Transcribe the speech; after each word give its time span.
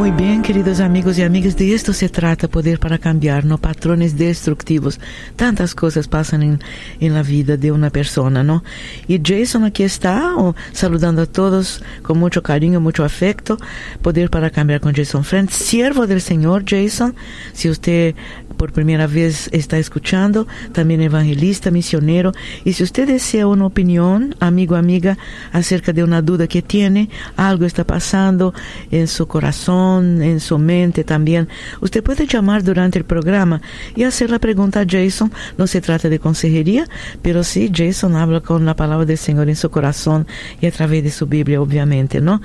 Muy 0.00 0.12
bien, 0.12 0.40
queridos 0.40 0.80
amigos 0.80 1.18
y 1.18 1.22
amigas, 1.22 1.58
de 1.58 1.74
esto 1.74 1.92
se 1.92 2.08
trata, 2.08 2.48
poder 2.48 2.78
para 2.78 2.96
cambiar, 2.96 3.44
no 3.44 3.58
patrones 3.58 4.16
destructivos. 4.16 4.98
Tantas 5.36 5.74
cosas 5.74 6.08
pasan 6.08 6.42
en, 6.42 6.60
en 7.00 7.12
la 7.12 7.22
vida 7.22 7.58
de 7.58 7.70
una 7.70 7.90
persona, 7.90 8.42
¿no? 8.42 8.64
Y 9.08 9.20
Jason 9.22 9.64
aquí 9.64 9.82
está, 9.82 10.36
oh, 10.38 10.56
saludando 10.72 11.20
a 11.20 11.26
todos 11.26 11.82
con 12.00 12.18
mucho 12.18 12.42
cariño, 12.42 12.80
mucho 12.80 13.04
afecto. 13.04 13.58
Poder 14.00 14.30
para 14.30 14.48
cambiar 14.48 14.80
con 14.80 14.94
Jason 14.94 15.22
Friend, 15.22 15.50
siervo 15.50 16.06
del 16.06 16.22
Señor 16.22 16.64
Jason. 16.66 17.14
Si 17.52 17.68
usted 17.68 18.14
por 18.60 18.72
primera 18.74 19.06
vez 19.06 19.48
está 19.52 19.78
escuchando, 19.78 20.46
también 20.72 21.00
evangelista, 21.00 21.70
misionero. 21.70 22.32
Y 22.62 22.74
si 22.74 22.82
usted 22.82 23.06
desea 23.06 23.46
una 23.46 23.64
opinión, 23.64 24.34
amigo, 24.38 24.76
amiga, 24.76 25.16
acerca 25.50 25.94
de 25.94 26.04
una 26.04 26.20
duda 26.20 26.46
que 26.46 26.60
tiene, 26.60 27.08
algo 27.36 27.64
está 27.64 27.84
pasando 27.84 28.52
en 28.90 29.08
su 29.08 29.26
corazón, 29.26 30.20
en 30.20 30.40
su 30.40 30.58
mente 30.58 31.04
también, 31.04 31.48
usted 31.80 32.02
puede 32.02 32.26
llamar 32.26 32.62
durante 32.62 32.98
el 32.98 33.06
programa 33.06 33.62
y 33.96 34.02
hacer 34.02 34.28
la 34.28 34.38
pregunta 34.38 34.80
a 34.80 34.86
Jason. 34.86 35.32
No 35.56 35.66
se 35.66 35.80
trata 35.80 36.10
de 36.10 36.18
consejería, 36.18 36.86
pero 37.22 37.44
sí, 37.44 37.72
Jason 37.74 38.14
habla 38.14 38.42
con 38.42 38.66
la 38.66 38.76
palabra 38.76 39.06
del 39.06 39.16
Señor 39.16 39.48
en 39.48 39.56
su 39.56 39.70
corazón 39.70 40.26
y 40.60 40.66
a 40.66 40.70
través 40.70 41.02
de 41.02 41.10
su 41.10 41.26
Biblia, 41.26 41.62
obviamente, 41.62 42.20
¿no? 42.20 42.42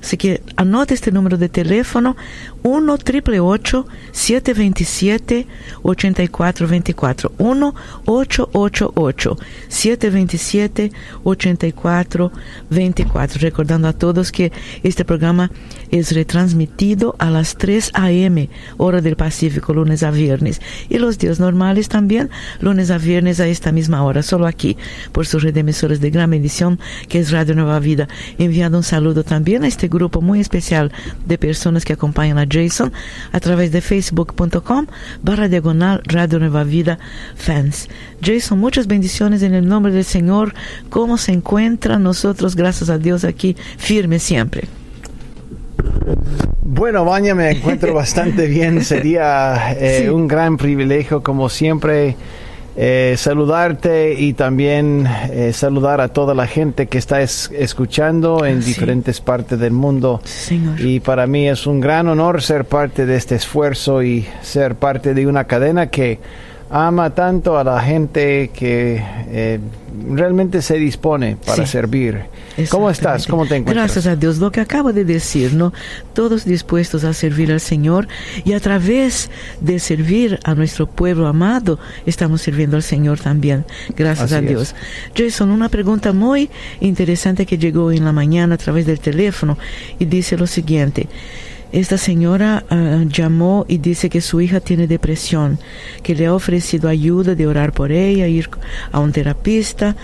Así 0.00 0.16
que 0.16 0.42
anote 0.54 0.94
este 0.94 1.10
número 1.10 1.36
de 1.36 1.48
teléfono, 1.48 2.16
1 2.62 2.98
triple 2.98 3.40
727 4.12 5.55
8424 5.82 7.32
1 7.38 7.74
888 8.06 9.38
727 9.68 10.92
8424 11.24 13.40
recordando 13.40 13.88
a 13.88 13.92
todos 13.92 14.32
que 14.32 14.52
este 14.82 15.04
programa 15.04 15.50
es 15.90 16.12
retransmitido 16.12 17.14
a 17.18 17.30
las 17.30 17.56
3 17.56 17.92
a.m. 17.94 18.48
hora 18.76 19.00
del 19.00 19.16
Pacífico 19.16 19.74
lunes 19.74 20.02
a 20.02 20.10
viernes. 20.10 20.60
Y 20.88 20.98
los 20.98 21.18
días 21.18 21.40
normales 21.40 21.88
también 21.88 22.30
lunes 22.60 22.90
a 22.90 22.98
viernes 22.98 23.40
a 23.40 23.46
esta 23.46 23.72
misma 23.72 24.02
hora 24.02 24.22
solo 24.22 24.46
aquí 24.46 24.76
por 25.12 25.26
sus 25.26 25.42
redemisores 25.42 26.00
de 26.00 26.10
gran 26.10 26.30
bendición 26.30 26.78
que 27.08 27.18
es 27.18 27.30
Radio 27.30 27.54
Nueva 27.54 27.78
Vida. 27.78 28.08
Enviando 28.38 28.78
un 28.78 28.84
saludo 28.84 29.24
también 29.24 29.64
a 29.64 29.68
este 29.68 29.88
grupo 29.88 30.20
muy 30.20 30.40
especial 30.40 30.92
de 31.26 31.38
personas 31.38 31.84
que 31.84 31.92
acompañan 31.92 32.38
a 32.38 32.46
Jason 32.50 32.92
a 33.32 33.40
través 33.40 33.72
de 33.72 33.80
facebook.com 33.80 34.86
barra 35.22 35.45
diagonal 35.48 36.02
Radio 36.04 36.38
Nueva 36.38 36.64
Vida 36.64 36.98
Fans. 37.34 37.88
Jason, 38.22 38.58
muchas 38.58 38.86
bendiciones 38.86 39.42
en 39.42 39.54
el 39.54 39.66
nombre 39.66 39.92
del 39.92 40.04
Señor. 40.04 40.54
¿Cómo 40.90 41.18
se 41.18 41.32
encuentra 41.32 41.98
nosotros, 41.98 42.56
gracias 42.56 42.90
a 42.90 42.98
Dios, 42.98 43.24
aquí 43.24 43.56
firme 43.76 44.18
siempre? 44.18 44.68
Bueno, 46.62 47.04
Baña, 47.04 47.34
me 47.34 47.50
encuentro 47.50 47.94
bastante 47.94 48.46
bien. 48.46 48.84
Sería 48.84 49.72
eh, 49.72 50.02
sí. 50.02 50.08
un 50.08 50.28
gran 50.28 50.56
privilegio, 50.56 51.22
como 51.22 51.48
siempre, 51.48 52.16
eh, 52.76 53.14
saludarte 53.16 54.14
y 54.18 54.34
también 54.34 55.06
eh, 55.30 55.52
saludar 55.54 56.00
a 56.02 56.08
toda 56.08 56.34
la 56.34 56.46
gente 56.46 56.88
que 56.88 56.98
está 56.98 57.22
es, 57.22 57.50
escuchando 57.54 58.44
en 58.44 58.62
sí. 58.62 58.68
diferentes 58.68 59.20
partes 59.20 59.58
del 59.58 59.72
mundo. 59.72 60.20
Señor. 60.24 60.80
Y 60.80 61.00
para 61.00 61.26
mí 61.26 61.48
es 61.48 61.66
un 61.66 61.80
gran 61.80 62.08
honor 62.08 62.42
ser 62.42 62.66
parte 62.66 63.06
de 63.06 63.16
este 63.16 63.34
esfuerzo 63.34 64.02
y 64.02 64.26
ser 64.42 64.74
parte 64.74 65.14
de 65.14 65.26
una 65.26 65.44
cadena 65.44 65.88
que 65.88 66.18
ama 66.70 67.10
tanto 67.10 67.58
a 67.58 67.64
la 67.64 67.80
gente 67.80 68.50
que 68.52 69.02
eh, 69.28 69.60
realmente 70.10 70.62
se 70.62 70.74
dispone 70.74 71.36
para 71.44 71.64
sí, 71.64 71.72
servir. 71.72 72.24
¿Cómo 72.70 72.90
estás? 72.90 73.26
¿Cómo 73.26 73.46
te 73.46 73.56
encuentras? 73.56 73.86
Gracias 73.86 74.06
a 74.06 74.16
Dios, 74.16 74.38
lo 74.38 74.50
que 74.50 74.60
acabo 74.60 74.92
de 74.92 75.04
decir, 75.04 75.52
¿no? 75.52 75.72
Todos 76.14 76.44
dispuestos 76.44 77.04
a 77.04 77.12
servir 77.12 77.52
al 77.52 77.60
Señor 77.60 78.08
y 78.44 78.54
a 78.54 78.60
través 78.60 79.30
de 79.60 79.78
servir 79.78 80.40
a 80.44 80.54
nuestro 80.54 80.86
pueblo 80.86 81.26
amado, 81.26 81.78
estamos 82.06 82.42
sirviendo 82.42 82.76
al 82.76 82.82
Señor 82.82 83.20
también. 83.20 83.64
Gracias 83.94 84.32
Así 84.32 84.34
a 84.34 84.40
Dios. 84.40 84.74
Es. 85.14 85.32
Jason, 85.32 85.50
una 85.50 85.68
pregunta 85.68 86.12
muy 86.12 86.50
interesante 86.80 87.46
que 87.46 87.58
llegó 87.58 87.92
en 87.92 88.04
la 88.04 88.12
mañana 88.12 88.54
a 88.54 88.58
través 88.58 88.86
del 88.86 89.00
teléfono 89.00 89.58
y 89.98 90.06
dice 90.06 90.36
lo 90.36 90.46
siguiente. 90.46 91.08
Esta 91.76 91.98
señora 91.98 92.64
uh, 92.70 93.06
llamó 93.06 93.66
y 93.68 93.76
dice 93.76 94.08
que 94.08 94.22
su 94.22 94.40
hija 94.40 94.60
tiene 94.60 94.86
depresión, 94.86 95.58
que 96.02 96.14
le 96.14 96.24
ha 96.24 96.32
ofrecido 96.32 96.88
ayuda 96.88 97.34
de 97.34 97.46
orar 97.46 97.72
por 97.72 97.92
ella, 97.92 98.26
ir 98.26 98.48
a 98.92 98.98
un 98.98 99.12
terapista, 99.12 99.94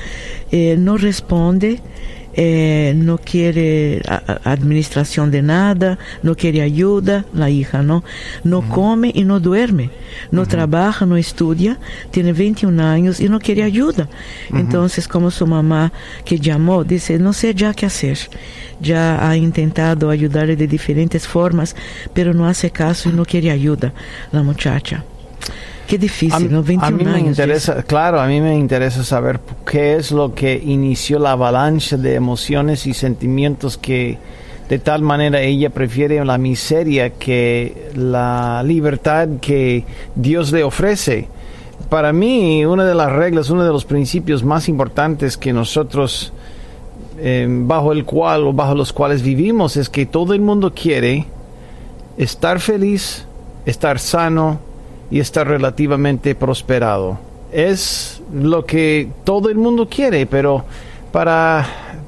eh, 0.51 0.77
no 0.79 0.99
responde. 0.99 1.81
Eh, 2.35 2.95
no 2.97 3.19
quiere 3.19 4.01
a, 4.09 4.41
administración 4.51 5.31
de 5.31 5.43
nada, 5.43 5.99
no 6.23 6.35
quiere 6.35 6.63
ayuda, 6.63 7.27
la 7.35 7.51
hija, 7.51 7.83
¿no? 7.83 8.05
No 8.43 8.59
uh 8.59 8.63
-huh. 8.63 8.69
come 8.69 9.13
y 9.15 9.25
no 9.25 9.39
duerme, 9.39 9.91
no 10.31 10.43
uh 10.43 10.45
-huh. 10.45 10.49
trabaja, 10.49 11.05
no 11.05 11.17
estudia, 11.17 11.79
tiene 12.11 12.33
21 12.33 12.81
años 12.81 13.21
y 13.21 13.29
no 13.29 13.39
quiere 13.39 13.63
ayuda. 13.63 14.05
Uh 14.05 14.55
-huh. 14.55 14.61
Entonces, 14.61 15.07
como 15.09 15.31
su 15.31 15.47
mamá 15.47 15.93
que 16.25 16.39
llamó, 16.39 16.85
dice, 16.85 17.19
no 17.19 17.33
sé 17.33 17.55
ya 17.55 17.75
qué 17.75 17.87
hacer. 17.87 18.19
Ya 18.81 19.29
ha 19.29 19.37
intentado 19.37 20.11
ayudarle 20.11 20.57
de 20.57 20.67
diferentes 20.67 21.27
formas, 21.27 21.77
pero 22.15 22.33
no 22.33 22.47
hace 22.47 22.71
caso 22.71 23.11
y 23.11 23.13
no 23.13 23.25
quiere 23.25 23.51
ayuda, 23.51 23.93
la 24.33 24.43
muchacha. 24.43 25.05
Qué 25.93 25.99
difícil, 25.99 26.47
a, 26.47 26.49
¿no? 26.49 26.63
21 26.63 26.87
a 26.87 26.91
mí 26.91 27.05
me 27.05 27.11
años. 27.11 27.29
interesa, 27.39 27.83
claro, 27.83 28.19
a 28.19 28.27
mí 28.27 28.41
me 28.41 28.57
interesa 28.57 29.05
saber 29.05 29.41
qué 29.67 29.97
es 29.97 30.11
lo 30.11 30.35
que 30.35 30.55
inició 30.55 31.19
la 31.19 31.33
avalancha 31.33 31.99
de 31.99 32.15
emociones 32.15 32.87
y 32.87 32.95
sentimientos 32.95 33.77
que 33.77 34.17
de 34.71 34.79
tal 34.79 35.03
manera 35.03 35.43
ella 35.43 35.69
prefiere 35.69 36.25
la 36.25 36.39
miseria 36.39 37.11
que 37.11 37.91
la 37.95 38.63
libertad 38.65 39.29
que 39.43 39.85
Dios 40.15 40.51
le 40.51 40.65
ofrece. 40.65 41.29
Para 41.91 42.15
mí, 42.15 42.65
una 42.65 42.87
de 42.87 42.95
las 42.95 43.13
reglas, 43.13 43.51
uno 43.51 43.63
de 43.63 43.71
los 43.71 43.85
principios 43.85 44.43
más 44.43 44.71
importantes 44.71 45.37
que 45.37 45.53
nosotros 45.53 46.33
eh, 47.19 47.47
bajo 47.47 47.93
el 47.93 48.07
cual 48.07 48.45
o 48.47 48.55
bajo 48.55 48.75
los 48.75 48.95
cuales 48.95 49.21
vivimos 49.21 49.77
es 49.77 49.91
que 49.91 50.07
todo 50.07 50.33
el 50.33 50.41
mundo 50.41 50.73
quiere 50.73 51.27
estar 52.17 52.61
feliz, 52.61 53.27
estar 53.67 53.99
sano, 53.99 54.72
y 55.13 55.21
estar 55.21 55.47
relativamente 55.47 56.35
prosperado. 56.35 57.19
Es 57.53 58.21
lo 58.35 58.65
que 58.65 59.11
todo 59.25 59.51
el 59.51 59.57
mundo 59.59 59.87
quiere, 59.89 60.25
pero 60.27 60.65
para, 61.13 61.67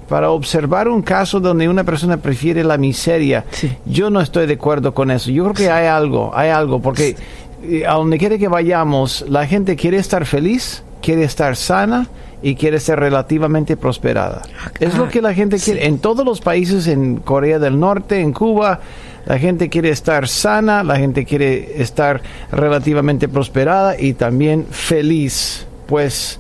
para 0.09 0.31
observar 0.31 0.88
un 0.88 1.03
caso 1.03 1.38
donde 1.38 1.69
una 1.69 1.84
persona 1.84 2.16
prefiere 2.16 2.65
la 2.65 2.78
miseria, 2.78 3.44
Sí. 3.50 3.70
yo 3.84 4.09
no 4.09 4.20
estoy 4.22 4.47
de 4.47 4.54
acuerdo 4.54 4.94
con 4.94 5.10
eso. 5.10 5.31
Yo 5.31 5.44
creo 5.44 5.54
que 5.54 5.70
hay 5.70 5.87
algo, 5.87 6.32
hay 6.34 6.48
algo, 6.48 6.81
porque 6.81 7.15
eh, 7.62 7.84
a 7.87 7.92
donde 7.94 8.16
quiere 8.16 8.38
que 8.38 8.48
vayamos, 8.48 9.25
la 9.28 9.47
gente 9.47 9.76
quiere 9.76 9.98
estar 9.98 10.25
feliz, 10.25 10.82
quiere 11.03 11.25
estar 11.25 11.56
sana 11.56 12.09
y 12.42 12.54
quiere 12.54 12.81
ser 12.81 12.98
relativamente 13.00 13.76
prosperada. 13.76 14.41
Es 14.81 14.97
lo 14.97 15.09
que 15.10 15.21
la 15.21 15.34
gente 15.34 15.59
quiere. 15.59 15.86
En 15.86 15.98
todos 15.98 16.25
los 16.25 16.41
países, 16.41 16.86
en 16.86 17.16
Corea 17.16 17.59
del 17.59 17.78
Norte, 17.78 18.21
en 18.21 18.32
Cuba, 18.32 18.81
la 19.27 19.39
gente 19.39 19.69
quiere 19.69 19.91
estar 19.91 20.29
sana, 20.29 20.83
la 20.83 20.97
gente 20.97 21.25
quiere 21.25 21.81
estar 21.83 22.21
relativamente 22.53 23.29
prosperada 23.29 23.99
y 23.99 24.15
también 24.15 24.67
feliz. 24.71 25.67
Pues 25.87 26.39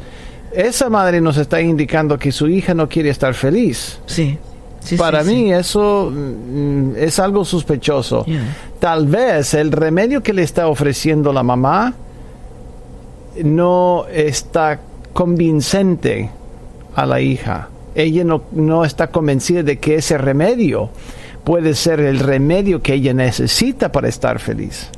esa 0.52 0.90
madre 0.90 1.20
nos 1.20 1.36
está 1.36 1.60
indicando 1.60 2.18
que 2.18 2.30
su 2.30 2.48
hija 2.48 2.74
no 2.74 2.88
quiere 2.88 3.10
estar 3.10 3.34
feliz. 3.34 3.98
Sí. 4.06 4.38
Sí, 4.80 4.96
Para 4.96 5.24
sí, 5.24 5.30
mí 5.30 5.44
sí. 5.46 5.52
eso 5.52 6.12
mm, 6.14 6.96
es 6.96 7.18
algo 7.18 7.44
sospechoso. 7.46 8.26
Yeah. 8.26 8.42
Tal 8.80 9.06
vez 9.06 9.54
el 9.54 9.72
remedio 9.72 10.22
que 10.22 10.34
le 10.34 10.42
está 10.42 10.68
ofreciendo 10.68 11.32
la 11.32 11.42
mamá 11.42 11.94
no 13.42 14.04
está 14.12 14.80
convincente 15.14 16.28
a 16.94 17.06
la 17.06 17.22
hija. 17.22 17.70
Ella 17.94 18.24
no, 18.24 18.42
no 18.52 18.84
está 18.84 19.06
convencida 19.06 19.62
de 19.62 19.78
que 19.78 19.94
ese 19.96 20.18
remedio 20.18 20.90
puede 21.44 21.74
ser 21.74 22.00
el 22.00 22.18
remedio 22.18 22.82
que 22.82 22.94
ella 22.94 23.14
necesita 23.14 23.92
para 23.92 24.08
estar 24.08 24.38
feliz. 24.38 24.90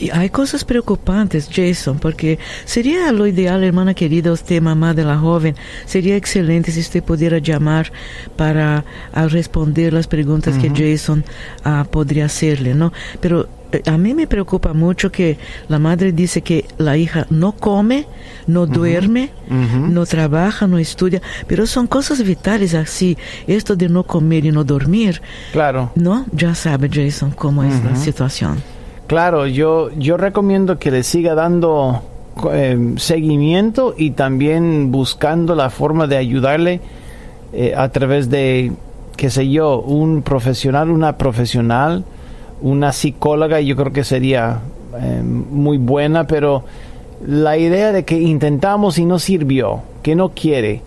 Y 0.00 0.10
hay 0.10 0.30
cosas 0.30 0.64
preocupantes, 0.64 1.48
Jason, 1.52 1.98
porque 1.98 2.38
sería 2.64 3.10
lo 3.10 3.26
ideal, 3.26 3.64
hermana 3.64 3.94
querida, 3.94 4.30
usted, 4.30 4.62
mamá 4.62 4.94
de 4.94 5.04
la 5.04 5.18
joven, 5.18 5.56
sería 5.86 6.16
excelente 6.16 6.70
si 6.70 6.80
usted 6.80 7.02
pudiera 7.02 7.38
llamar 7.38 7.92
para 8.36 8.84
a 9.12 9.26
responder 9.26 9.92
las 9.92 10.06
preguntas 10.06 10.56
uh 10.56 10.60
-huh. 10.60 10.72
que 10.72 10.92
Jason 10.92 11.24
uh, 11.64 11.84
podría 11.88 12.26
hacerle, 12.26 12.74
¿no? 12.74 12.92
Pero 13.20 13.48
a 13.86 13.98
mí 13.98 14.14
me 14.14 14.26
preocupa 14.26 14.72
mucho 14.72 15.10
que 15.12 15.38
la 15.68 15.78
madre 15.78 16.12
dice 16.12 16.42
que 16.42 16.66
la 16.78 16.96
hija 16.96 17.26
no 17.30 17.52
come, 17.52 18.06
no 18.46 18.66
duerme, 18.66 19.30
no 19.48 20.06
trabaja, 20.06 20.66
no 20.66 20.78
estudia, 20.78 21.20
pero 21.46 21.66
son 21.66 21.86
cosas 21.86 22.22
vitales 22.22 22.74
así. 22.74 23.16
Esto 23.46 23.76
de 23.76 23.88
no 23.88 24.04
comer 24.04 24.44
y 24.46 24.52
no 24.52 24.64
dormir. 24.64 25.20
Claro. 25.52 25.90
¿No? 25.94 26.26
Ya 26.32 26.54
sabe, 26.54 26.88
Jason, 26.92 27.30
cómo 27.32 27.62
es 27.62 27.84
la 27.84 27.96
situación. 27.96 28.62
Claro, 29.06 29.46
yo, 29.46 29.90
yo 29.96 30.16
recomiendo 30.16 30.78
que 30.78 30.90
le 30.90 31.02
siga 31.02 31.34
dando 31.34 32.02
eh, 32.52 32.94
seguimiento 32.96 33.94
y 33.96 34.10
también 34.12 34.92
buscando 34.92 35.54
la 35.54 35.70
forma 35.70 36.06
de 36.06 36.16
ayudarle 36.16 36.80
eh, 37.52 37.74
a 37.76 37.88
través 37.88 38.28
de, 38.28 38.72
qué 39.16 39.30
sé 39.30 39.48
yo, 39.48 39.80
un 39.80 40.22
profesional, 40.22 40.90
una 40.90 41.16
profesional 41.16 42.04
una 42.60 42.92
psicóloga 42.92 43.60
yo 43.60 43.76
creo 43.76 43.92
que 43.92 44.04
sería 44.04 44.60
eh, 45.00 45.22
muy 45.22 45.78
buena, 45.78 46.26
pero 46.26 46.64
la 47.26 47.56
idea 47.56 47.92
de 47.92 48.04
que 48.04 48.20
intentamos 48.20 48.98
y 48.98 49.04
no 49.04 49.18
sirvió, 49.18 49.82
que 50.02 50.14
no 50.14 50.30
quiere, 50.30 50.82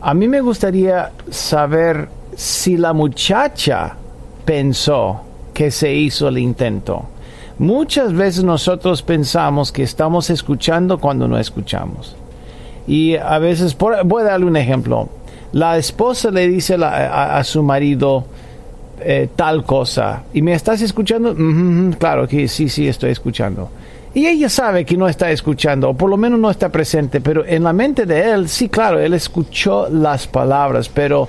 a 0.00 0.14
mí 0.14 0.28
me 0.28 0.40
gustaría 0.40 1.12
saber 1.30 2.08
si 2.36 2.76
la 2.76 2.92
muchacha 2.92 3.96
pensó 4.44 5.20
que 5.52 5.70
se 5.70 5.94
hizo 5.94 6.28
el 6.28 6.38
intento. 6.38 7.04
Muchas 7.58 8.12
veces 8.12 8.44
nosotros 8.44 9.02
pensamos 9.02 9.70
que 9.70 9.84
estamos 9.84 10.28
escuchando 10.30 10.98
cuando 10.98 11.28
no 11.28 11.38
escuchamos. 11.38 12.16
Y 12.86 13.16
a 13.16 13.38
veces, 13.38 13.76
voy 13.78 14.22
a 14.22 14.24
darle 14.24 14.46
un 14.46 14.56
ejemplo. 14.56 15.08
La 15.52 15.78
esposa 15.78 16.30
le 16.30 16.48
dice 16.48 16.74
a 16.74 17.42
su 17.44 17.62
marido, 17.62 18.24
eh, 19.00 19.28
tal 19.34 19.64
cosa. 19.64 20.22
¿Y 20.32 20.42
me 20.42 20.54
estás 20.54 20.80
escuchando? 20.82 21.34
claro 21.98 22.26
que 22.26 22.48
sí, 22.48 22.68
sí, 22.68 22.88
estoy 22.88 23.10
escuchando. 23.10 23.70
Y 24.14 24.26
ella 24.26 24.48
sabe 24.48 24.84
que 24.84 24.96
no 24.96 25.08
está 25.08 25.30
escuchando, 25.30 25.90
o 25.90 25.94
por 25.94 26.08
lo 26.08 26.16
menos 26.16 26.38
no 26.38 26.48
está 26.48 26.68
presente, 26.68 27.20
pero 27.20 27.44
en 27.44 27.64
la 27.64 27.72
mente 27.72 28.06
de 28.06 28.30
él, 28.30 28.48
sí, 28.48 28.68
claro, 28.68 29.00
él 29.00 29.12
escuchó 29.12 29.88
las 29.90 30.28
palabras, 30.28 30.88
pero 30.88 31.28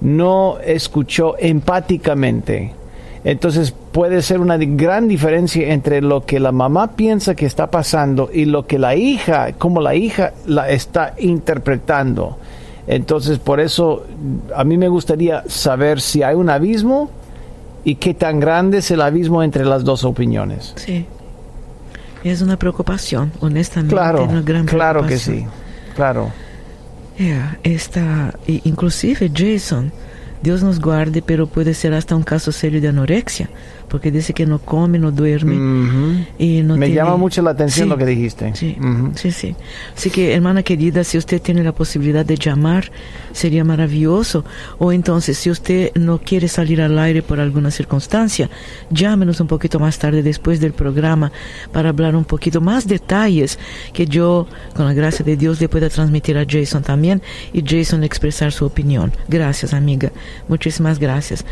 no 0.00 0.58
escuchó 0.64 1.36
empáticamente. 1.38 2.72
Entonces 3.24 3.74
puede 3.92 4.22
ser 4.22 4.40
una 4.40 4.56
gran 4.58 5.08
diferencia 5.08 5.72
entre 5.72 6.02
lo 6.02 6.24
que 6.24 6.40
la 6.40 6.52
mamá 6.52 6.92
piensa 6.92 7.34
que 7.34 7.46
está 7.46 7.70
pasando 7.70 8.30
y 8.32 8.44
lo 8.44 8.66
que 8.66 8.78
la 8.78 8.94
hija, 8.94 9.52
como 9.52 9.80
la 9.80 9.94
hija 9.94 10.32
la 10.46 10.68
está 10.68 11.14
interpretando. 11.18 12.38
Entonces, 12.86 13.38
por 13.38 13.60
eso 13.60 14.06
a 14.54 14.64
mí 14.64 14.76
me 14.76 14.88
gustaría 14.88 15.42
saber 15.46 16.00
si 16.00 16.22
hay 16.22 16.34
un 16.34 16.50
abismo 16.50 17.10
y 17.84 17.96
qué 17.96 18.14
tan 18.14 18.40
grande 18.40 18.78
es 18.78 18.90
el 18.90 19.00
abismo 19.00 19.42
entre 19.42 19.64
las 19.64 19.84
dos 19.84 20.04
opiniones. 20.04 20.74
Sí. 20.76 21.06
Es 22.22 22.40
una 22.40 22.58
preocupación, 22.58 23.32
honestamente. 23.40 23.94
Claro, 23.94 24.24
una 24.24 24.40
gran 24.40 24.66
claro 24.66 25.06
que 25.06 25.18
sí, 25.18 25.46
claro. 25.94 26.30
Yeah, 27.18 27.58
esta, 27.62 28.34
inclusive 28.46 29.30
Jason, 29.32 29.92
Dios 30.42 30.62
nos 30.62 30.80
guarde, 30.80 31.22
pero 31.22 31.46
puede 31.46 31.74
ser 31.74 31.94
hasta 31.94 32.16
un 32.16 32.22
caso 32.22 32.50
serio 32.50 32.80
de 32.80 32.88
anorexia 32.88 33.48
porque 33.94 34.10
dice 34.10 34.34
que 34.34 34.44
no 34.44 34.58
come, 34.58 34.98
no 34.98 35.12
duerme. 35.12 35.54
y 36.36 36.62
no 36.62 36.76
Me 36.76 36.90
llama 36.90 37.16
mucho 37.16 37.42
la 37.42 37.52
atención 37.52 37.88
lo 37.88 37.96
que 37.96 38.04
dijiste. 38.04 38.52
Sí, 38.56 38.76
sí, 39.14 39.30
sí. 39.30 39.54
Así 39.96 40.10
que, 40.10 40.34
hermana 40.34 40.64
querida, 40.64 41.04
si 41.04 41.16
usted 41.16 41.40
tiene 41.40 41.62
la 41.62 41.70
posibilidad 41.70 42.26
de 42.26 42.34
llamar, 42.34 42.90
sería 43.32 43.62
maravilloso. 43.62 44.44
O 44.78 44.90
entonces, 44.90 45.38
si 45.38 45.48
usted 45.48 45.92
no 45.94 46.18
quiere 46.18 46.48
salir 46.48 46.82
al 46.82 46.98
aire 46.98 47.22
por 47.22 47.38
alguna 47.38 47.70
circunstancia, 47.70 48.50
llámenos 48.90 49.38
un 49.38 49.46
poquito 49.46 49.78
más 49.78 49.96
tarde 49.96 50.24
después 50.24 50.58
del 50.58 50.72
programa 50.72 51.30
para 51.70 51.90
hablar 51.90 52.16
un 52.16 52.24
poquito 52.24 52.60
más 52.60 52.88
detalles 52.88 53.60
que 53.92 54.06
yo, 54.06 54.48
con 54.74 54.86
la 54.86 54.92
gracia 54.92 55.24
de 55.24 55.36
Dios, 55.36 55.60
le 55.60 55.68
pueda 55.68 55.88
transmitir 55.88 56.36
a 56.36 56.44
Jason 56.44 56.82
también 56.82 57.22
y 57.52 57.62
Jason 57.64 58.02
expresar 58.02 58.50
su 58.50 58.66
opinión. 58.66 59.12
Gracias, 59.28 59.72
amiga. 59.72 60.10
Muchísimas 60.48 60.98
gracias. 60.98 61.44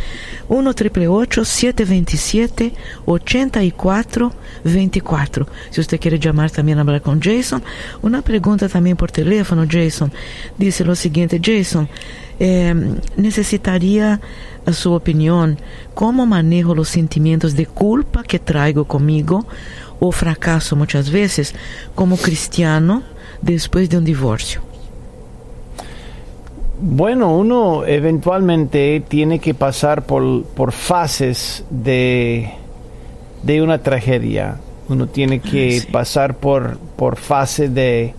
1 0.49 0.75
triple 0.75 1.07
725 1.07 2.32
87 2.33 2.73
84 3.05 4.33
24. 4.65 5.47
Si 5.71 5.81
usted 5.81 6.01
quiere 6.01 6.19
llamar 6.19 6.51
también 6.51 6.79
a 6.79 6.83
hablar 6.83 7.03
con 7.03 7.21
Jason, 7.21 7.63
una 8.03 8.23
pregunta 8.23 8.69
también 8.69 8.97
por 8.97 9.11
teléfono, 9.11 9.67
Jason. 9.69 10.13
Dice 10.57 10.85
lo 10.85 10.95
siguiente, 10.95 11.41
Jason, 11.43 11.89
eh, 12.39 12.75
necesitaría 13.17 14.21
su 14.73 14.93
opinión, 14.93 15.59
¿cómo 15.95 16.25
manejo 16.27 16.75
los 16.75 16.89
sentimientos 16.89 17.55
de 17.55 17.67
culpa 17.67 18.23
que 18.23 18.39
traigo 18.39 18.85
conmigo 18.85 19.47
o 19.99 20.13
fracaso 20.13 20.77
muchas 20.77 21.11
veces 21.11 21.55
como 21.95 22.17
cristiano 22.17 23.03
después 23.41 23.91
de 23.91 23.99
un 23.99 24.05
divorcio? 24.05 24.72
Bueno, 26.85 27.37
uno 27.37 27.87
eventualmente 27.87 29.05
tiene 29.07 29.39
que 29.39 29.55
pasar 29.55 30.03
por, 30.03 30.43
por 30.43 30.73
fases 30.73 31.65
de, 31.71 32.51
de, 33.45 33.63
una 33.63 33.79
tragedia. 33.79 34.57
Uno 34.89 35.07
tiene 35.07 35.39
que 35.39 35.81
pasar 35.93 36.35
por, 36.39 36.79
por 36.97 37.15
fases 37.19 37.73
de, 37.73 38.15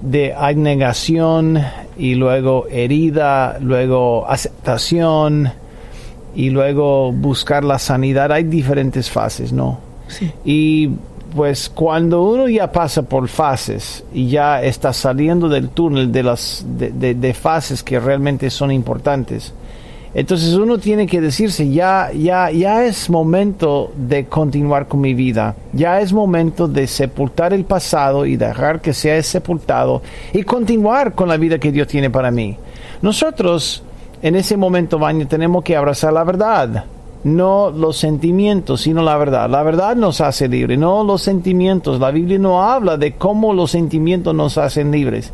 de 0.00 0.34
abnegación 0.34 1.62
y 1.96 2.16
luego 2.16 2.66
herida, 2.68 3.58
luego 3.60 4.28
aceptación 4.28 5.52
y 6.34 6.50
luego 6.50 7.12
buscar 7.12 7.62
la 7.62 7.78
sanidad. 7.78 8.32
Hay 8.32 8.42
diferentes 8.42 9.08
fases, 9.08 9.52
¿no? 9.52 9.78
Sí. 10.08 10.32
Y 10.44 10.90
pues 11.34 11.68
cuando 11.68 12.22
uno 12.22 12.48
ya 12.48 12.70
pasa 12.72 13.02
por 13.02 13.28
fases 13.28 14.04
y 14.12 14.28
ya 14.28 14.62
está 14.62 14.92
saliendo 14.92 15.48
del 15.48 15.68
túnel 15.68 16.12
de 16.12 16.22
las 16.22 16.64
de, 16.66 17.34
fases 17.34 17.82
que 17.82 18.00
realmente 18.00 18.50
son 18.50 18.70
importantes, 18.70 19.52
entonces 20.12 20.54
uno 20.54 20.78
tiene 20.78 21.06
que 21.06 21.20
decirse 21.20 21.70
ya 21.70 22.10
ya 22.12 22.50
ya 22.50 22.84
es 22.84 23.08
momento 23.08 23.92
de 23.96 24.26
continuar 24.26 24.88
con 24.88 25.00
mi 25.00 25.14
vida, 25.14 25.54
ya 25.72 26.00
es 26.00 26.12
momento 26.12 26.66
de 26.66 26.86
sepultar 26.86 27.52
el 27.52 27.64
pasado 27.64 28.26
y 28.26 28.36
dejar 28.36 28.80
que 28.80 28.92
sea 28.92 29.22
sepultado 29.22 30.02
y 30.32 30.42
continuar 30.42 31.14
con 31.14 31.28
la 31.28 31.36
vida 31.36 31.58
que 31.58 31.72
Dios 31.72 31.86
tiene 31.86 32.10
para 32.10 32.30
mí. 32.30 32.56
Nosotros 33.02 33.82
en 34.22 34.36
ese 34.36 34.56
momento, 34.56 34.98
baño, 34.98 35.26
tenemos 35.26 35.64
que 35.64 35.76
abrazar 35.76 36.12
la 36.12 36.24
verdad 36.24 36.84
no 37.24 37.70
los 37.70 37.96
sentimientos, 37.96 38.82
sino 38.82 39.02
la 39.02 39.16
verdad. 39.16 39.48
La 39.50 39.62
verdad 39.62 39.96
nos 39.96 40.20
hace 40.20 40.48
libres, 40.48 40.78
no 40.78 41.04
los 41.04 41.22
sentimientos. 41.22 42.00
La 42.00 42.10
Biblia 42.10 42.38
no 42.38 42.62
habla 42.62 42.96
de 42.96 43.12
cómo 43.12 43.52
los 43.52 43.70
sentimientos 43.70 44.34
nos 44.34 44.58
hacen 44.58 44.90
libres. 44.90 45.32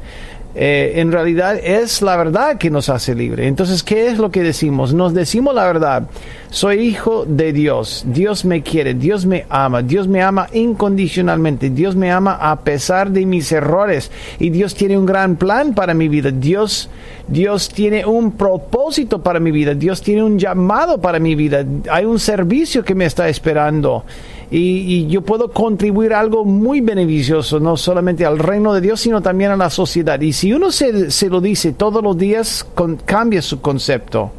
Eh, 0.58 1.00
en 1.02 1.12
realidad 1.12 1.58
es 1.62 2.00
la 2.00 2.16
verdad 2.16 2.56
que 2.56 2.70
nos 2.70 2.88
hace 2.88 3.14
libre. 3.14 3.46
Entonces, 3.46 3.82
¿qué 3.82 4.06
es 4.06 4.16
lo 4.16 4.30
que 4.30 4.42
decimos? 4.42 4.94
Nos 4.94 5.12
decimos 5.12 5.54
la 5.54 5.66
verdad. 5.66 6.04
Soy 6.48 6.78
hijo 6.78 7.26
de 7.26 7.52
Dios. 7.52 8.04
Dios 8.06 8.46
me 8.46 8.62
quiere. 8.62 8.94
Dios 8.94 9.26
me 9.26 9.44
ama. 9.50 9.82
Dios 9.82 10.08
me 10.08 10.22
ama 10.22 10.48
incondicionalmente. 10.54 11.68
Dios 11.68 11.94
me 11.94 12.10
ama 12.10 12.38
a 12.40 12.60
pesar 12.60 13.10
de 13.10 13.26
mis 13.26 13.52
errores. 13.52 14.10
Y 14.38 14.48
Dios 14.48 14.74
tiene 14.74 14.96
un 14.96 15.04
gran 15.04 15.36
plan 15.36 15.74
para 15.74 15.92
mi 15.92 16.08
vida. 16.08 16.30
Dios, 16.30 16.88
Dios 17.28 17.68
tiene 17.68 18.06
un 18.06 18.32
propósito 18.32 19.22
para 19.22 19.38
mi 19.38 19.50
vida. 19.50 19.74
Dios 19.74 20.00
tiene 20.00 20.22
un 20.22 20.38
llamado 20.38 20.98
para 21.02 21.18
mi 21.18 21.34
vida. 21.34 21.66
Hay 21.90 22.06
un 22.06 22.18
servicio 22.18 22.82
que 22.82 22.94
me 22.94 23.04
está 23.04 23.28
esperando 23.28 24.06
y, 24.50 25.06
yo 25.08 25.22
puedo 25.22 25.50
contribuir 25.50 26.14
algo 26.14 26.44
muy 26.44 26.80
beneficioso, 26.80 27.58
no 27.58 27.76
solamente 27.76 28.24
al 28.24 28.38
reino 28.38 28.72
de 28.72 28.80
Dios, 28.80 29.00
sino 29.00 29.20
también 29.20 29.50
a 29.50 29.56
la 29.56 29.70
sociedad. 29.70 30.20
Y 30.20 30.32
si 30.32 30.52
uno 30.52 30.70
se, 30.70 31.10
se 31.10 31.28
lo 31.28 31.40
dice 31.40 31.72
todos 31.72 32.02
los 32.02 32.16
días, 32.16 32.66
cambia 33.04 33.42
su 33.42 33.60
concepto. 33.60 34.30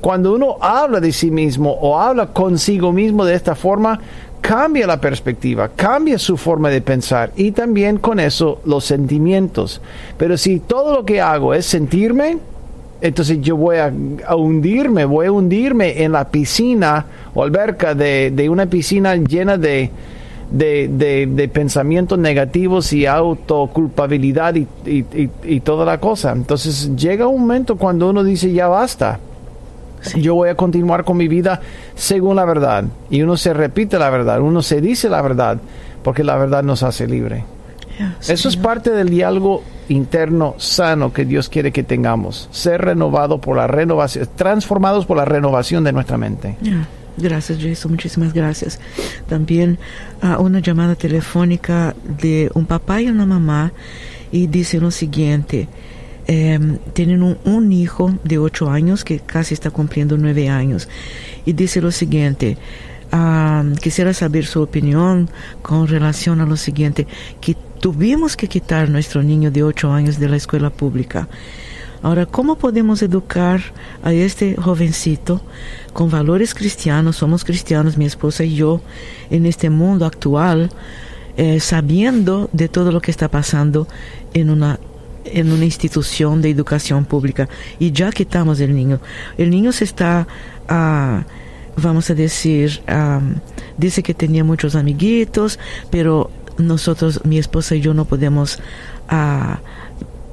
Cuando 0.00 0.34
uno 0.34 0.56
habla 0.60 0.98
de 0.98 1.12
sí 1.12 1.30
mismo 1.30 1.70
o 1.70 1.98
habla 1.98 2.32
consigo 2.32 2.92
mismo 2.92 3.24
de 3.24 3.34
esta 3.34 3.54
forma, 3.54 4.00
cambia 4.40 4.88
la 4.88 5.00
perspectiva, 5.00 5.68
cambia 5.68 6.18
su 6.18 6.36
forma 6.36 6.68
de 6.68 6.80
pensar 6.80 7.32
y 7.36 7.52
también 7.52 7.98
con 7.98 8.18
eso 8.18 8.60
los 8.64 8.84
sentimientos. 8.84 9.80
Pero 10.18 10.36
si 10.36 10.58
todo 10.58 10.92
lo 10.92 11.04
que 11.04 11.20
hago 11.20 11.54
es 11.54 11.66
sentirme, 11.66 12.38
entonces 13.02 13.40
yo 13.40 13.56
voy 13.56 13.78
a, 13.78 13.92
hundirme, 14.34 15.04
voy 15.04 15.26
a 15.26 15.32
hundirme 15.32 16.04
en 16.04 16.12
la 16.12 16.28
piscina 16.28 17.04
o 17.34 17.42
alberca 17.42 17.96
de, 17.96 18.48
una 18.48 18.66
piscina 18.66 19.16
llena 19.16 19.58
de, 19.58 19.90
de, 20.48 21.50
pensamientos 21.52 22.16
negativos 22.16 22.92
y 22.92 23.06
autoculpabilidad 23.06 24.54
y, 24.54 24.68
y, 24.86 25.60
toda 25.60 25.84
la 25.84 25.98
cosa. 25.98 26.30
Entonces 26.30 26.94
llega 26.94 27.26
un 27.26 27.40
momento 27.40 27.74
cuando 27.76 28.08
uno 28.08 28.22
dice 28.22 28.52
ya 28.52 28.68
basta. 28.68 29.18
Yo 30.16 30.36
voy 30.36 30.50
a 30.50 30.54
continuar 30.54 31.04
con 31.04 31.16
mi 31.16 31.26
vida 31.26 31.60
según 31.96 32.36
la 32.36 32.44
verdad. 32.44 32.84
Y 33.10 33.22
uno 33.22 33.36
se 33.36 33.52
repite 33.52 33.98
la 33.98 34.10
verdad, 34.10 34.40
uno 34.40 34.62
se 34.62 34.80
dice 34.80 35.08
la 35.08 35.22
verdad, 35.22 35.58
porque 36.04 36.22
la 36.22 36.36
verdad 36.36 36.62
nos 36.62 36.84
hace 36.84 37.08
libre. 37.08 37.44
Eso 38.28 38.48
es 38.48 38.56
parte 38.56 38.90
del 38.90 39.10
diálogo 39.10 39.62
interno 39.88 40.54
sano 40.58 41.12
que 41.12 41.24
Dios 41.24 41.48
quiere 41.48 41.72
que 41.72 41.82
tengamos. 41.82 42.48
Ser 42.50 42.80
renovado 42.80 43.40
por 43.40 43.56
la 43.56 43.66
renovación, 43.66 44.28
transformados 44.36 45.06
por 45.06 45.16
la 45.16 45.24
renovación 45.24 45.84
de 45.84 45.92
nuestra 45.92 46.16
mente. 46.16 46.56
Gracias, 47.16 47.58
Jason. 47.60 47.92
Muchísimas 47.92 48.32
gracias. 48.32 48.80
También 49.28 49.78
uh, 50.22 50.42
una 50.42 50.60
llamada 50.60 50.94
telefónica 50.94 51.94
de 52.20 52.50
un 52.54 52.66
papá 52.66 53.02
y 53.02 53.08
una 53.08 53.26
mamá 53.26 53.72
y 54.30 54.46
dice 54.46 54.80
lo 54.80 54.90
siguiente. 54.90 55.68
Eh, 56.26 56.78
tienen 56.92 57.22
un, 57.22 57.36
un, 57.44 57.72
hijo 57.72 58.14
de 58.22 58.38
ocho 58.38 58.70
años 58.70 59.02
que 59.02 59.18
casi 59.18 59.54
está 59.54 59.70
cumpliendo 59.70 60.16
nueve 60.16 60.48
años 60.48 60.88
y 61.44 61.52
dice 61.52 61.80
lo 61.80 61.90
siguiente. 61.90 62.56
Uh, 63.12 63.74
quisiera 63.76 64.14
saber 64.14 64.46
su 64.46 64.62
opinión 64.62 65.28
con 65.60 65.86
relación 65.86 66.40
a 66.40 66.46
lo 66.46 66.56
siguiente, 66.56 67.06
que 67.42 67.56
tuvimos 67.82 68.36
que 68.36 68.46
quitar 68.46 68.88
nuestro 68.88 69.24
niño 69.24 69.50
de 69.50 69.64
ocho 69.64 69.90
años 69.92 70.20
de 70.20 70.28
la 70.28 70.36
escuela 70.36 70.70
pública. 70.70 71.28
Ahora, 72.00 72.26
¿cómo 72.26 72.56
podemos 72.56 73.02
educar 73.02 73.60
a 74.04 74.12
este 74.12 74.54
jovencito 74.54 75.42
con 75.92 76.08
valores 76.08 76.54
cristianos? 76.54 77.16
Somos 77.16 77.44
cristianos, 77.44 77.98
mi 77.98 78.04
esposa 78.06 78.44
y 78.44 78.54
yo, 78.54 78.80
en 79.30 79.46
este 79.46 79.68
mundo 79.68 80.06
actual, 80.06 80.70
eh, 81.36 81.58
sabiendo 81.58 82.48
de 82.52 82.68
todo 82.68 82.92
lo 82.92 83.00
que 83.00 83.10
está 83.10 83.28
pasando 83.28 83.88
en 84.32 84.50
una 84.50 84.78
en 85.24 85.52
una 85.52 85.64
institución 85.64 86.42
de 86.42 86.50
educación 86.50 87.04
pública 87.04 87.48
y 87.78 87.90
ya 87.90 88.10
quitamos 88.10 88.60
el 88.60 88.74
niño. 88.74 89.00
El 89.38 89.50
niño 89.50 89.70
se 89.70 89.84
está, 89.84 90.26
uh, 90.68 91.80
vamos 91.80 92.10
a 92.10 92.14
decir, 92.14 92.80
um, 92.88 93.34
dice 93.76 94.02
que 94.02 94.14
tenía 94.14 94.42
muchos 94.42 94.74
amiguitos, 94.74 95.60
pero 95.90 96.28
nosotros, 96.58 97.20
mi 97.24 97.38
esposa 97.38 97.74
y 97.74 97.80
yo, 97.80 97.94
no 97.94 98.04
podemos, 98.04 98.58
uh, 99.10 99.56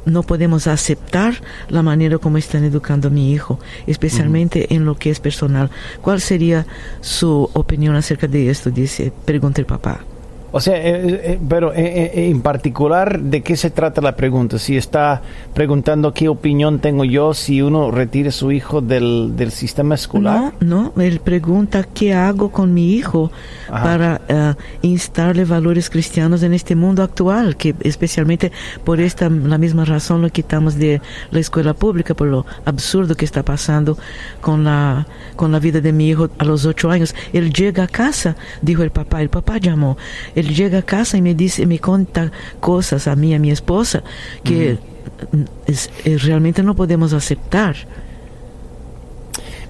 no 0.05 0.23
podemos 0.23 0.67
aceptar 0.67 1.41
la 1.69 1.81
manera 1.81 2.17
como 2.17 2.37
están 2.37 2.63
educando 2.63 3.07
a 3.09 3.11
mi 3.11 3.31
hijo, 3.31 3.59
especialmente 3.87 4.59
uh 4.59 4.63
-huh. 4.63 4.75
en 4.75 4.85
lo 4.85 4.95
que 4.95 5.09
es 5.09 5.19
personal. 5.19 5.69
¿Cuál 6.01 6.21
sería 6.21 6.65
su 7.01 7.49
opinión 7.53 7.95
acerca 7.95 8.27
de 8.27 8.49
esto? 8.49 8.71
Dice, 8.71 9.11
pregunta 9.25 9.61
el 9.61 9.65
papá. 9.65 10.01
O 10.51 10.59
sea, 10.59 10.77
eh, 10.77 11.33
eh, 11.33 11.39
pero 11.47 11.73
eh, 11.73 12.29
en 12.29 12.41
particular, 12.41 13.19
¿de 13.19 13.41
qué 13.41 13.55
se 13.55 13.69
trata 13.69 14.01
la 14.01 14.15
pregunta? 14.15 14.57
Si 14.57 14.77
está 14.77 15.21
preguntando 15.53 16.13
qué 16.13 16.27
opinión 16.27 16.79
tengo 16.79 17.05
yo 17.05 17.33
si 17.33 17.61
uno 17.61 17.91
retire 17.91 18.29
a 18.29 18.31
su 18.31 18.51
hijo 18.51 18.81
del, 18.81 19.33
del 19.35 19.51
sistema 19.51 19.95
escolar. 19.95 20.53
No, 20.59 20.91
no, 20.95 21.01
él 21.01 21.19
pregunta 21.19 21.83
qué 21.83 22.13
hago 22.13 22.51
con 22.51 22.73
mi 22.73 22.93
hijo 22.93 23.31
Ajá. 23.69 23.83
para 23.83 24.21
uh, 24.57 24.87
instarle 24.87 25.45
valores 25.45 25.89
cristianos 25.89 26.41
en 26.41 26.53
este 26.53 26.75
mundo 26.75 27.03
actual, 27.03 27.55
que 27.55 27.75
especialmente 27.81 28.51
por 28.83 28.99
esta 28.99 29.29
la 29.29 29.57
misma 29.57 29.85
razón 29.85 30.21
lo 30.21 30.29
quitamos 30.29 30.75
de 30.77 31.01
la 31.31 31.39
escuela 31.39 31.73
pública, 31.73 32.15
por 32.15 32.27
lo 32.27 32.45
absurdo 32.65 33.15
que 33.15 33.25
está 33.25 33.43
pasando 33.43 33.97
con 34.41 34.63
la, 34.63 35.05
con 35.35 35.51
la 35.51 35.59
vida 35.59 35.79
de 35.81 35.93
mi 35.93 36.09
hijo 36.09 36.29
a 36.37 36.45
los 36.45 36.65
ocho 36.65 36.89
años. 36.89 37.13
Él 37.33 37.53
llega 37.53 37.83
a 37.83 37.87
casa, 37.87 38.35
dijo 38.61 38.81
el 38.81 38.91
papá, 38.91 39.21
el 39.21 39.29
papá 39.29 39.57
llamó. 39.57 39.97
Él 40.39 40.55
llega 40.55 40.79
a 40.79 40.81
casa 40.81 41.17
y 41.17 41.21
me 41.21 41.33
dice, 41.33 41.65
me 41.65 41.79
cuenta 41.79 42.31
cosas 42.59 43.07
a 43.07 43.15
mí, 43.15 43.33
a 43.33 43.39
mi 43.39 43.51
esposa, 43.51 44.03
que 44.43 44.73
uh 44.73 45.37
-huh. 45.37 45.47
es, 45.67 45.89
es, 46.05 46.23
realmente 46.23 46.63
no 46.63 46.75
podemos 46.75 47.13
aceptar. 47.13 47.75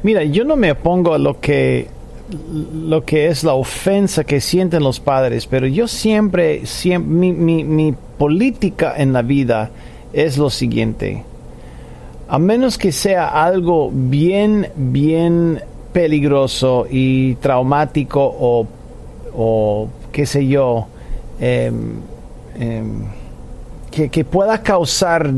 Mira, 0.04 0.24
yo 0.24 0.44
no 0.46 0.56
me 0.56 0.72
opongo 0.72 1.14
a 1.14 1.18
lo 1.18 1.40
que 1.40 1.88
lo 2.74 3.04
que 3.06 3.28
es 3.28 3.44
la 3.44 3.54
ofensa 3.54 4.24
que 4.24 4.40
sienten 4.40 4.84
los 4.84 5.00
padres, 5.00 5.48
pero 5.48 5.66
yo 5.66 5.88
siempre, 5.88 6.66
siempre 6.66 7.12
mi, 7.12 7.34
mi, 7.34 7.64
mi 7.64 7.94
política 8.18 8.94
en 8.96 9.14
la 9.14 9.24
vida 9.24 9.72
es 10.14 10.38
lo 10.38 10.50
siguiente. 10.50 11.24
A 12.28 12.38
menos 12.38 12.78
que 12.78 12.92
sea 12.92 13.30
algo 13.30 13.90
bien, 13.92 14.68
bien 14.76 15.60
peligroso 15.92 16.86
y 16.90 17.34
traumático 17.36 18.22
o, 18.22 18.68
o 19.36 19.88
qué 20.12 20.26
sé 20.26 20.48
yo, 20.48 20.88
eh, 21.40 21.72
eh, 22.60 22.84
que, 23.92 24.26
pueda 24.26 24.62
causar 24.62 25.32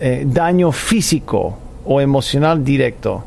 eh, 0.00 0.24
daño 0.26 0.72
físico 0.72 1.56
o 1.84 2.00
emocional 2.00 2.64
directo. 2.64 3.24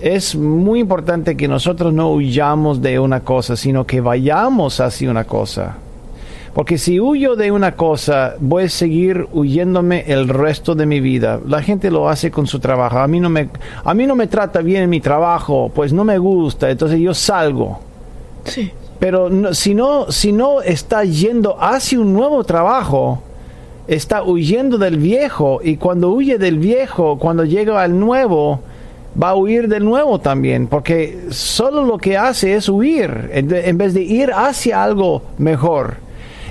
Es 0.00 0.34
muy 0.34 0.80
importante 0.80 1.36
que 1.36 1.46
nosotros 1.46 1.92
no 1.92 2.12
huyamos 2.12 2.82
de 2.82 2.98
una 2.98 3.20
cosa, 3.20 3.56
sino 3.56 3.86
que 3.86 4.00
vayamos 4.00 4.80
hacia 4.80 5.10
una 5.10 5.24
cosa. 5.24 5.76
Porque 6.54 6.76
si 6.76 7.00
huyo 7.00 7.34
de 7.34 7.50
una 7.50 7.76
cosa, 7.76 8.34
voy 8.38 8.64
a 8.64 8.68
seguir 8.68 9.26
huyéndome 9.32 10.04
el 10.06 10.28
resto 10.28 10.74
de 10.74 10.84
mi 10.86 11.00
vida. 11.00 11.40
La 11.46 11.62
gente 11.62 11.90
lo 11.90 12.08
hace 12.08 12.30
con 12.30 12.46
su 12.46 12.58
trabajo. 12.58 12.98
A 12.98 13.08
mí 13.08 13.20
no 13.20 13.30
me, 13.30 13.48
a 13.84 13.94
mí 13.94 14.06
no 14.06 14.14
me 14.14 14.26
trata 14.26 14.60
bien 14.60 14.82
en 14.82 14.90
mi 14.90 15.00
trabajo, 15.00 15.70
pues 15.74 15.92
no 15.92 16.04
me 16.04 16.18
gusta, 16.18 16.70
entonces 16.70 17.00
yo 17.00 17.14
salgo. 17.14 17.80
Sí. 18.44 18.70
Pero 19.02 19.52
si, 19.52 19.74
no, 19.74 20.12
si 20.12 20.30
no 20.30 20.62
está 20.62 21.02
yendo 21.02 21.60
hacia 21.60 21.98
un 21.98 22.12
nuevo 22.12 22.44
trabajo, 22.44 23.20
está 23.88 24.22
huyendo 24.22 24.78
del 24.78 24.96
viejo 24.96 25.58
y 25.60 25.76
cuando 25.76 26.10
huye 26.10 26.38
del 26.38 26.60
viejo, 26.60 27.18
cuando 27.18 27.44
llega 27.44 27.82
al 27.82 27.98
nuevo, 27.98 28.60
va 29.20 29.30
a 29.30 29.34
huir 29.34 29.66
del 29.66 29.84
nuevo 29.84 30.20
también, 30.20 30.68
porque 30.68 31.18
solo 31.30 31.82
lo 31.82 31.98
que 31.98 32.16
hace 32.16 32.54
es 32.54 32.68
huir 32.68 33.28
en 33.32 33.76
vez 33.76 33.92
de 33.92 34.02
ir 34.02 34.30
hacia 34.32 34.84
algo 34.84 35.22
mejor. 35.36 35.96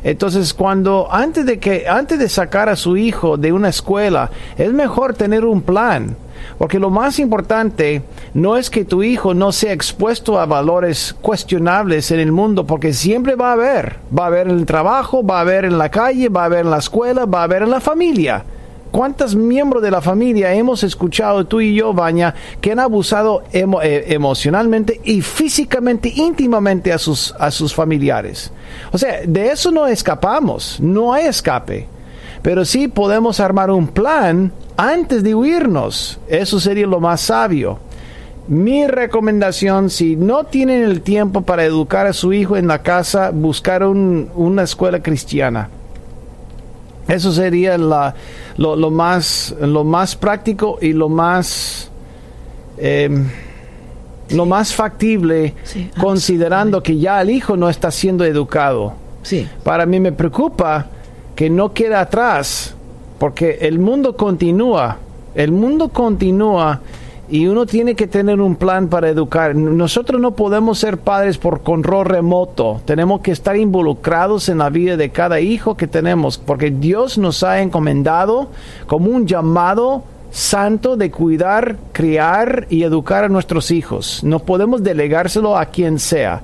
Entonces, 0.04 0.54
cuando 0.54 1.08
antes 1.10 1.46
de 1.46 1.58
que 1.58 1.88
antes 1.88 2.20
de 2.20 2.28
sacar 2.28 2.68
a 2.68 2.76
su 2.76 2.98
hijo 2.98 3.38
de 3.38 3.54
una 3.54 3.70
escuela, 3.70 4.30
es 4.58 4.74
mejor 4.74 5.14
tener 5.14 5.46
un 5.46 5.62
plan. 5.62 6.18
Porque 6.58 6.80
lo 6.80 6.90
más 6.90 7.20
importante 7.20 8.02
no 8.34 8.58
es 8.58 8.70
que 8.70 8.86
tu 8.86 9.04
hijo 9.04 9.34
no 9.34 9.52
sea 9.52 9.74
expuesto 9.74 10.40
a 10.40 10.46
valores 10.46 11.16
cuestionables 11.22 12.12
en 12.12 12.20
el 12.20 12.32
mundo, 12.32 12.66
porque 12.66 12.94
siempre 12.94 13.36
va 13.36 13.50
a 13.50 13.54
haber. 13.54 13.98
Va 14.18 14.26
a 14.26 14.28
haber 14.28 14.48
en 14.48 14.58
el 14.58 14.66
trabajo, 14.66 15.26
va 15.26 15.38
a 15.38 15.42
haber 15.42 15.66
en 15.66 15.78
la 15.78 15.90
calle, 15.90 16.30
va 16.30 16.44
a 16.44 16.46
haber 16.46 16.66
en 16.66 16.72
la 16.72 16.78
escuela, 16.78 17.26
va 17.26 17.42
a 17.42 17.44
haber 17.44 17.64
en 17.64 17.72
la 17.72 17.80
familia. 17.80 18.44
¿Cuántos 18.92 19.36
miembros 19.36 19.82
de 19.82 19.90
la 19.90 20.02
familia 20.02 20.54
hemos 20.54 20.84
escuchado 20.84 21.46
tú 21.46 21.62
y 21.62 21.74
yo, 21.74 21.94
Baña, 21.94 22.36
que 22.60 22.74
han 22.74 22.80
abusado 22.80 23.44
emo 23.54 23.82
eh, 23.82 24.14
emocionalmente 24.14 25.00
y 25.06 25.22
físicamente, 25.22 26.12
íntimamente 26.14 26.92
a 26.92 26.98
sus, 26.98 27.34
a 27.40 27.52
sus 27.52 27.74
familiares? 27.74 28.52
O 28.92 28.98
sea, 28.98 29.22
de 29.26 29.50
eso 29.50 29.72
no 29.72 29.88
escapamos, 29.88 30.78
no 30.82 31.14
hay 31.14 31.26
escape. 31.28 31.88
Pero 32.42 32.66
sí 32.66 32.88
podemos 32.88 33.40
armar 33.40 33.70
un 33.70 33.88
plan 33.88 34.52
antes 34.78 35.24
de 35.24 35.36
huirnos. 35.36 36.20
Eso 36.28 36.60
sería 36.60 36.88
lo 36.88 37.00
más 37.00 37.22
sabio. 37.22 37.80
Mi 38.48 38.88
recomendación, 38.88 39.90
si 39.90 40.16
no 40.16 40.46
tienen 40.46 40.84
el 40.84 41.02
tiempo 41.02 41.42
para 41.42 41.64
educar 41.64 42.08
a 42.08 42.14
su 42.14 42.34
hijo 42.34 42.58
en 42.58 42.68
la 42.68 42.82
casa, 42.82 43.30
buscar 43.32 43.86
un, 43.86 44.30
una 44.36 44.64
escuela 44.64 45.02
cristiana. 45.02 45.70
Eso 47.08 47.32
sería 47.32 47.78
la, 47.78 48.16
lo, 48.58 48.76
lo, 48.76 48.90
más, 48.90 49.56
lo 49.60 49.84
más 49.84 50.16
práctico 50.16 50.80
y 50.82 50.94
lo 50.94 51.10
más, 51.10 51.90
eh, 52.78 53.10
sí. 54.28 54.36
lo 54.36 54.46
más 54.46 54.74
factible, 54.74 55.54
sí, 55.64 55.90
considerando 56.00 56.82
que 56.82 56.98
ya 56.98 57.22
el 57.22 57.30
hijo 57.30 57.56
no 57.58 57.70
está 57.70 57.92
siendo 57.92 58.26
educado. 58.26 58.94
Sí. 59.24 59.48
Para 59.64 59.86
mí 59.86 60.00
me 60.00 60.12
preocupa 60.12 60.88
que 61.36 61.50
no 61.50 61.74
quede 61.74 61.96
atrás, 61.96 62.76
porque 63.20 63.60
el 63.62 63.80
mundo 63.80 64.16
continúa, 64.16 64.98
el 65.36 65.52
mundo 65.52 65.90
continúa 65.90 66.82
y 67.32 67.48
uno 67.48 67.66
tiene 67.66 67.96
que 67.96 68.08
tener 68.08 68.42
un 68.42 68.58
plan 68.58 68.90
para 68.90 69.08
educar. 69.08 69.56
Nosotros 69.56 70.20
no 70.20 70.32
podemos 70.32 70.80
ser 70.80 70.98
padres 70.98 71.38
por 71.38 71.62
control 71.62 72.06
remoto. 72.06 72.82
Tenemos 72.84 73.22
que 73.22 73.32
estar 73.32 73.56
involucrados 73.56 74.50
en 74.50 74.58
la 74.58 74.70
vida 74.70 74.98
de 74.98 75.12
cada 75.12 75.40
hijo 75.40 75.78
que 75.78 75.88
tenemos, 75.88 76.38
porque 76.38 76.72
Dios 76.72 77.18
nos 77.18 77.42
ha 77.44 77.62
encomendado 77.62 78.50
como 78.86 79.10
un 79.12 79.28
llamado 79.28 80.04
santo 80.32 80.98
de 80.98 81.10
cuidar, 81.10 81.78
criar 81.94 82.68
y 82.70 82.84
educar 82.84 83.24
a 83.24 83.30
nuestros 83.30 83.72
hijos. 83.72 84.24
No 84.24 84.40
podemos 84.40 84.84
delegárselo 84.84 85.58
a 85.58 85.66
quien 85.66 86.00
sea. 86.00 86.42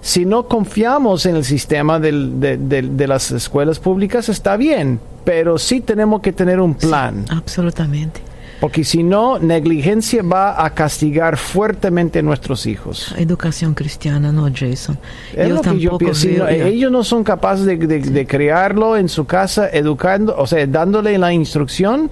Si 0.00 0.24
no 0.24 0.46
confiamos 0.46 1.26
en 1.26 1.36
el 1.36 1.44
sistema 1.44 1.98
del, 1.98 2.40
de, 2.40 2.56
de, 2.56 2.82
de, 2.82 3.06
las 3.06 3.30
escuelas 3.30 3.78
públicas, 3.78 4.28
está 4.28 4.56
bien, 4.56 5.00
pero 5.24 5.58
sí 5.58 5.80
tenemos 5.80 6.20
que 6.20 6.32
tener 6.32 6.60
un 6.60 6.74
plan. 6.74 7.24
Sí, 7.28 7.34
absolutamente. 7.34 8.28
Porque 8.60 8.82
si 8.82 9.04
no, 9.04 9.38
negligencia 9.38 10.22
va 10.22 10.64
a 10.64 10.70
castigar 10.74 11.36
fuertemente 11.36 12.18
a 12.18 12.22
nuestros 12.22 12.66
hijos. 12.66 13.14
Educación 13.16 13.74
cristiana, 13.74 14.32
no, 14.32 14.48
Jason. 14.52 14.98
Es 15.34 15.48
lo 15.48 15.62
que 15.62 15.78
yo 15.78 15.96
pienso. 15.96 16.22
Si 16.22 16.32
no, 16.32 16.48
ellos 16.48 16.90
no 16.90 17.04
son 17.04 17.22
capaces 17.22 17.64
de, 17.66 17.76
de, 17.76 18.02
sí. 18.02 18.10
de, 18.10 18.26
crearlo 18.26 18.96
en 18.96 19.08
su 19.08 19.26
casa, 19.26 19.68
educando, 19.72 20.36
o 20.36 20.46
sea, 20.46 20.66
dándole 20.66 21.16
la 21.18 21.32
instrucción, 21.32 22.10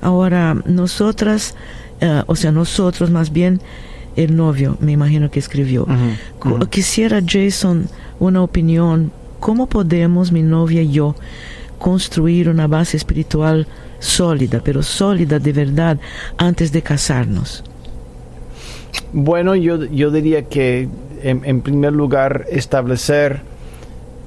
Ahora, 0.00 0.54
nosotras, 0.64 1.56
uh, 2.00 2.22
o 2.26 2.36
sea, 2.36 2.52
nosotros 2.52 3.10
más 3.10 3.32
bien, 3.32 3.60
el 4.16 4.36
novio, 4.36 4.76
me 4.80 4.92
imagino 4.92 5.30
que 5.30 5.38
escribió. 5.38 5.84
Uh 5.84 6.48
-huh. 6.48 6.68
Quisiera, 6.68 7.20
Jason, 7.26 7.88
una 8.18 8.42
opinión. 8.42 9.12
¿Cómo 9.38 9.66
podemos, 9.66 10.32
mi 10.32 10.42
novia 10.42 10.82
y 10.82 10.92
yo, 10.92 11.14
construir 11.78 12.48
una 12.48 12.66
base 12.66 12.96
espiritual 12.96 13.66
sólida, 13.98 14.60
pero 14.62 14.82
sólida 14.82 15.38
de 15.38 15.52
verdad, 15.52 15.98
antes 16.36 16.72
de 16.72 16.82
casarnos? 16.82 17.64
Bueno, 19.12 19.54
yo, 19.54 19.84
yo 19.84 20.10
diría 20.10 20.42
que, 20.42 20.88
en, 21.22 21.42
en 21.44 21.62
primer 21.62 21.92
lugar, 21.92 22.46
establecer 22.50 23.40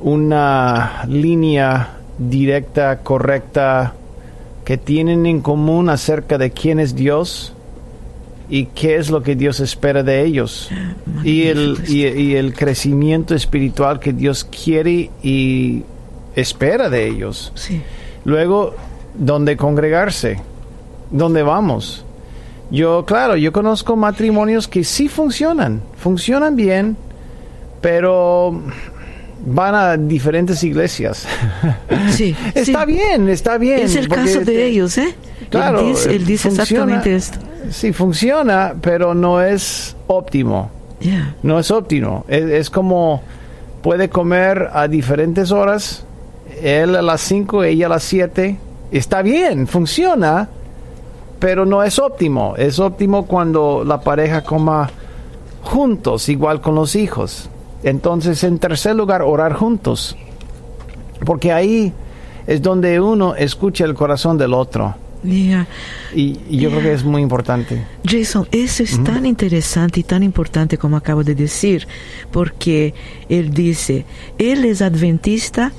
una 0.02 1.06
línea 1.08 1.98
directa, 2.18 3.00
correcta, 3.00 3.94
que 4.66 4.78
tienen 4.78 5.26
en 5.26 5.42
común 5.42 5.90
acerca 5.90 6.38
de 6.38 6.52
quién 6.52 6.80
es 6.80 6.96
Dios, 6.96 7.54
y 8.50 8.66
qué 8.68 8.98
es 8.98 9.10
lo 9.10 9.24
que 9.24 9.36
Dios 9.36 9.60
espera 9.60 10.04
de 10.04 10.24
ellos 10.24 10.70
y 11.24 11.44
el, 11.44 11.78
y, 11.88 12.06
y 12.06 12.36
el, 12.36 12.54
crecimiento 12.54 13.36
espiritual 13.36 14.00
que 14.00 14.14
Dios 14.14 14.44
quiere 14.44 15.10
y 15.22 15.84
espera 16.36 16.90
de 16.90 17.08
ellos. 17.08 17.52
Sí. 17.56 17.82
Luego, 18.26 18.76
¿dónde 19.14 19.58
congregarse? 19.58 20.40
¿Dónde 21.12 21.44
vamos? 21.44 22.06
Yo, 22.72 23.06
claro, 23.06 23.36
yo 23.36 23.52
conozco 23.52 23.96
matrimonios 23.96 24.68
que 24.68 24.84
sí 24.84 25.08
funcionan, 25.08 25.82
funcionan 25.98 26.56
bien, 26.56 26.98
pero 27.82 28.62
van 29.46 29.76
a 29.76 29.98
diferentes 29.98 30.64
iglesias. 30.64 31.28
Sí, 32.10 32.36
está 32.54 32.86
sí. 32.86 32.94
bien, 32.94 33.30
está 33.30 33.58
bien. 33.58 33.80
Es 33.80 33.96
el 33.96 34.08
caso 34.08 34.42
de 34.42 34.66
ellos, 34.68 34.98
¿eh? 35.00 35.16
Claro, 35.50 35.80
él 35.80 35.88
dice, 35.88 36.16
él 36.16 36.26
dice 36.26 36.50
funciona, 36.50 36.98
exactamente 36.98 37.16
esto. 37.16 37.40
Sí, 37.70 37.94
funciona, 37.94 38.76
pero 38.82 39.14
no 39.14 39.42
es 39.42 39.96
óptimo. 40.08 40.70
Yeah. 41.00 41.36
No 41.44 41.60
es 41.60 41.72
óptimo. 41.72 42.26
Es, 42.28 42.44
es, 42.44 42.70
como 42.70 43.22
puede 43.82 44.10
comer 44.10 44.70
a 44.74 44.88
diferentes 44.88 45.52
horas, 45.52 46.06
él 46.62 46.96
a 46.96 47.02
las 47.02 47.22
5, 47.22 47.64
ella 47.64 47.88
a 47.88 47.90
las 47.90 48.04
7. 48.04 48.58
Está 48.92 49.22
bien, 49.22 49.68
funciona, 49.68 50.50
pero 51.40 51.66
no 51.66 51.84
es 51.84 52.00
óptimo. 52.00 52.56
Es 52.58 52.80
óptimo 52.80 53.26
cuando 53.26 53.84
la 53.86 54.02
pareja 54.02 54.44
coma 54.44 54.90
juntos, 55.64 56.30
igual 56.30 56.62
con 56.62 56.76
los 56.76 56.96
hijos. 56.96 57.50
Entonces, 57.84 58.44
en 58.44 58.60
tercer 58.60 58.96
lugar, 58.96 59.22
orar 59.22 59.54
juntos. 59.54 60.16
Porque 61.26 61.52
ahí 61.52 61.94
es 62.48 62.62
donde 62.62 63.00
uno 63.00 63.36
escucha 63.36 63.86
el 63.86 63.94
corazón 63.94 64.38
del 64.38 64.54
otro. 64.54 64.96
Yeah. 65.24 65.68
Y, 66.14 66.40
y, 66.50 66.58
yo 66.58 66.70
yeah. 66.70 66.70
creo 66.70 66.82
que 66.82 66.94
es 66.94 67.04
muy 67.04 67.22
importante. 67.22 67.84
Jason, 68.06 68.48
eso 68.52 68.84
es 68.84 68.94
uh 68.94 69.00
-huh. 69.00 69.04
tan 69.04 69.26
interesante 69.26 70.00
y 70.00 70.04
tan 70.04 70.24
importante 70.24 70.78
como 70.78 70.98
acabo 70.98 71.24
de 71.24 71.36
decir, 71.36 71.88
porque 72.32 72.94
él 73.30 73.54
dice, 73.54 74.06
él 74.38 74.66
es 74.66 74.82
adventista 74.82 75.72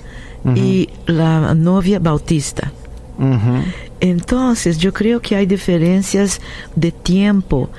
uh 0.45 0.49
-huh. 0.49 0.59
y 0.59 0.89
la 1.07 1.55
novia 1.55 1.99
bautista. 1.99 2.73
Uh 3.19 3.25
-huh. 3.25 3.63
Entonces, 4.01 4.79
yo 4.79 4.93
creo 4.93 5.21
que 5.21 5.37
hay 5.37 5.47
diferencias 5.47 6.41
de 6.75 6.91
tiempo 6.91 7.71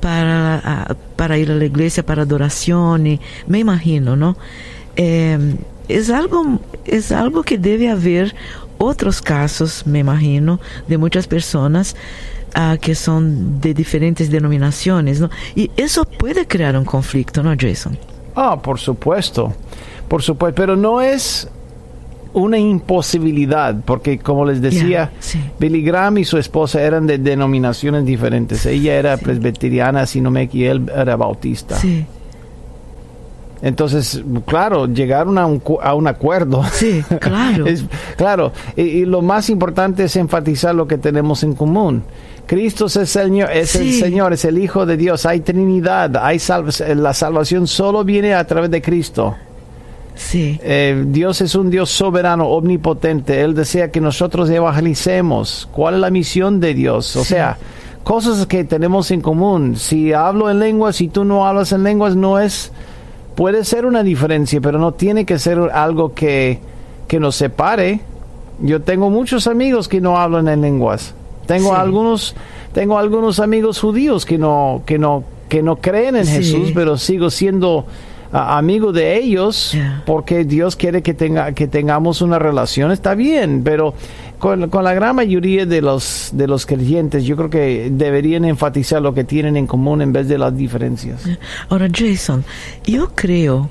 para, 0.00 0.86
uh, 0.90 0.94
para 1.16 1.38
ir 1.38 1.50
a 1.50 1.54
la 1.54 1.64
iglesia, 1.64 2.04
para 2.04 2.22
adoración, 2.22 3.18
me 3.46 3.58
imagino, 3.58 4.16
¿no? 4.16 4.36
Eh, 4.96 5.38
es 5.88 6.10
algo, 6.10 6.60
es 6.84 7.12
algo 7.12 7.42
que 7.42 7.58
debe 7.58 7.88
haber 7.88 8.34
otros 8.82 9.22
casos, 9.22 9.86
me 9.86 10.00
imagino, 10.00 10.60
de 10.88 10.98
muchas 10.98 11.26
personas 11.26 11.94
uh, 12.56 12.76
que 12.78 12.94
son 12.94 13.60
de 13.60 13.74
diferentes 13.74 14.30
denominaciones, 14.30 15.20
¿no? 15.20 15.30
Y 15.54 15.70
eso 15.76 16.04
puede 16.04 16.46
crear 16.46 16.76
un 16.76 16.84
conflicto, 16.84 17.42
¿no, 17.42 17.54
Jason? 17.58 17.96
Ah, 18.34 18.60
por 18.60 18.78
supuesto, 18.78 19.54
por 20.08 20.22
supuesto, 20.22 20.54
pero 20.54 20.76
no 20.76 21.00
es 21.00 21.48
una 22.34 22.58
imposibilidad, 22.58 23.76
porque 23.84 24.18
como 24.18 24.46
les 24.46 24.62
decía, 24.62 24.86
yeah, 24.88 25.10
sí. 25.20 25.38
Billy 25.58 25.82
Graham 25.82 26.16
y 26.18 26.24
su 26.24 26.38
esposa 26.38 26.80
eran 26.80 27.06
de 27.06 27.18
denominaciones 27.18 28.06
diferentes. 28.06 28.64
Ella 28.64 28.94
era 28.94 29.18
Sí. 29.18 29.24
presbiteriana, 29.24 30.06
si 30.06 30.20
no 30.22 30.30
me 30.30 30.42
equivoco, 30.42 30.58
y 30.64 30.66
él 30.66 30.90
era 30.96 31.16
bautista. 31.16 31.76
Sí, 31.76 32.06
Entonces, 33.62 34.22
claro, 34.46 34.86
llegaron 34.86 35.38
a 35.38 35.46
un, 35.46 35.62
a 35.82 35.94
un 35.94 36.06
acuerdo. 36.08 36.64
sí, 36.72 37.02
claro. 37.20 37.66
Es- 37.66 37.84
claro, 38.16 38.52
y, 38.76 38.82
y 38.82 39.04
lo 39.04 39.22
más 39.22 39.48
importante 39.50 40.04
es 40.04 40.16
enfatizar 40.16 40.74
lo 40.74 40.86
que 40.88 40.98
tenemos 40.98 41.42
en 41.44 41.54
común. 41.54 42.02
Cristo 42.46 42.86
es 42.86 42.96
el 42.96 43.06
Señor, 43.06 43.50
es 43.52 43.76
el. 43.76 43.92
Señor, 43.92 44.32
es 44.32 44.44
el 44.44 44.58
Hijo 44.58 44.84
de 44.84 44.96
Dios, 44.96 45.24
hay 45.26 45.40
Trinidad, 45.40 46.16
hay 46.16 46.38
la 46.96 47.14
salvación 47.14 47.66
solo 47.68 48.02
viene 48.04 48.34
a 48.34 48.44
través 48.46 48.68
de 48.70 48.82
Cristo. 48.82 49.36
sí, 50.16 50.58
Eh, 50.62 51.04
Dios 51.06 51.40
es 51.40 51.54
un 51.54 51.70
Dios 51.70 51.88
soberano, 51.90 52.48
omnipotente. 52.48 53.40
Él 53.42 53.54
desea 53.54 53.90
que 53.92 54.00
nosotros 54.00 54.50
evangelicemos. 54.50 55.68
¿Cuál 55.72 55.94
es 55.94 56.00
la 56.00 56.10
misión 56.10 56.58
de 56.60 56.74
Dios? 56.74 57.14
O 57.16 57.20
Sí. 57.22 57.28
sea, 57.34 57.56
cosas 58.04 58.44
que 58.46 58.64
tenemos 58.64 59.10
en 59.12 59.20
común. 59.20 59.76
Si 59.76 60.12
hablo 60.12 60.50
en 60.50 60.58
lenguas 60.58 61.00
y 61.00 61.08
tú 61.08 61.24
no 61.24 61.46
hablas 61.46 61.70
en 61.72 61.84
lenguas, 61.84 62.16
no 62.16 62.40
es... 62.40 62.72
Puede 63.34 63.64
ser 63.64 63.86
una 63.86 64.02
diferencia, 64.02 64.60
pero 64.60 64.78
no 64.78 64.92
tiene 64.92 65.24
que 65.24 65.38
ser 65.38 65.58
algo 65.72 66.12
que, 66.14 66.58
que 67.08 67.18
nos 67.18 67.34
separe. 67.36 68.00
Yo 68.60 68.82
tengo 68.82 69.10
muchos 69.10 69.46
amigos 69.46 69.88
que 69.88 70.00
no 70.00 70.18
hablan 70.18 70.48
en 70.48 70.60
lenguas. 70.60 71.14
Tengo 71.46 71.70
Sí. 71.70 71.76
algunos, 71.76 72.36
tengo 72.72 72.98
algunos 72.98 73.40
amigos 73.40 73.80
judíos 73.80 74.24
que 74.26 74.38
no, 74.38 74.82
que 74.86 74.98
no, 74.98 75.24
que 75.48 75.62
no 75.62 75.76
creen 75.76 76.16
en 76.16 76.26
Sí. 76.26 76.32
Jesús, 76.36 76.70
pero 76.74 76.96
sigo 76.98 77.30
siendo 77.30 77.86
amigo 78.34 78.92
de 78.92 79.16
ellos 79.18 79.72
Yeah. 79.72 80.02
porque 80.06 80.44
Dios 80.44 80.74
quiere 80.76 81.02
que 81.02 81.12
tenga 81.12 81.52
que 81.52 81.68
tengamos 81.68 82.22
una 82.22 82.38
relación 82.38 82.90
está 82.90 83.14
bien 83.14 83.62
pero 83.62 83.92
con, 84.42 84.68
con 84.70 84.82
la 84.82 84.92
gran 84.92 85.14
mayoría 85.14 85.66
de 85.66 85.80
los 85.80 86.30
de 86.32 86.48
los 86.48 86.66
creyentes 86.66 87.22
yo 87.22 87.36
creo 87.36 87.48
que 87.48 87.92
deberían 87.92 88.44
enfatizar 88.44 89.00
lo 89.00 89.14
que 89.14 89.22
tienen 89.22 89.56
en 89.56 89.68
común 89.68 90.02
en 90.02 90.12
vez 90.12 90.26
de 90.26 90.36
las 90.36 90.56
diferencias 90.56 91.22
Ahora, 91.68 91.88
Jason, 91.92 92.44
yo 92.84 93.12
creo 93.14 93.70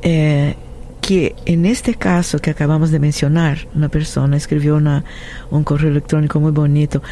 eh, 0.00 0.54
que 1.02 1.34
en 1.44 1.66
este 1.66 1.94
caso 1.94 2.38
que 2.38 2.50
acabamos 2.50 2.90
de 2.90 2.98
mencionar, 2.98 3.68
una 3.74 3.88
persona 3.88 4.38
escribió 4.38 4.76
una, 4.76 5.04
un 5.50 5.64
correo 5.64 5.90
electrónico 5.90 6.40
muy 6.40 6.52
bonito. 6.52 7.02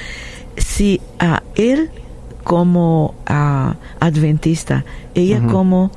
Si 0.57 1.01
a 1.19 1.43
él 1.55 1.91
como 2.43 3.15
ah, 3.27 3.77
adventista, 4.01 4.85
ella 5.15 5.41
como 5.47 5.93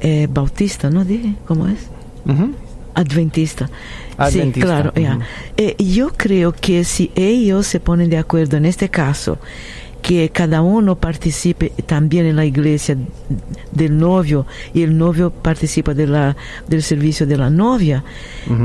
eh, 0.00 0.28
bautista, 0.30 0.90
¿no 0.90 1.04
dije? 1.04 1.34
¿Cómo 1.46 1.68
es? 1.68 1.88
Ujú. 2.26 2.54
Adventista. 2.94 3.66
Sí, 3.66 3.72
Adventista, 4.16 4.66
claro, 4.66 4.92
ya. 4.94 5.18
Eh, 5.56 5.76
yo 5.78 6.10
creo 6.16 6.52
que 6.52 6.84
si 6.84 7.10
ellos 7.14 7.66
se 7.66 7.80
ponen 7.80 8.10
de 8.10 8.18
acuerdo 8.18 8.56
en 8.56 8.66
este 8.66 8.88
caso, 8.88 9.38
que 10.02 10.30
cada 10.30 10.62
uno 10.62 10.96
participe 10.96 11.72
también 11.86 12.26
en 12.26 12.36
la 12.36 12.44
iglesia 12.44 12.96
del 13.70 13.98
novio 13.98 14.46
y 14.72 14.82
el 14.82 14.96
novio 14.96 15.30
participa 15.30 15.94
de 15.94 16.06
la, 16.06 16.36
del 16.68 16.82
servicio 16.82 17.26
de 17.26 17.36
la 17.36 17.50
novia, 17.50 18.02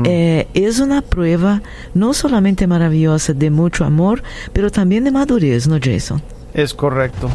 eh, 0.04 0.48
es 0.54 0.80
una 0.80 1.02
prueba 1.02 1.62
no 1.94 2.14
solamente 2.14 2.66
maravillosa 2.66 3.34
de 3.34 3.50
mucho 3.50 3.84
amor, 3.84 4.22
pero 4.52 4.70
también 4.70 5.04
de 5.04 5.10
madurez, 5.10 5.68
¿no, 5.68 5.78
Jason? 5.82 6.22
es 6.56 6.72
correcto 6.72 7.30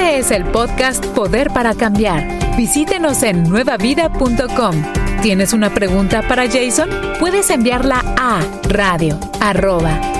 Este 0.00 0.18
es 0.18 0.30
el 0.30 0.44
podcast 0.46 1.04
Poder 1.08 1.48
para 1.50 1.74
Cambiar. 1.74 2.56
Visítenos 2.56 3.22
en 3.22 3.42
nuevavida.com. 3.42 4.74
¿Tienes 5.20 5.52
una 5.52 5.74
pregunta 5.74 6.26
para 6.26 6.48
Jason? 6.48 6.88
Puedes 7.18 7.50
enviarla 7.50 8.02
a 8.16 8.40
radio 8.70 9.20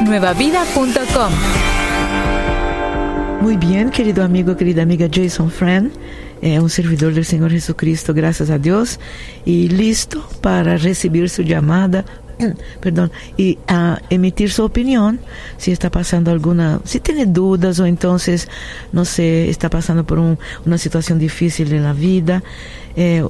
nuevavida.com. 0.04 1.32
Muy 3.40 3.56
bien, 3.56 3.88
querido 3.90 4.22
amigo, 4.22 4.54
querida 4.54 4.82
amiga 4.82 5.08
Jason 5.10 5.50
Friend, 5.50 5.90
eh, 6.42 6.60
un 6.60 6.68
servidor 6.68 7.14
del 7.14 7.24
Señor 7.24 7.50
Jesucristo, 7.50 8.12
gracias 8.12 8.50
a 8.50 8.58
Dios, 8.58 9.00
y 9.46 9.70
listo 9.70 10.28
para 10.42 10.76
recibir 10.76 11.30
su 11.30 11.40
llamada, 11.40 12.04
perdón, 12.80 13.12
y 13.36 13.58
a 13.68 14.00
emitir 14.10 14.50
su 14.50 14.64
opinión, 14.64 15.20
si 15.56 15.72
está 15.72 15.90
pasando 15.90 16.30
alguna, 16.30 16.80
si 16.84 17.00
tiene 17.00 17.26
dudas 17.26 17.80
o 17.80 17.86
entonces, 17.86 18.48
no 18.92 19.04
sé, 19.04 19.48
está 19.48 19.70
pasando 19.70 20.04
por 20.04 20.18
un, 20.18 20.38
una 20.66 20.78
situación 20.78 21.18
difícil 21.18 21.72
en 21.72 21.84
la 21.84 21.92
vida. 21.92 22.42
Eh, 22.96 23.24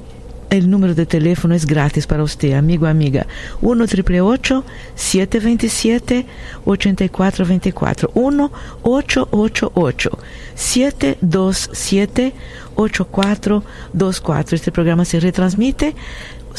el 0.51 0.69
número 0.69 0.95
de 0.95 1.07
teléfono 1.07 1.55
es 1.55 1.65
gratis 1.65 2.07
para 2.07 2.23
usted, 2.25 2.53
amigo, 2.55 2.87
amiga. 2.87 3.27
1 3.63 3.87
727 3.87 6.27
8424 6.65 8.11
1 8.15 8.53
888 8.83 10.19
727 10.55 12.33
8424 12.75 14.57
Este 14.57 14.73
programa 14.73 15.05
se 15.05 15.21
retransmite 15.21 15.95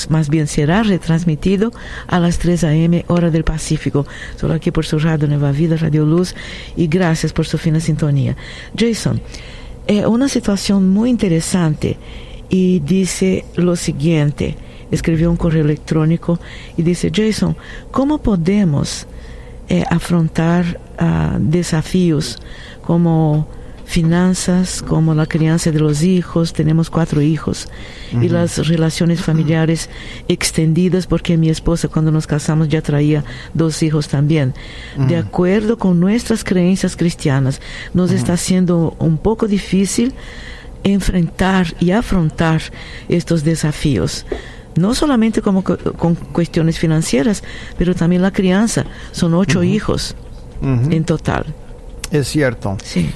más 0.09 0.29
bien 0.29 0.47
será 0.47 0.83
retransmitido 0.83 1.71
a 2.07 2.19
las 2.19 2.39
3 2.39 2.63
a.m. 2.63 3.05
hora 3.07 3.29
del 3.29 3.43
Pacífico, 3.43 4.05
solo 4.37 4.53
aquí 4.53 4.71
por 4.71 4.85
su 4.85 4.99
radio 4.99 5.27
Nueva 5.27 5.51
Vida, 5.51 5.77
Radio 5.77 6.05
Luz, 6.05 6.35
y 6.75 6.87
gracias 6.87 7.33
por 7.33 7.45
su 7.45 7.57
fina 7.57 7.79
sintonía. 7.79 8.35
Jason, 8.77 9.21
eh, 9.87 10.05
una 10.05 10.29
situación 10.29 10.89
muy 10.89 11.09
interesante 11.09 11.97
y 12.49 12.79
dice 12.79 13.45
lo 13.55 13.75
siguiente, 13.75 14.55
escribió 14.91 15.31
un 15.31 15.37
correo 15.37 15.63
electrónico 15.63 16.39
y 16.77 16.83
dice, 16.83 17.11
Jason, 17.13 17.55
¿cómo 17.91 18.17
podemos 18.19 19.07
eh, 19.69 19.85
afrontar 19.89 20.79
uh, 20.99 21.39
desafíos 21.39 22.37
como 22.83 23.47
finanzas, 23.91 24.81
como 24.81 25.13
la 25.13 25.25
crianza 25.25 25.69
de 25.69 25.79
los 25.79 26.01
hijos, 26.01 26.53
tenemos 26.53 26.89
cuatro 26.89 27.21
hijos, 27.21 27.67
y 28.13 28.29
las 28.29 28.65
relaciones 28.67 29.21
familiares 29.21 29.89
extendidas, 30.27 31.07
porque 31.07 31.37
mi 31.37 31.49
esposa 31.49 31.89
cuando 31.89 32.09
nos 32.09 32.25
casamos 32.25 32.69
ya 32.69 32.81
traía 32.81 33.23
dos 33.53 33.83
hijos 33.83 34.07
también. 34.07 34.53
De 34.97 35.17
acuerdo 35.17 35.77
con 35.77 35.99
nuestras 35.99 36.43
creencias 36.43 36.95
cristianas, 36.95 37.61
nos 37.93 38.11
está 38.11 38.37
siendo 38.37 38.95
un 38.97 39.17
poco 39.17 39.47
difícil 39.47 40.13
enfrentar 40.83 41.75
y 41.79 41.91
afrontar 41.91 42.61
estos 43.09 43.43
desafíos. 43.43 44.25
No 44.75 44.95
solamente 44.95 45.41
como 45.41 45.63
con 45.63 46.15
cuestiones 46.15 46.79
financieras, 46.79 47.43
pero 47.77 47.93
también 47.93 48.21
la 48.21 48.31
crianza. 48.31 48.85
Son 49.11 49.33
ocho 49.33 49.63
hijos 49.63 50.15
en 50.61 51.03
total. 51.03 51.45
Es 52.09 52.29
cierto. 52.29 52.77
Sí. 52.83 53.09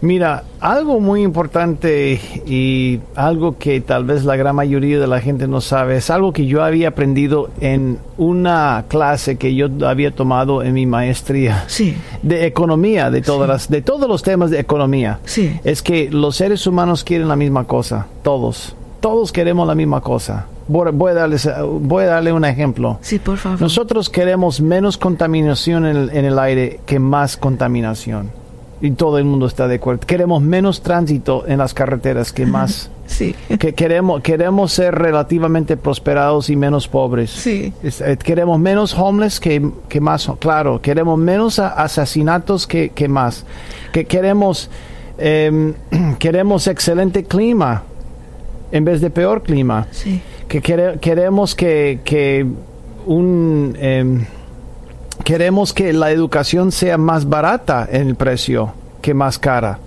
Mira, 0.00 0.44
algo 0.60 1.00
muy 1.00 1.22
importante 1.22 2.20
y 2.46 3.00
algo 3.14 3.56
que 3.56 3.80
tal 3.80 4.04
vez 4.04 4.24
la 4.24 4.36
gran 4.36 4.54
mayoría 4.54 5.00
de 5.00 5.06
la 5.06 5.20
gente 5.20 5.48
no 5.48 5.60
sabe, 5.60 5.96
es 5.96 6.10
algo 6.10 6.32
que 6.32 6.46
yo 6.46 6.62
había 6.62 6.88
aprendido 6.88 7.48
en 7.60 7.98
una 8.18 8.84
clase 8.88 9.36
que 9.36 9.54
yo 9.54 9.68
había 9.86 10.10
tomado 10.10 10.62
en 10.62 10.74
mi 10.74 10.86
maestría 10.86 11.64
sí. 11.66 11.96
de 12.22 12.46
economía, 12.46 13.10
de 13.10 13.22
todas 13.22 13.48
las, 13.48 13.70
de 13.70 13.80
todos 13.82 14.08
los 14.08 14.22
temas 14.22 14.50
de 14.50 14.60
economía. 14.60 15.18
Sí. 15.24 15.58
Es 15.64 15.82
que 15.82 16.10
los 16.10 16.36
seres 16.36 16.66
humanos 16.66 17.02
quieren 17.02 17.28
la 17.28 17.36
misma 17.36 17.64
cosa, 17.64 18.06
todos. 18.22 18.76
Todos 19.00 19.32
queremos 19.32 19.66
la 19.66 19.74
misma 19.74 20.00
cosa. 20.00 20.46
Voy 20.68 21.10
a, 21.10 21.14
darles, 21.14 21.48
voy 21.80 22.04
a 22.04 22.08
darle 22.08 22.32
un 22.32 22.44
ejemplo. 22.44 22.98
Sí, 23.00 23.20
por 23.20 23.38
favor. 23.38 23.60
Nosotros 23.60 24.10
queremos 24.10 24.60
menos 24.60 24.98
contaminación 24.98 25.86
en 25.86 25.96
el, 25.96 26.10
en 26.10 26.24
el 26.24 26.38
aire 26.40 26.80
que 26.86 26.98
más 26.98 27.36
contaminación 27.36 28.30
y 28.80 28.90
todo 28.90 29.18
el 29.18 29.24
mundo 29.24 29.46
está 29.46 29.68
de 29.68 29.76
acuerdo. 29.76 30.06
Queremos 30.06 30.42
menos 30.42 30.82
tránsito 30.82 31.44
en 31.46 31.58
las 31.58 31.72
carreteras 31.72 32.32
que 32.32 32.44
más. 32.46 32.90
sí. 33.06 33.34
Que 33.58 33.74
queremos, 33.74 34.20
queremos 34.22 34.72
ser 34.72 34.94
relativamente 34.94 35.76
prosperados 35.76 36.50
y 36.50 36.56
menos 36.56 36.86
pobres. 36.88 37.30
Sí. 37.30 37.72
Eh, 37.82 38.16
queremos 38.22 38.58
menos 38.60 38.94
homeless 38.94 39.40
que, 39.40 39.70
que 39.88 40.00
más, 40.00 40.30
claro. 40.38 40.80
Queremos 40.80 41.18
menos 41.18 41.58
asesinatos 41.58 42.66
que, 42.66 42.90
que 42.90 43.08
más. 43.08 43.44
Que 43.92 44.04
queremos, 44.04 44.70
eh, 45.18 45.72
queremos 46.18 46.66
excelente 46.66 47.24
clima 47.24 47.82
en 48.72 48.84
vez 48.84 49.00
de 49.00 49.10
peor 49.10 49.42
clima. 49.42 49.86
Sí. 49.90 50.20
Que 50.48 50.60
queremos 50.60 51.54
que, 51.54 52.00
que 52.04 52.46
un... 53.06 53.76
Eh, 53.78 54.26
queremos 55.26 55.72
que 55.72 55.92
la 55.92 56.12
educación 56.12 56.70
sea 56.70 56.98
más 56.98 57.28
barata 57.28 57.88
en 57.90 58.06
el 58.06 58.14
precio 58.14 58.72
que 59.02 59.12
más 59.12 59.40
cara. 59.40 59.80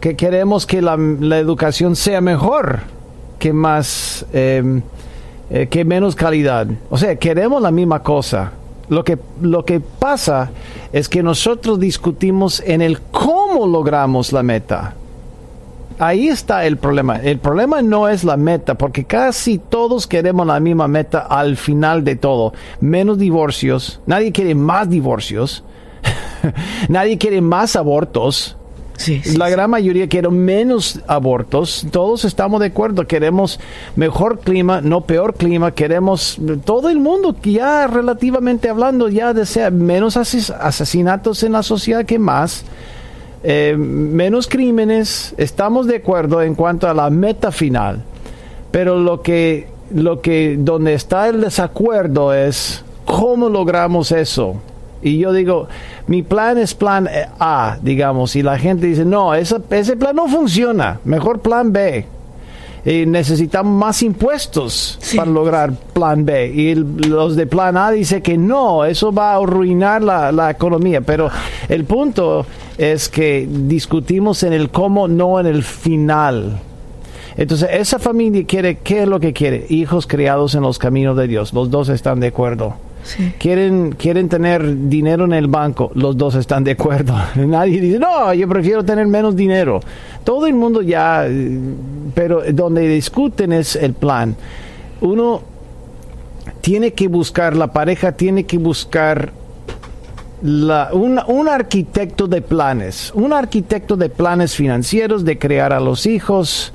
Que 0.00 0.16
queremos 0.16 0.66
que 0.66 0.82
la, 0.82 0.98
la 0.98 1.38
educación 1.38 1.96
sea 1.96 2.20
mejor 2.20 2.80
que 3.38 3.54
más 3.54 4.26
eh, 4.34 4.82
eh, 5.48 5.68
que 5.68 5.82
menos 5.86 6.14
calidad. 6.14 6.66
O 6.90 6.98
sea, 6.98 7.16
queremos 7.16 7.62
la 7.62 7.70
misma 7.70 8.02
cosa. 8.02 8.52
Lo 8.90 9.02
que, 9.02 9.18
lo 9.40 9.64
que 9.64 9.80
pasa 9.80 10.50
es 10.92 11.08
que 11.08 11.22
nosotros 11.22 11.80
discutimos 11.80 12.62
en 12.66 12.82
el 12.82 13.00
cómo 13.00 13.66
logramos 13.66 14.30
la 14.30 14.42
meta. 14.42 14.94
Ahí 15.98 16.28
está 16.28 16.66
el 16.66 16.76
problema. 16.76 17.16
El 17.16 17.38
problema 17.38 17.80
no 17.82 18.08
es 18.08 18.22
la 18.22 18.36
meta, 18.36 18.74
porque 18.74 19.04
casi 19.04 19.58
todos 19.58 20.06
queremos 20.06 20.46
la 20.46 20.60
misma 20.60 20.88
meta 20.88 21.20
al 21.20 21.56
final 21.56 22.04
de 22.04 22.16
todo. 22.16 22.52
Menos 22.80 23.18
divorcios. 23.18 24.00
Nadie 24.06 24.32
quiere 24.32 24.54
más 24.54 24.88
divorcios. 24.90 25.64
Nadie 26.88 27.16
quiere 27.16 27.40
más 27.40 27.76
abortos. 27.76 28.56
Sí, 28.96 29.20
sí, 29.22 29.36
la 29.36 29.46
sí. 29.46 29.52
gran 29.52 29.70
mayoría 29.70 30.08
quiere 30.08 30.28
menos 30.30 31.00
abortos. 31.06 31.86
Todos 31.90 32.24
estamos 32.24 32.60
de 32.60 32.66
acuerdo. 32.66 33.06
Queremos 33.06 33.60
mejor 33.94 34.40
clima, 34.40 34.80
no 34.80 35.02
peor 35.02 35.34
clima. 35.34 35.72
Queremos 35.72 36.38
todo 36.64 36.88
el 36.88 36.98
mundo, 36.98 37.34
ya 37.42 37.86
relativamente 37.86 38.68
hablando, 38.68 39.08
ya 39.08 39.32
desea 39.32 39.70
menos 39.70 40.16
ases 40.16 40.50
asesinatos 40.50 41.42
en 41.42 41.52
la 41.52 41.62
sociedad 41.62 42.04
que 42.04 42.18
más. 42.18 42.64
Eh, 43.48 43.76
menos 43.76 44.48
crímenes, 44.48 45.32
estamos 45.38 45.86
de 45.86 45.94
acuerdo 45.94 46.42
en 46.42 46.56
cuanto 46.56 46.88
a 46.88 46.94
la 46.94 47.10
meta 47.10 47.52
final, 47.52 48.02
pero 48.72 48.98
lo 48.98 49.22
que, 49.22 49.68
lo 49.94 50.20
que, 50.20 50.56
donde 50.58 50.94
está 50.94 51.28
el 51.28 51.42
desacuerdo 51.42 52.34
es 52.34 52.84
cómo 53.04 53.48
logramos 53.48 54.10
eso. 54.10 54.56
Y 55.00 55.18
yo 55.18 55.32
digo, 55.32 55.68
mi 56.08 56.24
plan 56.24 56.58
es 56.58 56.74
plan 56.74 57.08
A, 57.38 57.78
digamos, 57.82 58.34
y 58.34 58.42
la 58.42 58.58
gente 58.58 58.88
dice, 58.88 59.04
no, 59.04 59.32
ese, 59.32 59.58
ese 59.70 59.96
plan 59.96 60.16
no 60.16 60.26
funciona, 60.26 60.98
mejor 61.04 61.38
plan 61.38 61.72
B. 61.72 62.04
Y 62.86 63.04
necesitamos 63.04 63.76
más 63.76 64.00
impuestos 64.04 64.96
Sí. 65.00 65.16
para 65.16 65.28
lograr 65.30 65.72
plan 65.92 66.24
B. 66.24 66.52
Y 66.54 66.70
el- 66.70 66.86
los 67.08 67.34
de 67.34 67.46
plan 67.48 67.76
A 67.76 67.90
dicen 67.90 68.22
que 68.22 68.38
no, 68.38 68.84
eso 68.84 69.12
va 69.12 69.32
a 69.32 69.36
arruinar 69.38 70.02
la, 70.04 70.30
la 70.30 70.50
economía. 70.52 71.00
Pero 71.00 71.28
el 71.68 71.84
punto 71.84 72.46
es 72.78 73.08
que 73.08 73.48
discutimos 73.50 74.44
en 74.44 74.52
el 74.52 74.70
cómo, 74.70 75.08
no 75.08 75.40
en 75.40 75.46
el 75.46 75.64
final. 75.64 76.60
Entonces, 77.36 77.68
esa 77.72 77.98
familia 77.98 78.44
quiere, 78.46 78.76
¿qué 78.78 79.02
es 79.02 79.08
lo 79.08 79.18
que 79.20 79.32
quiere? 79.32 79.66
Hijos 79.68 80.06
criados 80.06 80.54
en 80.54 80.62
los 80.62 80.78
caminos 80.78 81.16
de 81.16 81.26
Dios. 81.26 81.52
Los 81.52 81.70
dos 81.70 81.88
están 81.88 82.20
de 82.20 82.28
acuerdo. 82.28 82.76
Quieren, 83.38 83.92
quieren 83.92 84.28
tener 84.28 84.88
dinero 84.88 85.24
en 85.24 85.32
el 85.32 85.46
banco, 85.46 85.90
los 85.94 86.16
dos 86.16 86.34
están 86.34 86.64
de 86.64 86.72
acuerdo. 86.72 87.14
Nadie 87.36 87.80
dice, 87.80 87.98
no, 87.98 88.32
yo 88.34 88.48
prefiero 88.48 88.84
tener 88.84 89.06
menos 89.06 89.36
dinero. 89.36 89.80
Todo 90.24 90.46
el 90.46 90.54
mundo 90.54 90.82
ya, 90.82 91.26
pero 92.14 92.42
donde 92.52 92.88
discuten 92.88 93.52
es 93.52 93.76
el 93.76 93.92
plan. 93.94 94.34
Uno 95.00 95.42
tiene 96.60 96.92
que 96.92 97.08
buscar, 97.08 97.56
la 97.56 97.72
pareja 97.72 98.12
tiene 98.12 98.44
que 98.44 98.58
buscar 98.58 99.32
la- 100.42 100.90
un, 100.92 101.20
un 101.28 101.48
arquitecto 101.48 102.26
de 102.26 102.42
planes, 102.42 103.12
un 103.14 103.32
arquitecto 103.32 103.96
de 103.96 104.08
planes 104.08 104.54
financieros, 104.54 105.24
de 105.24 105.38
crear 105.38 105.72
a 105.72 105.80
los 105.80 106.06
hijos, 106.06 106.72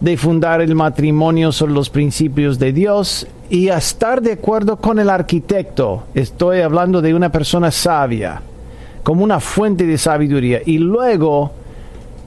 de 0.00 0.16
fundar 0.16 0.60
el 0.60 0.74
matrimonio 0.74 1.52
sobre 1.52 1.72
los 1.72 1.88
principios 1.90 2.58
de 2.58 2.72
Dios 2.72 3.26
y 3.50 3.68
a 3.68 3.78
estar 3.78 4.20
de 4.20 4.32
acuerdo 4.32 4.76
con 4.76 4.98
el 4.98 5.08
arquitecto. 5.10 6.04
Estoy 6.14 6.60
hablando 6.60 7.00
de 7.00 7.14
una 7.14 7.30
persona 7.30 7.70
sabia, 7.70 8.42
como 9.02 9.22
una 9.24 9.40
fuente 9.40 9.86
de 9.86 9.96
sabiduría, 9.98 10.60
y 10.64 10.78
luego 10.78 11.52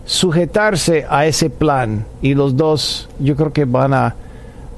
sujetarse 0.06 1.06
a 1.10 1.26
ese 1.26 1.50
plan. 1.50 2.06
Y 2.22 2.34
los 2.34 2.56
dos, 2.56 3.10
yo 3.20 3.36
creo 3.36 3.52
que 3.54 3.66
van 3.66 3.94
a, 3.94 4.16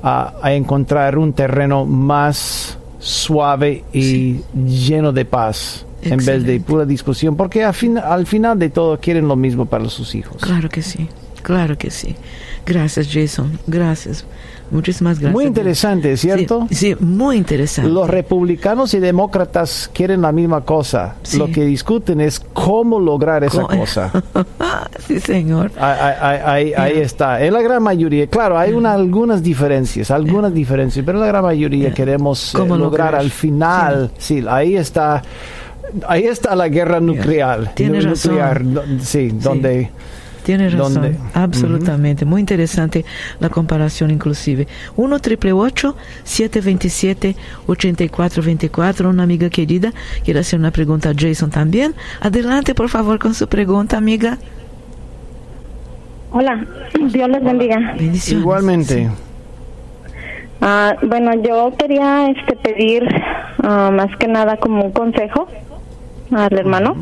a- 0.02 0.34
a 0.42 0.54
encontrar 0.54 1.18
un 1.18 1.34
terreno 1.34 1.86
más 1.86 2.78
suave 3.00 3.84
y 3.94 4.42
lleno 4.66 5.12
de 5.12 5.26
paz. 5.26 5.86
En 6.02 6.18
vez 6.26 6.46
de 6.46 6.60
pura 6.62 6.86
discusión, 6.86 7.36
porque 7.36 7.62
al, 7.64 7.74
fin- 7.74 7.98
al 7.98 8.26
final 8.26 8.58
de 8.58 8.70
todo 8.70 8.98
quieren 9.00 9.28
lo 9.28 9.36
mismo 9.36 9.66
para 9.66 9.88
sus 9.90 10.16
hijos. 10.16 10.38
Claro 10.42 10.70
que 10.70 10.82
sí. 10.82 11.10
Claro 11.50 11.78
que 11.80 11.90
sí. 11.90 12.16
Gracias, 12.64 13.10
Jason. 13.12 13.58
Gracias. 13.66 14.24
Muchísimas 14.70 15.18
gracias. 15.18 15.34
Muy 15.34 15.46
interesante, 15.46 16.16
¿cierto? 16.16 16.68
Sí, 16.70 16.76
sí, 16.76 16.96
muy 17.00 17.38
interesante. 17.38 17.90
Los 17.90 18.08
republicanos 18.08 18.94
y 18.94 19.00
demócratas 19.00 19.90
quieren 19.92 20.22
la 20.22 20.32
misma 20.32 20.62
cosa. 20.62 21.16
Sí. 21.24 21.40
Lo 21.40 21.48
que 21.48 21.66
discuten 21.66 22.22
es 22.22 22.40
cómo 22.40 23.00
lograr 23.00 23.44
esa 23.44 23.64
¿Cómo? 23.64 23.80
cosa. 23.80 24.12
sí, 25.08 25.20
señor. 25.20 25.72
Ahí, 25.80 26.14
ahí- 26.22 26.40
ahí- 26.46 26.74
ahí 26.78 26.94
Yeah. 26.94 27.04
está. 27.04 27.44
En 27.44 27.54
la 27.54 27.64
gran 27.64 27.82
mayoría, 27.82 28.28
claro, 28.28 28.60
hay 28.60 28.74
una, 28.74 28.94
algunas 28.94 29.42
diferencias, 29.42 30.12
algunas 30.12 30.54
diferencias, 30.54 31.04
pero 31.04 31.18
en 31.18 31.22
la 31.22 31.28
gran 31.30 31.44
mayoría 31.46 31.86
Yeah. 31.88 31.94
queremos 31.96 32.54
eh, 32.54 32.58
¿Cómo 32.60 32.78
lograr 32.78 33.08
lograr? 33.08 33.16
al 33.16 33.32
final. 33.32 34.12
Sí. 34.20 34.46
ahí 34.48 34.76
está. 34.76 35.24
Ahí 36.08 36.26
está 36.26 36.56
la 36.56 36.68
guerra 36.70 37.00
nuclear. 37.00 37.74
Tiene 37.74 37.98
nu- 38.04 38.10
razón. 38.12 38.34
nuclear, 38.34 38.64
do- 38.64 38.84
sí, 39.02 39.30
donde 39.30 39.90
Tiene 40.50 40.68
razón, 40.68 40.96
¿Dónde? 40.96 41.16
absolutamente. 41.36 42.26
Muy 42.26 42.40
interesante 42.42 43.06
la 43.40 43.50
comparación 43.50 44.10
inclusive. 44.10 44.68
1 44.96 45.20
triple 45.20 45.52
727 46.24 47.36
8424 47.68 49.10
Una 49.12 49.22
amiga 49.22 49.48
querida 49.52 49.94
quiere 50.26 50.40
hacer 50.40 50.58
una 50.58 50.72
pregunta 50.72 51.12
a 51.12 51.14
Jason 51.16 51.52
también. 51.52 51.94
Adelante, 52.20 52.74
por 52.74 52.90
favor, 52.90 53.20
con 53.20 53.36
su 53.36 53.48
pregunta, 53.48 53.98
amiga. 53.98 54.40
Hola, 56.32 56.66
Dios 57.14 57.30
les 57.30 57.44
bendiga. 57.44 57.78
Bendiciones. 58.00 58.42
igualmente. 58.42 59.06
Sí. 59.06 59.08
Ah, 60.62 60.96
bueno, 61.04 61.32
yo 61.44 61.76
quería 61.78 62.28
este 62.32 62.56
pedir 62.56 63.08
ah, 63.62 63.92
más 63.94 64.18
que 64.18 64.28
nada 64.28 64.58
como 64.58 64.86
un 64.86 64.92
consejo 64.94 65.48
al 66.32 66.58
hermano. 66.58 66.96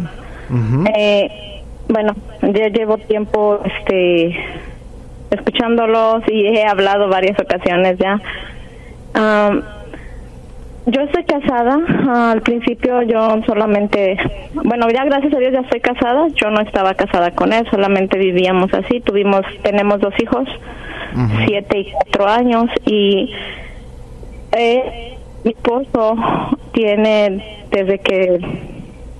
Eh, 0.97 1.46
bueno, 1.89 2.13
ya 2.41 2.67
llevo 2.69 2.97
tiempo 2.97 3.59
este 3.63 4.35
escuchándolos 5.31 6.23
y 6.29 6.45
he 6.47 6.65
hablado 6.65 7.07
varias 7.09 7.37
ocasiones 7.39 7.97
ya. 7.97 8.19
Am, 9.13 9.61
yo 10.85 11.01
estoy 11.01 11.25
casada. 11.25 11.77
al 12.31 12.41
principio 12.41 13.01
yo 13.01 13.41
solamente, 13.45 14.17
bueno, 14.53 14.87
ya 14.89 15.03
gracias 15.03 15.33
a 15.33 15.37
Dios 15.39 15.51
ya 15.53 15.59
estoy 15.61 15.81
casada. 15.81 16.27
Yo 16.35 16.49
no 16.49 16.61
estaba 16.61 16.93
casada 16.93 17.31
con 17.31 17.51
él, 17.51 17.67
solamente 17.69 18.17
vivíamos 18.17 18.73
así. 18.73 19.01
Tuvimos, 19.01 19.41
tenemos 19.63 19.99
dos 19.99 20.13
hijos, 20.21 20.47
siete 21.45 21.79
y 21.79 21.91
cuatro 21.91 22.27
años 22.27 22.69
y 22.85 23.31
eh, 24.53 25.17
mi 25.43 25.51
esposo 25.51 26.15
tiene 26.73 27.43
desde 27.69 27.99
que 27.99 28.39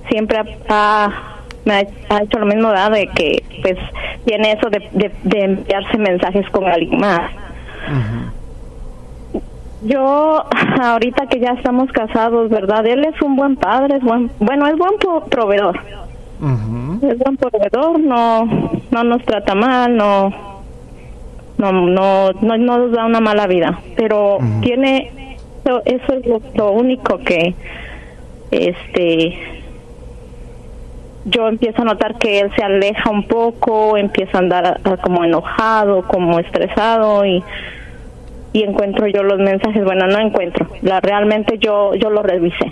siempre 0.09 0.39
ha- 0.69 1.36
me 1.67 1.73
ha, 1.75 2.15
ha 2.15 2.23
hecho 2.23 2.39
lo 2.39 2.45
mismo 2.45 2.69
¿verdad? 2.69 2.91
de 2.91 3.07
que 3.07 3.43
pues 3.61 3.77
tiene 4.25 4.53
eso 4.53 4.69
de, 4.69 4.79
de, 4.93 5.11
de 5.23 5.43
enviarse 5.43 5.97
mensajes 5.97 6.49
con 6.49 6.65
alguien 6.65 6.99
más. 6.99 7.31
Yo 9.83 10.43
ahorita 10.81 11.27
que 11.27 11.39
ya 11.39 11.51
estamos 11.51 11.91
casados 11.91 12.49
verdad 12.49 12.85
él 12.87 13.05
es 13.05 13.21
un 13.21 13.35
buen 13.35 13.55
padre 13.55 13.97
es 13.97 14.03
buen 14.03 14.31
bueno 14.39 14.67
es 14.67 14.77
buen 14.77 14.97
pro- 14.99 15.25
proveedor. 15.25 15.79
Es 17.01 17.17
buen 17.19 17.37
proveedor 17.37 17.99
no 17.99 18.45
no 18.91 19.03
nos 19.03 19.23
trata 19.23 19.55
mal 19.55 19.95
no 19.95 20.29
no 21.57 21.71
no 21.71 22.31
no, 22.41 22.57
no 22.57 22.77
nos 22.77 22.91
da 22.91 23.05
una 23.05 23.19
mala 23.19 23.47
vida. 23.47 23.79
Pero 23.95 24.39
tiene 24.61 25.11
eso, 25.65 25.81
eso 25.85 26.13
es 26.13 26.25
lo, 26.25 26.41
lo 26.55 26.71
único 26.71 27.17
que 27.19 27.53
este 28.51 29.37
yo 31.27 31.47
empiezo 31.47 31.81
a 31.81 31.85
notar 31.85 32.17
que 32.17 32.39
él 32.39 32.51
se 32.55 32.63
aleja 32.63 33.09
un 33.09 33.27
poco 33.27 33.97
empieza 33.97 34.37
a 34.37 34.41
andar 34.41 34.81
como 35.01 35.23
enojado 35.23 36.03
como 36.07 36.39
estresado 36.39 37.25
y 37.25 37.43
y 38.53 38.63
encuentro 38.63 39.07
yo 39.07 39.23
los 39.23 39.37
mensajes. 39.39 39.83
Bueno 39.83 40.07
no 40.07 40.19
encuentro. 40.19 40.67
La 40.81 40.99
realmente 40.99 41.57
yo 41.59 41.93
yo 41.95 42.09
lo 42.09 42.23
revisé. 42.23 42.71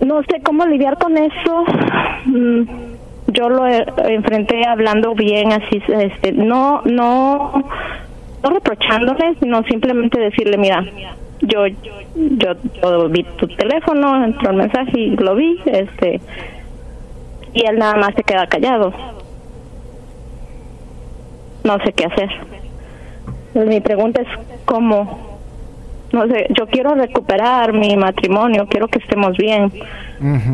No 0.00 0.22
sé 0.22 0.40
cómo 0.42 0.64
lidiar 0.66 0.98
con 0.98 1.16
eso. 1.16 1.64
Mm, 2.26 2.62
Yo 3.32 3.48
lo 3.48 3.64
enfrenté 3.66 4.66
hablando 4.66 5.14
bien, 5.14 5.52
así, 5.52 5.80
este, 5.88 6.32
no, 6.32 6.82
no, 6.84 7.52
no 8.42 8.50
reprochándole, 8.50 9.36
sino 9.40 9.62
simplemente 9.64 10.18
decirle, 10.18 10.56
mira, 10.58 10.84
yo, 11.40 11.66
yo, 11.68 12.56
yo 12.82 13.08
vi 13.08 13.22
tu 13.36 13.46
teléfono, 13.46 14.24
entró 14.24 14.50
el 14.50 14.56
mensaje 14.56 14.98
y 14.98 15.16
lo 15.16 15.36
vi, 15.36 15.60
este, 15.66 16.20
y 17.52 17.66
él 17.66 17.78
nada 17.78 17.96
más 17.96 18.14
se 18.14 18.22
queda 18.22 18.46
callado. 18.46 18.92
No 21.64 21.78
sé 21.84 21.92
qué 21.92 22.06
hacer. 22.06 22.30
Mi 23.54 23.80
pregunta 23.80 24.22
es 24.22 24.28
cómo 24.64 25.30
no 26.12 26.26
sé, 26.26 26.46
yo 26.56 26.66
quiero 26.66 26.94
recuperar 26.94 27.72
mi 27.72 27.96
matrimonio, 27.96 28.66
quiero 28.68 28.88
que 28.88 28.98
estemos 28.98 29.36
bien 29.36 29.72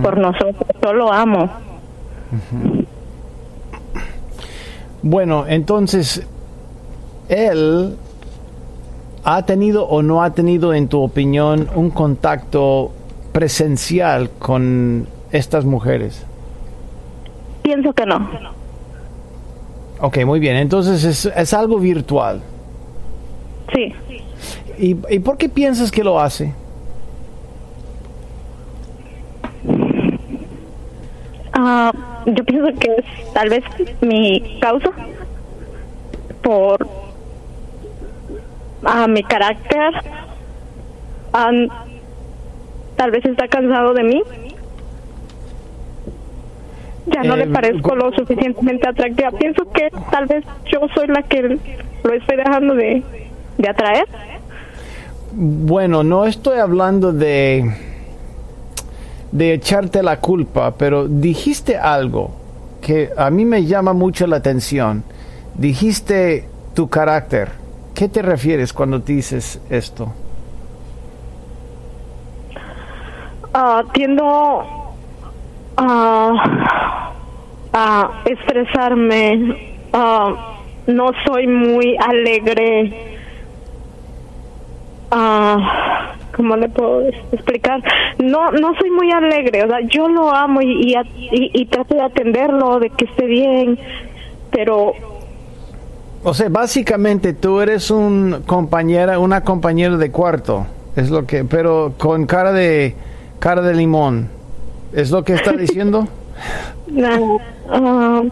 por 0.03 0.19
nosotros, 0.19 0.67
yo 0.83 0.93
lo 0.93 1.13
amo. 1.13 1.49
Bueno, 5.03 5.47
entonces, 5.49 6.27
él 7.29 7.97
ha 9.25 9.43
tenido 9.47 9.87
o 9.87 10.03
no 10.03 10.23
ha 10.23 10.31
tenido, 10.31 10.75
en 10.75 10.89
tu 10.89 11.01
opinión, 11.01 11.69
un 11.75 11.91
contacto 11.91 12.93
presencial 13.33 14.31
con 14.39 15.07
estas 15.33 15.65
mujeres. 15.65 16.27
Pienso 17.67 17.93
que 17.93 18.07
no. 18.07 18.31
Ok, 20.01 20.19
muy 20.25 20.39
bien. 20.39 20.55
Entonces 20.55 21.03
es, 21.03 21.27
es 21.27 21.53
algo 21.53 21.81
virtual. 21.81 22.41
Sí. 23.75 23.93
¿Y, 24.79 24.97
¿Y 25.13 25.19
por 25.19 25.37
qué 25.37 25.49
piensas 25.49 25.91
que 25.91 26.05
lo 26.05 26.21
hace? 26.21 26.55
Ah, 31.55 31.91
yo 32.27 32.45
pienso 32.45 32.79
que 32.79 32.89
es 32.99 33.33
tal 33.33 33.49
vez 33.49 33.65
mi 34.01 34.59
causa 34.61 34.91
por 36.43 36.87
a 38.85 39.09
mi 39.09 39.25
carácter. 39.25 39.93
Ah, 41.33 41.51
tal 42.95 43.11
vez 43.11 43.25
está 43.25 43.49
cansado 43.49 43.93
de 43.93 44.05
mí. 44.05 44.23
Ya 47.07 47.23
no 47.23 47.35
Eh, 47.35 47.39
le 47.39 47.47
parezco 47.49 47.91
cu- 47.91 47.97
lo 47.97 48.13
suficientemente 48.13 48.89
atractiva. 48.89 49.31
Pienso 49.33 49.71
que 49.73 49.91
tal 50.11 50.27
vez 50.27 50.45
yo 50.73 50.81
soy 50.95 51.07
la 51.09 51.23
que 51.23 51.43
lo 51.43 52.13
estoy 52.13 52.37
dejando 52.37 52.75
de, 52.75 53.03
de 53.59 53.69
atraer. 53.69 54.07
Bueno, 55.33 56.03
no 56.03 56.25
estoy 56.27 56.59
hablando 56.59 57.13
de 57.13 57.71
de 59.33 59.53
echarte 59.53 60.03
la 60.03 60.19
culpa, 60.21 60.75
pero 60.79 61.09
dijiste 61.09 61.77
algo 61.77 62.31
que 62.81 63.11
a 63.17 63.29
mí 63.29 63.45
me 63.45 63.65
llama 63.67 63.93
mucho 63.93 64.27
la 64.27 64.37
atención. 64.37 65.03
Dijiste 65.55 66.49
tu 66.75 66.89
carácter. 66.89 67.51
¿Qué 67.95 68.09
te 68.09 68.23
refieres 68.23 68.73
cuando 68.73 68.99
dices 69.01 69.61
esto? 69.69 70.13
Ah, 73.53 73.83
tiendo 73.93 74.65
a, 75.77 77.13
a 77.73 78.11
estresarme. 78.25 79.75
Ah, 79.93 80.55
no 80.87 81.11
soy 81.27 81.47
muy 81.47 81.97
alegre. 81.99 83.17
¿Cómo 86.37 86.57
le 86.57 86.69
puedo 86.69 87.03
explicar? 87.33 87.83
No, 88.19 88.51
no 88.51 88.75
soy 88.79 88.91
muy 88.91 89.11
alegre. 89.11 89.65
O 89.65 89.69
sea, 89.69 89.79
yo 89.89 90.09
lo 90.09 90.31
amo 90.35 90.61
y, 90.61 90.93
y, 90.93 90.95
y- 91.31 91.51
y 91.55 91.67
trato 91.67 91.95
de 91.95 92.03
atenderlo, 92.03 92.79
de 92.79 92.91
que 92.91 93.07
esté 93.07 93.25
bien. 93.27 93.79
Pero 94.51 94.93
O 96.25 96.35
sea, 96.35 96.49
básicamente 96.51 97.33
tú 97.33 97.61
eres 97.61 97.91
un 97.91 98.43
compañera, 98.47 99.19
una 99.19 99.43
compañera 99.43 99.97
de 99.97 100.11
cuarto, 100.11 100.67
es 100.95 101.11
lo 101.11 101.25
que, 101.27 101.45
pero 101.45 101.95
con 101.99 102.27
cara 102.27 102.53
de 102.53 102.95
cara 103.39 103.63
de 103.63 103.75
limón, 103.75 104.29
es 104.97 105.11
lo 105.11 105.23
que 105.23 105.35
está 105.35 105.53
diciendo. 105.53 106.09
Ah, 107.03 107.19
ah, 107.71 108.23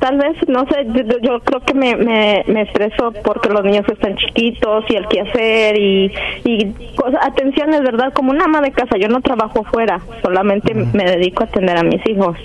tal 0.00 0.18
vez, 0.18 0.36
no 0.48 0.66
sé, 0.66 0.86
yo, 0.86 1.18
yo 1.20 1.40
creo 1.40 1.60
que 1.60 1.74
me, 1.74 1.94
me, 1.94 2.44
me 2.48 2.62
estreso 2.62 3.12
porque 3.22 3.48
los 3.50 3.62
niños 3.62 3.84
están 3.88 4.16
chiquitos 4.16 4.84
y 4.88 4.96
el 4.96 5.06
quehacer 5.06 5.78
y, 5.78 6.12
y 6.44 6.72
cosas, 6.96 7.20
atenciones, 7.24 7.82
¿verdad? 7.82 8.12
Como 8.12 8.32
una 8.32 8.46
ama 8.46 8.60
de 8.62 8.72
casa, 8.72 8.96
yo 8.96 9.08
no 9.08 9.20
trabajo 9.20 9.62
fuera, 9.64 10.00
solamente 10.22 10.74
me 10.74 11.04
dedico 11.04 11.44
a 11.44 11.46
atender 11.46 11.76
a 11.76 11.82
mis 11.82 12.04
hijos 12.08 12.36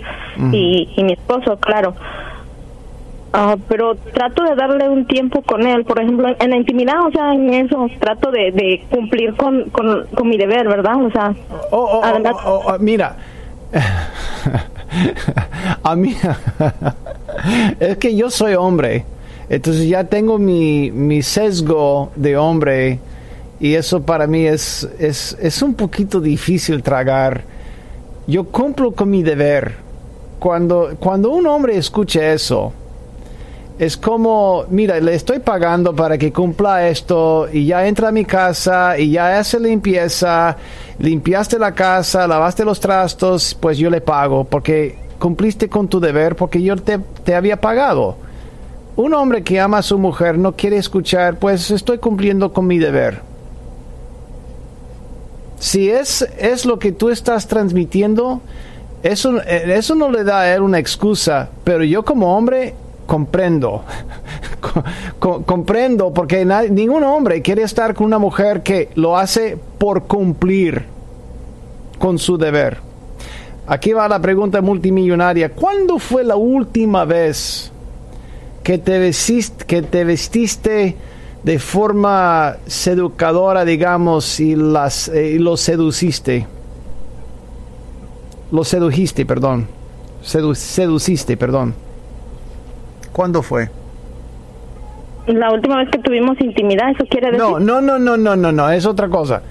y, 0.52 0.89
y 0.95 1.04
mi 1.04 1.13
esposo, 1.13 1.58
claro. 1.58 1.95
Ah, 3.33 3.55
pero 3.67 3.95
trato 4.13 4.43
de 4.43 4.55
darle 4.55 4.89
un 4.89 5.05
tiempo 5.05 5.41
con 5.41 5.65
él, 5.67 5.83
por 5.83 5.99
ejemplo, 5.99 6.29
en 6.39 6.49
la 6.49 6.55
intimidad, 6.57 7.05
o 7.05 7.11
sea, 7.11 7.33
en 7.33 7.53
eso, 7.53 7.87
trato 7.99 8.31
de, 8.31 8.51
de 8.51 8.83
cumplir 8.89 9.35
con, 9.35 9.69
con, 9.69 10.07
con 10.07 10.29
mi 10.29 10.37
deber, 10.37 10.67
¿verdad? 10.67 11.03
O 11.03 11.11
sea, 11.11 11.33
Oh, 11.71 11.77
oh, 11.77 11.97
oh, 11.99 12.03
Además- 12.03 12.35
oh, 12.45 12.61
oh, 12.67 12.77
mira, 12.79 13.15
a 15.83 15.95
mí, 15.95 16.15
es 17.79 17.97
que 17.97 18.15
yo 18.15 18.29
soy 18.29 18.55
hombre. 18.55 19.05
Entonces 19.49 19.87
ya 19.87 20.03
tengo 20.03 20.37
mi, 20.37 20.91
mi 20.91 21.21
sesgo 21.21 22.11
de 22.15 22.35
hombre 22.35 22.99
y 23.59 23.75
eso 23.75 24.01
para 24.01 24.27
mí 24.27 24.45
es, 24.45 24.87
es, 24.99 25.37
es 25.41 25.61
un 25.61 25.73
poquito 25.73 26.19
difícil 26.19 26.83
tragar. 26.83 27.41
Yo 28.27 28.43
cumplo 28.45 28.91
con 28.91 29.09
mi 29.09 29.23
deber. 29.23 29.75
Cuando, 30.39 30.91
cuando 30.99 31.31
un 31.31 31.47
hombre 31.47 31.77
escucha 31.77 32.33
eso, 32.33 32.73
es 33.79 33.95
como, 33.95 34.65
mira, 34.69 34.99
le 34.99 35.13
estoy 35.13 35.37
pagando 35.39 35.95
para 35.95 36.17
que 36.17 36.33
cumpla 36.33 36.87
esto 36.87 37.47
y 37.51 37.67
ya 37.67 37.87
entra 37.87 38.07
a 38.07 38.11
mi 38.11 38.25
casa 38.25 38.97
y 38.97 39.11
ya 39.11 39.37
hace 39.37 39.59
limpieza, 39.59 40.57
limpiaste 40.97 41.59
la 41.59 41.75
casa, 41.75 42.27
lavaste 42.27 42.65
los 42.65 42.79
trastos, 42.79 43.55
pues 43.59 43.77
yo 43.77 43.91
le 43.91 44.01
pago 44.01 44.45
porque 44.45 44.97
cumpliste 45.19 45.69
con 45.69 45.87
tu 45.87 45.99
deber 45.99 46.35
porque 46.35 46.61
yo 46.61 46.75
te, 46.75 46.97
te 47.23 47.35
había 47.35 47.61
pagado. 47.61 48.17
Un 48.95 49.13
hombre 49.13 49.43
que 49.43 49.59
ama 49.59 49.77
a 49.77 49.83
su 49.83 49.99
mujer 49.99 50.39
no 50.39 50.55
quiere 50.55 50.77
escuchar, 50.77 51.37
pues 51.37 51.69
estoy 51.69 51.99
cumpliendo 51.99 52.51
con 52.51 52.65
mi 52.65 52.79
deber. 52.79 53.21
Si 55.59 55.87
es, 55.87 56.27
es 56.39 56.65
lo 56.65 56.79
que 56.79 56.91
tú 56.91 57.09
estás 57.09 57.47
transmitiendo, 57.47 58.41
eso, 59.03 59.39
eso 59.43 59.93
no 59.93 60.09
le 60.09 60.23
da 60.23 60.41
a 60.41 60.55
él 60.55 60.63
una 60.63 60.79
excusa, 60.79 61.49
pero 61.63 61.83
yo 61.83 62.03
como 62.03 62.35
hombre 62.35 62.73
comprendo. 63.08 63.84
comprendo 65.30 66.13
porque 66.13 66.46
ningún 66.70 67.04
hombre 67.04 67.41
quiere 67.41 67.63
estar 67.63 67.96
con 67.96 68.06
una 68.06 68.20
mujer 68.20 68.62
que 68.62 68.89
lo 68.96 69.17
hace 69.17 69.58
por 69.80 70.04
cumplir 70.04 70.86
con 71.98 72.20
su 72.20 72.38
deber. 72.38 72.78
Aquí 73.65 73.91
va 73.93 74.08
la 74.08 74.22
pregunta 74.22 74.62
multimillonaria. 74.62 75.50
¿Cuándo 75.50 76.00
fue 76.00 76.24
la 76.24 76.36
última 76.36 77.06
vez 77.06 77.72
que 78.63 78.78
te 78.78 79.00
vestiste, 79.00 79.65
que 79.65 79.82
te 79.82 80.04
vestiste 80.04 80.96
de 81.43 81.60
forma 81.60 82.58
seducadora, 82.65 83.65
digamos, 83.65 84.39
y, 84.39 84.56
las, 84.56 85.10
eh, 85.10 85.38
lo 85.39 85.58
seduciste? 85.58 86.46
Lo 88.52 88.63
sedujiste, 88.63 89.26
perdón. 89.26 89.67
seduciste, 90.22 91.36
perdón. 91.36 91.87
¿Cuándo 93.17 93.41
fue? 93.41 93.67
La 95.25 95.51
última 95.51 95.77
vez 95.77 95.89
que 95.89 95.97
tuvimos 95.97 96.39
intimidad, 96.39 96.91
¿eso 96.91 97.03
quiere 97.10 97.32
decir? 97.32 97.43
No, 97.43 97.60
no, 97.60 97.82
no, 97.82 97.97
no, 97.97 98.15
no, 98.15 98.36
no, 98.36 98.51
no, 98.51 98.69
es 98.69 98.86
otra 98.86 99.10
cosa. 99.10 99.41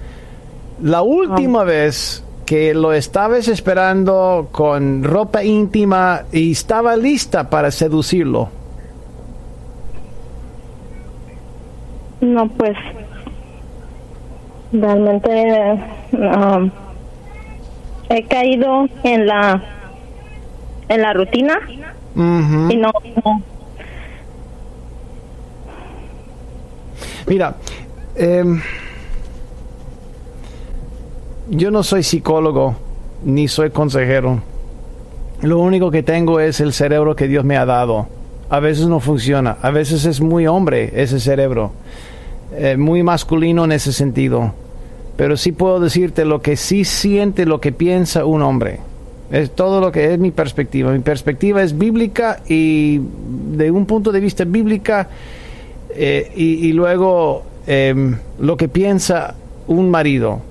La 0.81 1.01
última 1.01 1.61
ah. 1.61 1.65
vez 1.65 2.23
que 2.45 2.73
lo 2.73 2.93
estabas 2.93 3.49
esperando 3.49 4.47
con 4.53 5.03
ropa 5.03 5.43
íntima 5.43 6.21
y 6.31 6.53
estaba 6.53 6.95
lista 6.95 7.49
para 7.49 7.69
seducirlo. 7.69 8.47
No, 12.21 12.47
pues 12.47 12.77
realmente 14.71 15.73
um, 16.13 16.71
he 18.07 18.23
caído 18.23 18.87
en 19.03 19.27
la 19.27 19.61
en 20.87 21.01
la 21.01 21.11
rutina 21.11 21.59
y 22.15 22.77
no 22.77 22.91
Mira, 27.27 27.57
em, 28.15 28.61
yo 31.49 31.71
no 31.71 31.83
soy 31.83 32.01
psicólogo 32.03 32.77
ni 33.25 33.49
soy 33.49 33.69
consejero. 33.71 34.41
Lo 35.41 35.59
único 35.59 35.91
que 35.91 36.03
tengo 36.03 36.39
es 36.39 36.61
el 36.61 36.71
cerebro 36.71 37.17
que 37.17 37.27
Dios 37.27 37.43
me 37.43 37.57
ha 37.57 37.65
dado. 37.65 38.07
A 38.49 38.61
veces 38.61 38.87
no 38.87 39.01
funciona, 39.01 39.57
a 39.61 39.71
veces 39.71 40.05
es 40.05 40.21
muy 40.21 40.47
hombre 40.47 40.93
ese 40.95 41.19
cerebro, 41.19 41.73
eh, 42.55 42.77
muy 42.77 43.03
masculino 43.03 43.65
en 43.65 43.73
ese 43.73 43.91
sentido. 43.91 44.53
Pero 45.17 45.35
sí 45.35 45.51
puedo 45.51 45.81
decirte 45.81 46.23
lo 46.23 46.41
que 46.41 46.55
sí 46.55 46.85
siente, 46.85 47.45
lo 47.45 47.59
que 47.59 47.73
piensa 47.73 48.23
un 48.23 48.41
hombre. 48.41 48.79
Es 49.31 49.51
todo 49.51 49.81
lo 49.81 49.91
que 49.91 50.13
es 50.13 50.19
mi 50.19 50.31
perspectiva. 50.31 50.93
Mi 50.93 50.99
perspectiva 50.99 51.61
es 51.61 51.77
bíblica 51.77 52.41
y 52.47 53.01
de 53.51 53.69
un 53.69 53.85
punto 53.85 54.13
de 54.13 54.21
vista 54.21 54.45
bíblica 54.45 55.09
eh, 55.99 56.31
y, 56.35 56.71
luego 56.73 57.41
em, 57.65 58.17
lo 58.39 58.55
que 58.55 58.67
piensa 58.67 59.33
un 59.67 59.89
marido. 59.89 60.41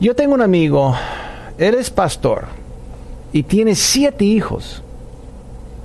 Yo 0.00 0.14
tengo 0.14 0.32
un 0.34 0.40
amigo, 0.40 0.94
él 1.58 1.74
es 1.74 1.90
pastor 1.90 2.46
y 3.34 3.42
tiene 3.42 3.74
siete 3.74 4.24
hijos. 4.24 4.82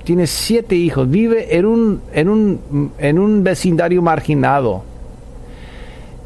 Tiene 0.04 0.26
siete 0.26 0.74
hijos, 0.74 1.08
vive 1.08 1.54
en 1.56 1.66
un, 1.66 2.00
en 2.14 2.28
un, 2.30 2.92
en 2.98 3.18
un 3.18 3.44
vecindario 3.44 4.00
marginado. 4.00 4.82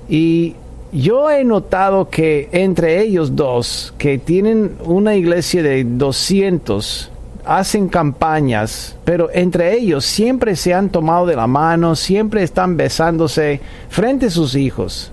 Y 0.08 0.54
yo 0.92 1.28
he 1.30 1.42
notado 1.42 2.08
que 2.08 2.48
entre 2.52 3.02
ellos 3.02 3.34
dos, 3.34 3.92
que 3.98 4.18
tienen 4.18 4.76
una 4.84 5.16
iglesia 5.16 5.64
de 5.64 5.82
200, 5.82 7.10
hacen 7.46 7.88
campañas, 7.88 8.96
pero 9.04 9.30
entre 9.32 9.74
ellos 9.74 10.04
siempre 10.04 10.56
se 10.56 10.74
han 10.74 10.90
tomado 10.90 11.26
de 11.26 11.36
la 11.36 11.46
mano, 11.46 11.94
siempre 11.94 12.42
están 12.42 12.76
besándose 12.76 13.60
frente 13.88 14.26
a 14.26 14.30
sus 14.30 14.54
hijos. 14.54 15.12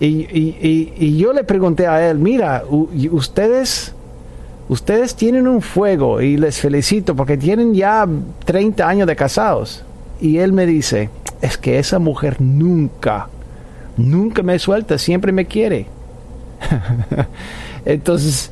Y, 0.00 1.16
yo 1.16 1.32
le 1.32 1.44
pregunté 1.44 1.86
a 1.86 2.10
él, 2.10 2.18
mira, 2.18 2.64
ustedes, 3.10 3.94
ustedes 4.68 5.14
tienen 5.14 5.48
un 5.48 5.62
fuego 5.62 6.20
y 6.20 6.36
les 6.36 6.60
felicito 6.60 7.16
porque 7.16 7.36
tienen 7.36 7.74
ya 7.74 8.06
30 8.44 8.88
años 8.88 9.06
de 9.06 9.16
casados. 9.16 9.84
Y 10.20 10.38
él 10.38 10.52
me 10.52 10.66
dice, 10.66 11.10
es 11.40 11.56
que 11.56 11.78
esa 11.78 11.98
mujer 11.98 12.40
nunca, 12.40 13.28
nunca 13.96 14.42
me 14.42 14.58
suelta, 14.58 14.98
siempre 14.98 15.32
me 15.32 15.46
quiere. 15.46 15.86
Entonces, 17.84 18.50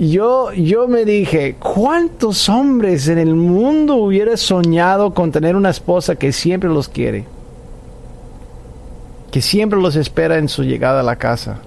yo, 0.00 0.50
yo 0.54 0.88
me 0.88 1.04
dije, 1.04 1.56
¿cuántos 1.56 2.48
hombres 2.48 3.06
en 3.08 3.18
el 3.18 3.34
mundo 3.34 3.96
hubiera 3.96 4.34
soñado 4.38 5.12
con 5.12 5.30
tener 5.30 5.56
una 5.56 5.68
esposa 5.68 6.16
que 6.16 6.32
siempre 6.32 6.70
los 6.70 6.88
quiere? 6.88 7.26
Que 9.30 9.42
siempre 9.42 9.78
los 9.78 9.96
espera 9.96 10.38
en 10.38 10.48
su 10.48 10.62
llegada 10.64 11.00
a 11.00 11.02
la 11.02 11.16
casa. 11.16 11.58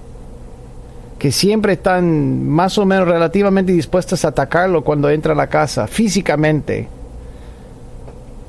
Que 1.20 1.32
siempre 1.32 1.74
están 1.74 2.50
más 2.50 2.80
o 2.80 2.88
menos 2.88 3.08
relativamente 3.08 3.72
dispuestas 3.72 4.26
a 4.26 4.30
atacarlo 4.30 4.84
cuando 4.84 5.12
entra 5.12 5.34
a 5.34 5.36
la 5.38 5.48
casa, 5.48 5.86
físicamente. 5.86 6.88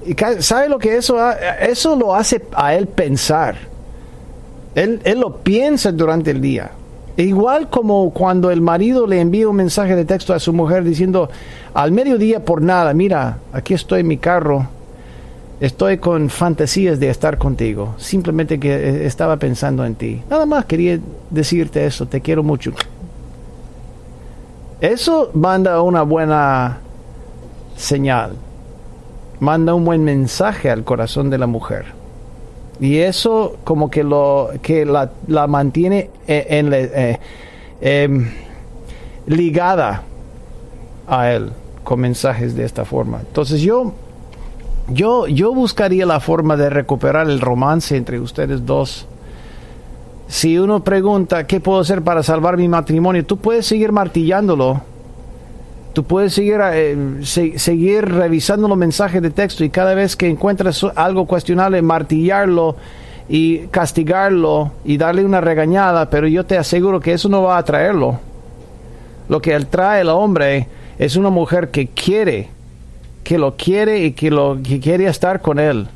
¿Y 0.07 0.17
sabe 0.43 0.71
lo 0.71 0.79
que 0.79 0.97
eso, 0.97 1.19
eso 1.61 1.95
lo 1.95 2.15
hace 2.15 2.43
a 2.55 2.75
él 2.75 2.87
pensar? 2.87 3.57
Él, 4.75 5.03
él 5.05 5.21
lo 5.21 5.37
piensa 5.37 5.93
durante 5.93 6.31
el 6.31 6.41
día. 6.41 6.71
Igual 7.17 7.71
como 7.71 8.11
cuando 8.11 8.51
el 8.51 8.61
marido 8.61 9.07
le 9.07 9.21
envía 9.21 9.49
un 9.49 9.57
mensaje 9.57 9.95
de 9.95 10.05
texto 10.05 10.35
a 10.35 10.41
su 10.41 10.53
mujer 10.53 10.83
diciendo, 10.83 11.29
al 11.73 11.93
mediodía 11.93 12.45
por 12.45 12.61
nada, 12.61 12.93
mira, 12.93 13.39
aquí 13.53 13.73
estoy 13.73 14.01
en 14.01 14.09
mi 14.09 14.19
carro, 14.19 14.67
estoy 15.61 15.99
con 15.99 16.29
fantasías 16.29 16.99
de 16.99 17.11
estar 17.11 17.39
contigo, 17.39 17.95
simplemente 17.99 18.59
que 18.59 18.75
eh, 18.75 19.07
estaba 19.07 19.37
pensando 19.37 19.85
en 19.85 19.95
ti. 19.95 20.23
Nada 20.29 20.45
más 20.45 20.65
quería 20.65 20.99
decirte 21.31 21.87
eso, 21.87 22.07
te 22.07 22.21
quiero 22.21 22.43
mucho. 22.43 22.73
Eso 24.81 25.31
manda 25.35 25.81
una 25.83 26.03
buena 26.03 26.79
señal, 27.77 28.33
manda 29.39 29.73
un 29.73 29.85
buen 29.85 30.03
mensaje 30.03 30.69
al 30.69 30.83
corazón 30.83 31.31
de 31.31 31.39
la 31.39 31.47
mujer. 31.47 32.04
Y 32.85 32.99
eso 32.99 33.57
como 33.65 33.91
que 33.91 34.05
lo 34.05 34.51
que 34.61 34.85
la, 34.85 35.11
la 35.27 35.47
mantiene 35.47 36.11
eh, 36.29 36.47
eh, 36.51 37.19
em, 37.81 38.31
ligada 39.27 40.03
a 41.09 41.31
él 41.31 41.51
con 41.83 42.01
mensajes 42.01 42.55
de 42.55 42.67
esta 42.67 42.85
forma. 42.85 43.21
Entonces 43.21 43.63
yo 43.63 43.95
yo 44.89 45.27
yo 45.27 45.55
buscaría 45.55 46.05
la 46.05 46.21
forma 46.21 46.59
de 46.59 46.69
recuperar 46.69 47.27
el 47.31 47.41
romance 47.41 47.97
entre 47.97 48.21
ustedes 48.21 48.67
dos. 48.67 49.07
Si 50.29 50.59
uno 50.59 50.85
pregunta 50.85 51.47
qué 51.47 51.61
puedo 51.61 51.81
hacer 51.81 52.03
para 52.03 52.23
salvar 52.23 52.59
mi 52.59 52.69
matrimonio, 52.69 53.25
tú 53.25 53.39
puedes 53.39 53.65
seguir 53.65 53.93
martillándolo 53.93 54.83
Tú 55.95 56.03
puedes 56.03 56.35
seguir, 56.35 56.59
eh, 56.61 56.97
seguir 57.23 58.05
revisando 58.05 58.67
los 58.67 58.77
mensajes 58.77 59.23
de 59.23 59.31
texto 59.31 59.63
y 59.63 59.71
cada 59.71 59.95
vez 59.95 60.17
que 60.17 60.29
encuentras 60.29 60.85
algo 60.97 61.25
cuestionable, 61.25 61.81
martillarlo 61.83 62.75
y 63.29 63.69
castigarlo 63.69 64.73
y 64.85 64.97
darle 64.97 65.25
una 65.25 65.41
regañada, 65.41 66.11
pero 66.11 66.27
yo 66.27 66.45
te 66.45 66.59
aseguro 66.59 66.99
que 66.99 67.13
eso 67.13 67.29
no 67.29 67.45
va 67.45 67.55
a 67.55 67.59
atraerlo. 67.59 68.19
Lo 69.29 69.41
que 69.41 69.55
atrae 69.55 70.01
al 70.01 70.09
hombre 70.09 70.67
es 70.99 71.15
una 71.15 71.31
mujer 71.31 71.71
que 71.71 71.87
quiere, 71.87 72.49
que 73.23 73.39
lo 73.39 73.57
quiere 73.57 74.05
y 74.05 74.13
que, 74.13 74.33
lo, 74.33 74.59
que 74.61 74.81
quiere 74.81 75.07
estar 75.07 75.41
con 75.41 75.61
él. 75.61 75.87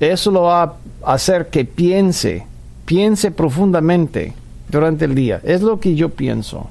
Eso 0.00 0.30
lo 0.30 0.42
va 0.42 0.62
a 0.62 1.14
hacer 1.14 1.48
que 1.48 1.64
piense, 1.64 2.44
piense 2.84 3.30
profundamente 3.30 4.34
durante 4.68 5.06
el 5.06 5.14
día. 5.14 5.40
Es 5.44 5.62
lo 5.62 5.80
que 5.80 5.94
yo 5.94 6.10
pienso. 6.10 6.68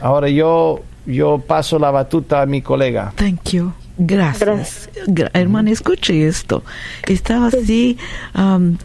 Ahora 0.00 0.28
yo, 0.28 0.82
yo 1.06 1.38
paso 1.38 1.78
la 1.78 1.90
batuta 1.90 2.42
a 2.42 2.46
mi 2.46 2.62
colega. 2.62 3.12
Thank 3.16 3.50
you. 3.50 3.72
Gracias. 3.98 4.88
Gra- 5.08 5.30
hermana, 5.34 5.70
escuche 5.72 6.26
esto. 6.28 6.62
Estaba 7.08 7.48
así 7.48 7.98
um, 8.34 8.76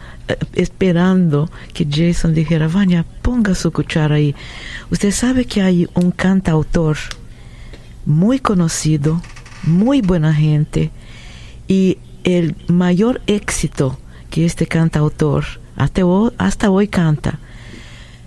esperando 0.53 1.51
que 1.73 1.85
Jason 1.89 2.33
dijera, 2.33 2.67
Vania, 2.67 3.05
ponga 3.21 3.53
su 3.53 3.71
cuchara 3.71 4.15
ahí. 4.15 4.33
Usted 4.89 5.11
sabe 5.11 5.45
que 5.45 5.61
hay 5.61 5.87
un 5.93 6.09
cantautor 6.11 6.97
muy 8.05 8.39
conocido, 8.39 9.21
muy 9.61 10.01
buena 10.01 10.33
gente, 10.33 10.89
y 11.67 11.99
el 12.23 12.55
mayor 12.67 13.21
éxito 13.27 13.99
que 14.31 14.45
este 14.45 14.65
cantautor 14.65 15.45
hasta 15.75 16.05
hoy, 16.05 16.31
hasta 16.37 16.71
hoy 16.71 16.87
canta 16.87 17.39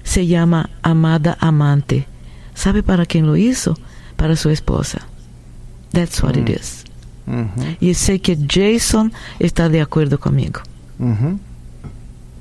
se 0.05 0.27
llama 0.27 0.71
Amada 0.83 1.37
Amante. 1.41 2.07
¿Sabe 2.57 2.83
para 2.83 3.07
quién 3.07 3.27
lo 3.27 3.37
hizo? 3.37 3.79
Para 4.17 4.35
su 4.35 4.51
esposa. 4.51 5.07
That's 5.93 6.21
what 6.23 6.35
it 6.37 6.49
is. 6.49 6.85
Ujú, 7.29 7.77
Y 7.81 7.95
sé 7.95 8.19
que 8.21 8.37
Jason 8.49 9.13
está 9.39 9.69
de 9.69 9.81
acuerdo 9.81 10.19
conmigo. 10.19 10.61
ujú, 10.99 11.39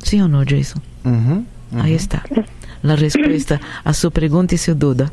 ¿Sí 0.01 0.19
o 0.21 0.27
no, 0.27 0.43
Jason? 0.47 0.81
ujú, 1.03 1.43
Ahí 1.81 1.93
está. 1.93 2.23
La 2.81 2.95
respuesta 2.95 3.59
a 3.83 3.93
su 3.93 4.09
pregunta 4.11 4.55
y 4.55 4.57
su 4.57 4.73
duda. 4.75 5.11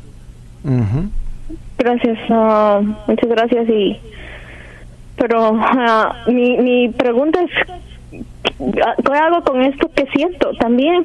Gracias, 1.79 2.19
ah, 2.31 2.81
muchas 3.09 3.29
gracias 3.31 3.69
y 3.69 3.99
pero 5.17 5.53
ah, 5.61 6.25
mi 6.29 6.57
mi 6.59 6.89
pregunta 6.91 7.41
es 7.43 7.51
¿qué 8.59 9.13
hago 9.15 9.43
con 9.43 9.63
esto 9.63 9.91
que 9.95 10.07
siento 10.15 10.53
también? 10.61 11.05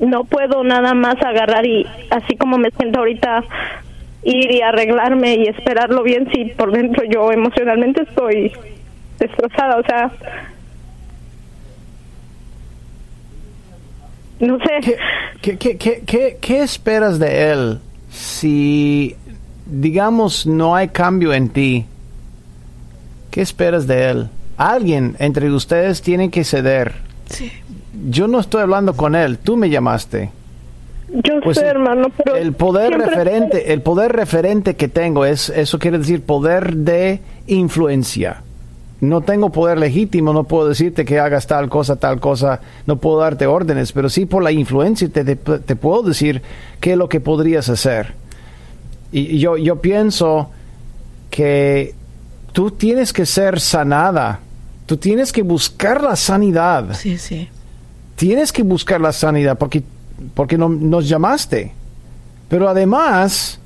No 0.00 0.24
puedo 0.24 0.64
nada 0.64 0.94
más 0.94 1.16
agarrar 1.22 1.66
y 1.66 1.86
así 2.10 2.36
como 2.36 2.56
me 2.58 2.70
siento 2.70 3.00
ahorita 3.00 3.44
ir 4.22 4.50
y 4.50 4.62
arreglarme 4.62 5.34
y 5.36 5.46
esperarlo 5.46 6.02
bien 6.02 6.28
si 6.32 6.46
por 6.46 6.72
dentro 6.72 7.04
yo 7.04 7.30
emocionalmente 7.32 8.02
estoy 8.02 8.52
destrozada, 9.18 9.76
o 9.78 9.82
sea, 9.82 10.10
no 14.40 14.58
sé. 14.58 14.96
¿Qué, 15.42 15.58
qué, 15.58 15.58
qué, 15.58 15.76
qué, 15.76 16.02
qué- 16.06 16.38
qué 16.40 16.62
esperas 16.62 17.18
de 17.18 17.50
él 17.52 17.78
si, 18.10 19.14
digamos, 19.66 20.46
no 20.46 20.74
hay 20.74 20.88
cambio 20.88 21.32
en 21.34 21.48
ti? 21.50 21.86
¿Qué 23.30 23.42
esperas 23.42 23.86
de 23.86 24.10
él? 24.10 24.28
Alguien 24.56 25.14
entre 25.18 25.50
ustedes 25.50 26.02
tiene 26.02 26.30
que 26.30 26.44
ceder. 26.44 26.92
Sí. 27.26 27.52
Yo 28.08 28.28
no 28.28 28.38
estoy 28.40 28.62
hablando 28.62 28.94
con 28.94 29.14
él, 29.14 29.38
tú 29.38 29.56
me 29.56 29.68
llamaste. 29.70 30.30
Yo 31.12 31.40
Pues 31.42 31.56
sé, 31.58 31.64
el- 31.64 31.70
hermano, 31.70 32.08
pero 32.16 32.36
el 32.36 32.52
poder 32.52 32.96
referente, 32.96 33.72
el 33.72 33.82
poder 33.82 34.12
referente 34.12 34.76
que 34.76 34.86
tengo 34.88 35.24
es, 35.24 35.48
eso 35.48 35.78
quiere 35.78 35.98
decir 35.98 36.22
poder 36.22 36.76
de 36.76 37.20
influencia. 37.48 38.42
No 39.00 39.22
tengo 39.22 39.50
poder 39.50 39.78
legítimo, 39.78 40.32
no 40.32 40.44
puedo 40.44 40.68
decirte 40.68 41.04
que 41.04 41.18
hagas 41.18 41.46
tal 41.46 41.68
cosa, 41.68 41.96
tal 41.96 42.20
cosa, 42.20 42.60
no 42.86 42.96
puedo 42.98 43.18
darte 43.20 43.46
órdenes, 43.46 43.92
pero 43.92 44.08
sí 44.10 44.26
por 44.26 44.42
la 44.42 44.52
influencia 44.52 45.08
te, 45.08 45.24
te- 45.24 45.36
te 45.58 45.74
puedo 45.76 46.02
decir 46.02 46.42
qué 46.80 46.92
es 46.92 46.98
lo 46.98 47.08
que 47.08 47.18
podrías 47.18 47.68
hacer. 47.70 48.12
Y 49.10 49.20
y 49.36 49.38
yo, 49.40 49.56
yo 49.56 49.80
pienso 49.80 50.50
que 51.30 51.94
tú 52.52 52.70
tienes 52.70 53.12
que 53.12 53.26
ser 53.26 53.58
sanada, 53.58 54.40
tú 54.86 54.96
tienes 54.96 55.32
que 55.32 55.42
buscar 55.42 56.02
la 56.02 56.14
sanidad 56.14 56.92
Sí, 56.94 57.16
sí. 57.18 57.48
Tienes 58.20 58.52
que 58.52 58.62
buscar 58.62 59.00
la 59.00 59.12
sanidad 59.12 59.56
porque, 59.58 59.82
porque 60.34 60.58
no- 60.58 60.68
nos 60.68 61.08
llamaste. 61.08 61.72
Pero 62.48 62.68
además, 62.68 63.58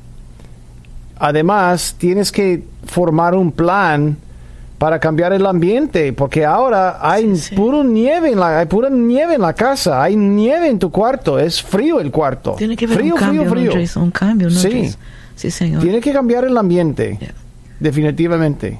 además, 1.19 1.95
tienes 1.99 2.31
que 2.31 2.63
formar 2.85 3.35
un 3.35 3.51
plan 3.53 4.17
para 4.79 4.99
cambiar 4.99 5.33
el 5.33 5.47
ambiente, 5.47 6.13
porque 6.13 6.45
ahora 6.45 6.99
hay 7.01 7.35
Sí, 7.37 7.51
sí. 7.51 7.55
puro 7.57 7.83
nieve 7.85 8.31
en 8.33 8.39
la, 8.41 8.59
hay 8.61 8.67
pura 8.67 8.91
nieve 8.91 9.35
en 9.35 9.41
la 9.41 9.53
casa, 9.55 10.03
hay 10.03 10.15
nieve 10.17 10.69
en 10.69 10.79
tu 10.79 10.91
cuarto, 10.91 11.39
es 11.39 11.63
frío 11.63 12.01
el 12.01 12.11
cuarto. 12.11 12.53
Tiene 12.59 12.77
que 12.77 12.85
haber 12.85 12.99
frío, 12.99 13.15
un 13.15 13.21
cambio, 13.21 13.43
frío, 13.43 13.53
frío. 13.53 13.71
¿no, 13.75 13.81
Jason? 13.81 14.03
Un 14.05 14.11
cambio, 14.11 14.51
¿no, 14.51 14.55
Sí. 14.55 14.71
Jason? 14.85 15.01
Sí, 15.37 15.51
señor. 15.51 15.83
Tiene 15.83 16.01
que 16.01 16.13
cambiar 16.13 16.45
el 16.45 16.57
ambiente, 16.59 17.17
Yeah. 17.21 17.35
definitivamente. 17.81 18.79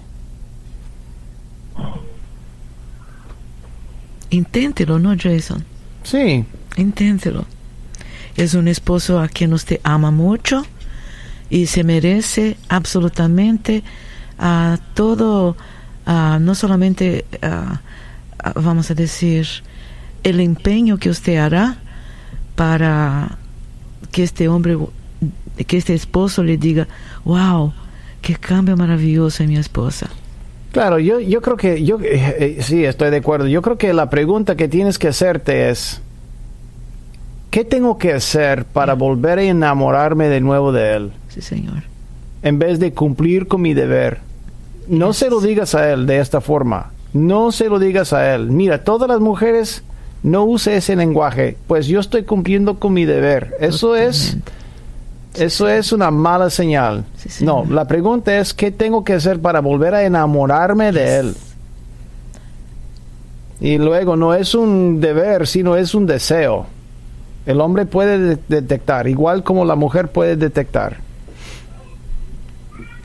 Inténtelo, 4.35 4.99
¿no, 4.99 5.15
Jason? 5.19 5.65
Sí, 6.03 6.45
Inténtelo. 6.77 7.45
Es 8.37 8.55
un 8.55 8.69
esposo 8.69 9.21
a 9.21 9.29
quien 9.29 9.53
usted 9.53 9.81
ama 9.85 10.11
mucho 10.11 10.65
y 11.51 11.67
se 11.67 11.85
merece 11.85 12.57
absolutamente 12.69 13.85
a 14.39 14.79
todo, 14.95 15.57
ah, 16.05 16.39
no 16.41 16.55
solamente, 16.55 17.25
vamos 18.57 18.91
a 18.91 18.95
decir, 18.95 19.47
el 20.25 20.41
empeño 20.41 20.99
que 20.99 21.11
usted 21.11 21.37
hará 21.37 21.79
para 22.57 23.39
que 24.11 24.25
este 24.25 24.49
hombre, 24.49 24.77
que 25.67 25.77
este 25.77 25.95
esposo 25.95 26.43
le 26.43 26.57
diga, 26.57 26.89
wow, 27.25 27.73
qué 28.21 28.35
cambio 28.35 28.77
maravilloso 28.77 29.45
en 29.45 29.51
mi 29.51 29.57
esposa. 29.57 30.09
Claro, 30.75 30.99
yo, 30.99 31.21
yo 31.21 31.41
creo 31.41 31.57
que, 31.57 31.85
yo 31.85 32.01
eh, 32.01 32.57
eh, 32.59 32.59
sí, 32.59 32.85
estoy 32.85 33.11
de 33.11 33.19
acuerdo. 33.19 33.47
Yo 33.47 33.63
creo 33.63 33.79
que 33.79 33.93
la 33.95 34.11
pregunta 34.11 34.57
que 34.57 34.67
tienes 34.67 34.99
que 34.99 35.07
hacerte 35.07 35.71
es, 35.71 36.01
¿qué 37.53 37.65
tengo 37.65 37.97
que 37.97 38.13
hacer 38.13 38.65
para 38.65 38.95
volver 38.95 39.39
a 39.39 39.43
enamorarme 39.45 40.29
de 40.29 40.41
nuevo 40.41 40.73
de 40.73 40.95
él? 40.97 41.13
Sí, 41.29 41.43
señor. 41.43 41.85
En 42.43 42.59
vez 42.59 42.81
de 42.81 42.93
cumplir 42.93 43.47
con 43.47 43.63
mi 43.63 43.73
deber. 43.73 44.19
No 44.89 45.13
se 45.13 45.31
lo 45.31 45.41
digas 45.41 45.77
a 45.77 45.93
él 45.93 46.07
de 46.07 46.19
esta 46.19 46.41
forma. 46.41 46.91
No 47.13 47.53
se 47.53 47.69
lo 47.69 47.79
digas 47.79 48.13
a 48.13 48.35
él. 48.35 48.51
Mira, 48.51 48.83
todas 48.83 49.09
las 49.09 49.21
mujeres 49.21 49.85
no 50.25 50.43
use 50.43 50.77
ese 50.77 50.97
lenguaje. 50.97 51.57
Pues 51.69 51.87
yo 51.87 52.01
estoy 52.01 52.25
cumpliendo 52.25 52.81
con 52.81 52.95
mi 52.95 53.05
deber. 53.05 53.55
Eso 53.61 53.95
es... 53.95 54.37
Eso 55.39 55.69
es 55.69 55.93
una 55.93 56.11
mala 56.11 56.49
señal. 56.51 57.05
Sí, 57.17 57.45
no, 57.45 57.65
la 57.69 57.87
pregunta 57.87 58.37
es, 58.39 58.55
¿qué 58.55 58.71
tengo 58.71 59.03
que 59.05 59.15
hacer 59.15 59.41
para 59.41 59.61
volver 59.61 59.95
a 59.95 60.05
enamorarme 60.05 60.93
de 60.93 61.19
él? 61.19 61.35
Y 63.61 63.79
luego, 63.79 64.17
no 64.17 64.35
es 64.35 64.55
un 64.55 65.01
deber, 65.01 65.47
sino 65.47 65.77
es 65.77 65.95
un 65.95 66.07
deseo. 66.07 66.67
El 67.47 67.61
hombre 67.61 67.87
puede 67.87 68.19
de- 68.19 68.39
detectar, 68.49 69.07
igual 69.09 69.43
como 69.43 69.65
la 69.65 69.75
mujer 69.77 70.09
puede 70.11 70.37
detectar. 70.37 70.99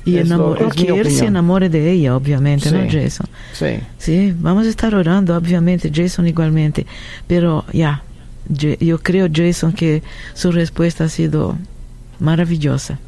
Y 0.06 0.18
Es 0.18 0.28
lo- 0.30 0.56
enamo- 0.56 0.56
es 0.56 0.78
mi 0.78 0.84
que 0.86 0.92
él 0.94 0.96
se 0.96 1.02
opinión. 1.12 1.28
enamore 1.28 1.70
de 1.70 1.92
ella, 1.92 2.16
obviamente, 2.16 2.72
¿no. 2.72 2.80
Jason? 2.90 3.28
Sí. 3.54 3.80
Sí, 3.98 4.34
vamos 4.38 4.66
a 4.66 4.70
estar 4.70 4.96
orando, 4.96 5.36
obviamente, 5.36 5.92
Jason 5.94 6.28
igualmente. 6.28 6.86
Pero 7.28 7.66
ya, 7.74 8.02
yo 8.48 9.00
creo, 9.00 9.28
Jason, 9.32 9.72
que 9.74 10.02
su 10.34 10.52
respuesta 10.52 11.04
ha 11.04 11.10
sido 11.10 11.56
maravillosa. 12.20 13.00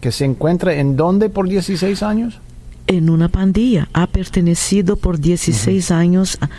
que 0.01 0.11
se 0.11 0.25
encuentra 0.25 0.73
en 0.73 0.95
dónde 0.97 1.29
por 1.29 1.47
16 1.47 2.03
años. 2.03 2.39
En 2.87 3.09
una 3.09 3.29
pandilla. 3.29 3.87
Ha 3.93 4.07
pertenecido 4.07 4.97
por 4.97 5.19
16 5.19 5.91
años 5.91 6.37
a, 6.41 6.49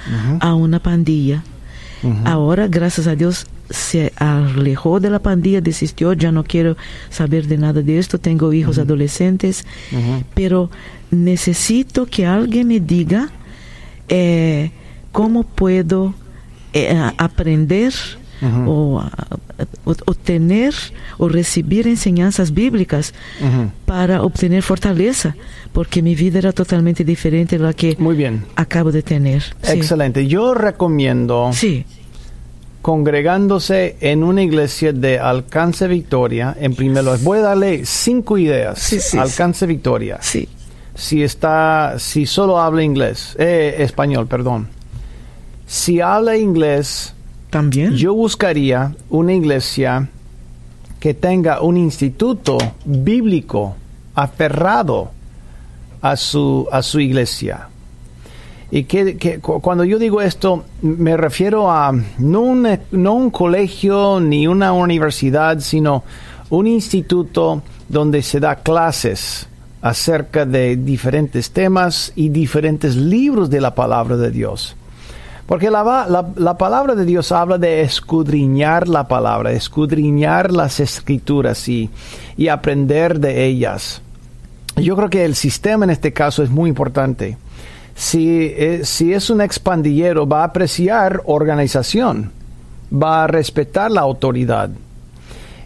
a 0.48 0.54
una 0.54 0.78
pandilla. 0.80 1.42
Ahora, 2.24 2.66
gracias 2.66 3.06
a 3.06 3.14
Dios, 3.14 3.46
se 3.70 4.12
alejó 4.16 4.98
de 4.98 5.08
la 5.08 5.20
pandilla, 5.20 5.60
desistió, 5.60 6.14
ya 6.14 6.32
no 6.32 6.42
quiero 6.42 6.76
saber 7.10 7.46
de 7.46 7.58
nada 7.58 7.80
de 7.80 7.96
esto, 7.98 8.18
tengo 8.18 8.52
hijos 8.52 8.78
adolescentes, 8.78 9.64
pero 10.34 10.68
necesito 11.12 12.06
que 12.06 12.26
alguien 12.26 12.66
me 12.66 12.80
diga 12.80 13.30
eh, 14.08 14.72
cómo 15.12 15.44
puedo 15.44 16.14
eh, 16.72 16.98
aprender 17.18 17.92
o, 18.66 18.98
a- 18.98 19.10
o- 19.84 19.94
o 20.06 20.14
tener 20.14 20.74
o 21.18 21.28
recibir 21.28 21.86
enseñanzas 21.86 22.52
bíblicas 22.52 23.14
para 23.86 24.22
obtener 24.22 24.62
fortaleza, 24.64 25.36
porque 25.72 26.02
mi 26.02 26.16
vida 26.16 26.40
era 26.40 26.52
totalmente 26.52 27.04
diferente 27.04 27.56
de 27.56 27.64
la 27.64 27.72
que 27.72 27.94
Muy 28.00 28.16
bien. 28.16 28.44
acabo 28.56 28.90
de 28.90 29.02
tener. 29.02 29.42
Sí. 29.62 29.72
Excelente. 29.72 30.26
Yo 30.26 30.54
recomiendo 30.54 31.50
Sí, 31.52 31.84
congregándose 32.82 33.96
en 34.00 34.24
una 34.24 34.42
iglesia 34.42 34.92
de 34.92 35.18
Alcance 35.20 35.86
Victoria. 35.86 36.56
En 36.58 36.74
primer 36.74 37.04
lugar, 37.04 37.20
voy 37.22 37.38
a 37.38 37.42
darle 37.42 37.86
cinco 37.86 38.38
ideas. 38.38 38.78
Sí, 38.80 39.16
Alcance 39.18 39.66
Victoria. 39.66 40.18
Si 40.94 41.22
está, 41.22 41.94
si 41.98 42.26
solo 42.26 42.58
habla 42.60 42.82
inglés, 42.82 43.36
eh, 43.38 43.76
español, 43.78 44.26
perdón. 44.26 44.68
Si 45.74 46.02
habla 46.02 46.36
inglés, 46.36 47.14
También. 47.48 47.94
yo 47.96 48.12
buscaría 48.12 48.94
una 49.08 49.32
iglesia 49.32 50.06
que 51.00 51.14
tenga 51.14 51.62
un 51.62 51.78
instituto 51.78 52.58
bíblico 52.84 53.74
aferrado 54.14 55.12
a 56.02 56.14
su, 56.18 56.68
a 56.70 56.82
su 56.82 57.00
iglesia. 57.00 57.68
Y 58.70 58.84
que, 58.84 59.16
que 59.16 59.38
cu- 59.38 59.62
cuando 59.62 59.84
yo 59.84 59.98
digo 59.98 60.20
esto, 60.20 60.64
me 60.82 61.16
refiero 61.16 61.70
a 61.70 61.90
no 62.18 62.40
un, 62.42 62.68
no 62.90 63.14
un 63.14 63.30
colegio 63.30 64.20
ni 64.20 64.46
una 64.46 64.74
universidad, 64.74 65.58
sino 65.60 66.04
un 66.50 66.66
instituto 66.66 67.62
donde 67.88 68.20
se 68.20 68.40
da 68.40 68.56
clases 68.56 69.46
acerca 69.80 70.44
de 70.44 70.76
diferentes 70.76 71.50
temas 71.50 72.12
y 72.14 72.28
diferentes 72.28 72.94
libros 72.94 73.48
de 73.48 73.62
la 73.62 73.74
palabra 73.74 74.18
de 74.18 74.30
Dios. 74.30 74.76
Porque 75.46 75.70
la, 75.70 76.26
la 76.36 76.56
palabra 76.56 76.94
de 76.94 77.04
Dios 77.04 77.32
habla 77.32 77.58
de 77.58 77.82
escudriñar 77.82 78.88
la 78.88 79.06
palabra, 79.08 79.52
escudriñar 79.52 80.52
las 80.52 80.80
escrituras 80.80 81.68
y, 81.68 81.90
y 82.36 82.48
aprender 82.48 83.18
de 83.18 83.44
ellas. 83.44 84.00
Yo 84.76 84.96
creo 84.96 85.10
que 85.10 85.24
el 85.24 85.34
sistema 85.34 85.84
en 85.84 85.90
este 85.90 86.12
caso 86.12 86.42
es 86.42 86.50
muy 86.50 86.70
importante. 86.70 87.36
Si, 87.94 88.46
eh, 88.56 88.80
si 88.84 89.12
es 89.12 89.28
un 89.28 89.40
expandillero, 89.40 90.26
va 90.26 90.40
a 90.40 90.44
apreciar 90.44 91.20
organización, 91.26 92.32
va 92.90 93.24
a 93.24 93.26
respetar 93.26 93.90
la 93.90 94.00
autoridad. 94.00 94.70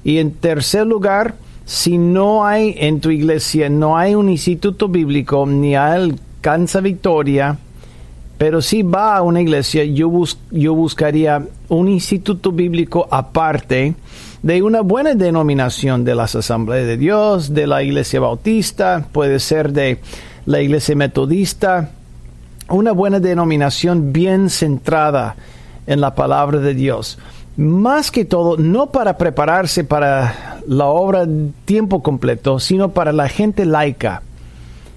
Y 0.02 0.18
en 0.18 0.32
tercer 0.32 0.86
lugar, 0.86 1.34
si 1.64 1.98
no 1.98 2.46
hay 2.46 2.74
en 2.78 3.00
tu 3.00 3.10
iglesia, 3.10 3.68
no 3.68 3.96
hay 3.96 4.14
un 4.14 4.28
instituto 4.28 4.88
bíblico, 4.88 5.46
ni 5.46 5.76
alcanza 5.76 6.80
victoria, 6.80 7.58
pero 8.38 8.60
si 8.60 8.82
va 8.82 9.16
a 9.16 9.22
una 9.22 9.40
iglesia, 9.40 9.84
yo, 9.84 10.12
yo 10.50 10.74
buscaría 10.74 11.42
un 11.68 11.88
instituto 11.88 12.52
bíblico 12.52 13.08
aparte 13.10 13.94
de 14.42 14.62
una 14.62 14.82
buena 14.82 15.14
denominación 15.14 16.04
de 16.04 16.14
las 16.14 16.34
asambleas 16.34 16.86
de 16.86 16.96
Dios, 16.96 17.54
de 17.54 17.66
la 17.66 17.82
iglesia 17.82 18.20
bautista, 18.20 19.06
puede 19.10 19.40
ser 19.40 19.72
de 19.72 19.98
la 20.44 20.60
iglesia 20.60 20.94
metodista, 20.94 21.90
una 22.68 22.92
buena 22.92 23.20
denominación 23.20 24.12
bien 24.12 24.50
centrada 24.50 25.36
en 25.86 26.00
la 26.00 26.14
palabra 26.14 26.58
de 26.58 26.74
Dios. 26.74 27.18
Más 27.56 28.10
que 28.10 28.24
todo, 28.26 28.58
no 28.58 28.90
para 28.90 29.16
prepararse 29.16 29.82
para 29.82 30.60
la 30.68 30.86
obra 30.86 31.26
tiempo 31.64 32.02
completo, 32.02 32.60
sino 32.60 32.90
para 32.90 33.12
la 33.12 33.28
gente 33.28 33.64
laica. 33.64 34.22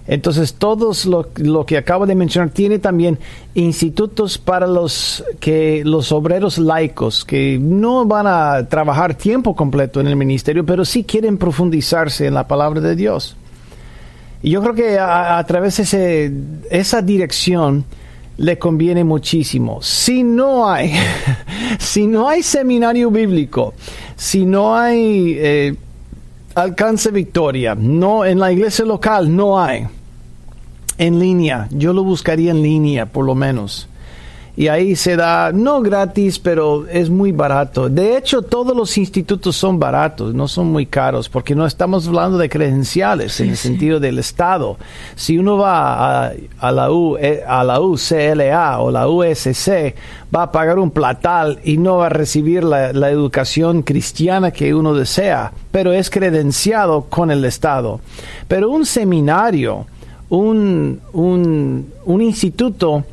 Entonces, 0.10 0.56
todos 0.56 1.06
lo, 1.06 1.30
lo 1.36 1.68
que 1.68 1.78
acabo 1.78 2.08
de 2.08 2.16
mencionar 2.16 2.50
tiene 2.50 2.80
también 2.80 3.20
institutos 3.54 4.40
para 4.40 4.66
los 4.66 5.24
que 5.40 5.84
los 5.86 6.12
obreros 6.12 6.58
laicos 6.58 7.24
que 7.24 7.60
no 7.62 8.06
van 8.06 8.26
a 8.26 8.68
trabajar 8.68 9.14
tiempo 9.14 9.56
completo 9.56 10.02
en 10.02 10.08
el 10.08 10.16
ministerio, 10.16 10.66
pero 10.66 10.84
sí 10.84 11.04
quieren 11.04 11.38
profundizarse 11.38 12.26
en 12.26 12.34
la 12.34 12.48
palabra 12.48 12.82
de 12.82 12.96
Dios. 12.96 13.38
Y 14.42 14.50
yo 14.50 14.64
creo 14.64 14.74
que 14.74 14.98
a, 14.98 15.38
a 15.38 15.46
través 15.46 15.78
de 15.78 15.84
ese, 15.84 16.32
esa 16.72 17.04
dirección 17.04 17.86
le 18.38 18.58
conviene 18.58 19.04
muchísimo. 19.04 19.80
Si 19.84 20.24
no 20.24 20.68
hay, 20.68 20.92
si 21.78 22.08
no 22.08 22.28
hay 22.28 22.42
seminario 22.42 23.12
bíblico, 23.12 23.76
si 24.16 24.44
no 24.44 24.76
hay 24.76 25.36
eh, 25.38 25.76
alcance 26.56 27.12
victoria, 27.12 27.76
no 27.76 28.26
en 28.26 28.40
la 28.40 28.52
iglesia 28.52 28.86
local 28.86 29.36
no 29.36 29.60
hay. 29.60 29.86
En 31.00 31.18
línea, 31.18 31.70
yo 31.72 31.94
lo 31.94 32.04
buscaría 32.04 32.52
en 32.52 32.62
línea 32.62 33.06
por 33.06 33.26
lo 33.26 33.34
menos. 33.34 33.88
Y 34.58 34.68
ahí 34.68 34.98
se 34.98 35.16
da, 35.16 35.54
no 35.54 35.82
gratis, 35.82 36.38
pero 36.38 36.86
es 36.88 37.10
muy 37.10 37.32
barato. 37.32 37.88
De 37.88 38.18
hecho, 38.18 38.42
todos 38.42 38.76
los 38.76 38.98
institutos 38.98 39.56
son 39.56 39.80
baratos, 39.80 40.34
no 40.34 40.50
son 40.50 40.68
muy 40.68 40.86
caros, 40.86 41.30
porque 41.30 41.56
no 41.56 41.66
estamos 41.66 42.06
hablando 42.06 42.38
de 42.38 42.50
credenciales 42.50 43.40
en 43.40 43.52
el 43.52 43.56
sentido 43.56 44.02
del 44.02 44.20
Estado. 44.20 44.76
Si 45.16 45.38
uno 45.38 45.56
va 45.56 46.26
a, 46.26 46.34
a 46.60 46.72
la 46.74 46.92
U, 46.92 47.16
eh, 47.18 47.42
a 47.48 47.64
la 47.64 47.80
UCLA 47.80 48.82
o 48.82 48.92
la 48.92 49.08
USC, 49.08 49.96
va 50.36 50.44
a 50.44 50.52
pagar 50.52 50.78
un 50.80 50.92
platal 50.92 51.62
y 51.64 51.78
no 51.78 51.96
va 51.96 52.08
a 52.08 52.10
recibir 52.10 52.66
la, 52.66 52.92
la 52.92 53.10
educación 53.10 53.84
cristiana 53.84 54.52
que 54.52 54.76
uno 54.76 54.94
desea, 54.94 55.54
pero 55.72 55.94
es 55.94 56.10
credenciado 56.10 57.04
con 57.04 57.32
el 57.32 57.46
Estado. 57.46 58.02
Pero 58.50 58.70
un 58.70 58.86
seminario, 58.86 59.86
un, 60.30 61.00
un, 61.14 61.88
un 62.06 62.22
instituto, 62.22 63.04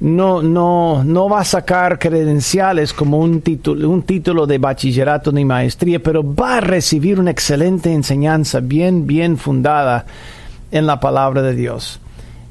no, 0.00 0.42
no, 0.42 1.04
no 1.04 1.28
va 1.28 1.40
a 1.40 1.44
sacar 1.44 1.98
credenciales 1.98 2.92
como 2.92 3.18
un 3.18 3.40
título, 3.40 3.88
un 3.90 4.02
título 4.02 4.46
de 4.46 4.58
bachillerato 4.58 5.30
ni 5.32 5.44
maestría, 5.44 6.02
pero 6.02 6.22
va 6.34 6.56
a 6.56 6.60
recibir 6.60 7.20
una 7.20 7.30
excelente 7.30 7.92
enseñanza 7.92 8.60
bien, 8.60 9.06
bien 9.06 9.36
fundada 9.36 10.06
en 10.70 10.86
la 10.86 10.98
palabra 10.98 11.42
de 11.42 11.54
Dios. 11.54 12.00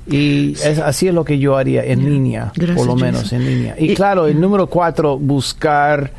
Y 0.08 0.54
es, 0.54 0.80
así 0.80 1.08
es 1.08 1.14
lo 1.14 1.24
que 1.26 1.38
yo 1.40 1.58
haría 1.58 1.84
en 1.84 2.10
línea, 2.10 2.52
Gracias, 2.56 2.78
por 2.78 2.88
lo 2.88 2.96
menos 2.96 3.22
Jason. 3.24 3.42
en 3.42 3.48
línea. 3.48 3.76
Y, 3.78 3.92
Y- 3.92 3.96
claro, 3.96 4.28
el 4.28 4.40
número 4.40 4.68
cuatro, 4.68 5.18
buscar 5.18 6.12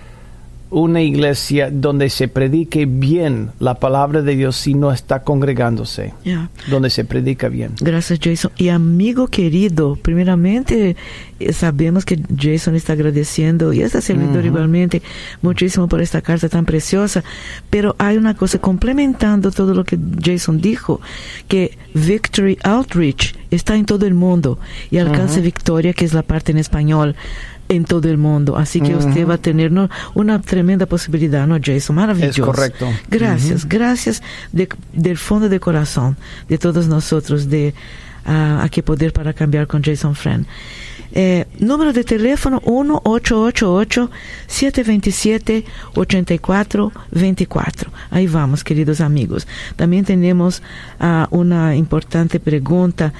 una 0.73 1.03
iglesia 1.03 1.71
donde 1.71 2.09
se 2.09 2.29
predique 2.29 2.87
bien 2.87 3.51
la 3.61 3.75
palabra 3.75 4.23
de 4.23 4.35
Dios 4.35 4.57
si 4.57 4.75
no 4.75 4.91
está 4.91 5.23
congregándose, 5.23 6.15
donde 6.69 6.89
se 6.89 7.05
predica 7.05 7.49
bien. 7.49 7.75
Gracias, 7.81 8.19
Jason. 8.23 8.51
Y 8.57 8.69
amigo 8.69 9.29
querido, 9.29 9.97
primeramente 9.97 10.97
eh, 11.39 11.53
sabemos 11.53 12.07
que 12.07 12.19
Jason 12.37 12.75
está 12.75 12.95
agradeciendo 12.95 13.73
y 13.73 13.83
este 13.83 14.01
servidor 14.01 14.47
igualmente 14.47 15.03
muchísimo 15.43 15.89
por 15.89 16.01
esta 16.01 16.23
carta 16.23 16.49
tan 16.49 16.65
preciosa. 16.65 17.23
Pero 17.69 17.95
hay 17.99 18.17
una 18.17 18.35
cosa 18.35 18.59
complementando 18.59 19.51
todo 19.51 19.75
lo 19.75 19.85
que 19.85 19.99
Jason 20.23 20.61
dijo, 20.61 21.01
que 21.49 21.77
Victory 21.93 22.59
Outreach 22.63 23.35
está 23.51 23.77
en 23.77 23.85
todo 23.85 24.07
el 24.07 24.15
mundo 24.15 24.59
y 24.91 24.97
alcance 24.97 25.43
Victoria, 25.43 25.93
que 25.93 26.07
es 26.07 26.15
la 26.15 26.23
parte 26.23 26.53
en 26.53 26.59
español 26.59 27.15
en 27.75 27.85
todo 27.85 28.09
el 28.09 28.19
mundo. 28.19 28.57
Así 28.57 28.81
que 28.81 28.95
usted 28.95 29.27
va 29.27 29.35
a 29.35 29.39
tener 29.39 29.71
¿no? 29.73 29.89
una 30.15 30.41
tremenda 30.41 30.87
posibilidad, 30.87 31.47
¿no, 31.47 31.59
Jason? 31.63 31.97
Maravilloso. 31.97 32.41
Es 32.43 32.47
correcto. 32.47 32.89
Gracias, 33.11 33.69
gracias 33.69 34.23
de- 34.53 34.69
del 34.93 35.19
fondo 35.19 35.49
de 35.49 35.59
corazón 35.61 36.17
de 36.49 36.59
todos 36.59 36.87
nosotros 36.89 37.49
de 37.49 37.75
ah, 38.25 38.61
Aquí 38.63 38.83
Poder 38.83 39.13
para 39.13 39.33
Cambiar 39.33 39.67
con 39.67 39.83
Jason 39.83 40.15
Friend. 40.15 40.47
Eh, 41.15 41.45
número 41.59 41.93
de 41.93 42.05
teléfono 42.05 42.63
1-888-727-8424. 46.31 47.89
Ahí 48.11 48.27
vamos, 48.27 48.65
queridos 48.65 49.01
amigos. 49.01 49.47
También 49.77 50.05
tenemos 50.05 50.63
ah, 51.01 51.29
una 51.31 51.77
importante 51.77 52.41
pregunta 52.41 53.13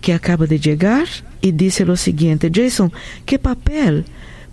que 0.00 0.12
acaba 0.12 0.46
de 0.46 0.58
llegar 0.58 1.06
y 1.40 1.52
dice 1.52 1.84
lo 1.84 1.96
siguiente, 1.96 2.50
Jason, 2.52 2.92
¿qué 3.26 3.38
papel 3.38 4.04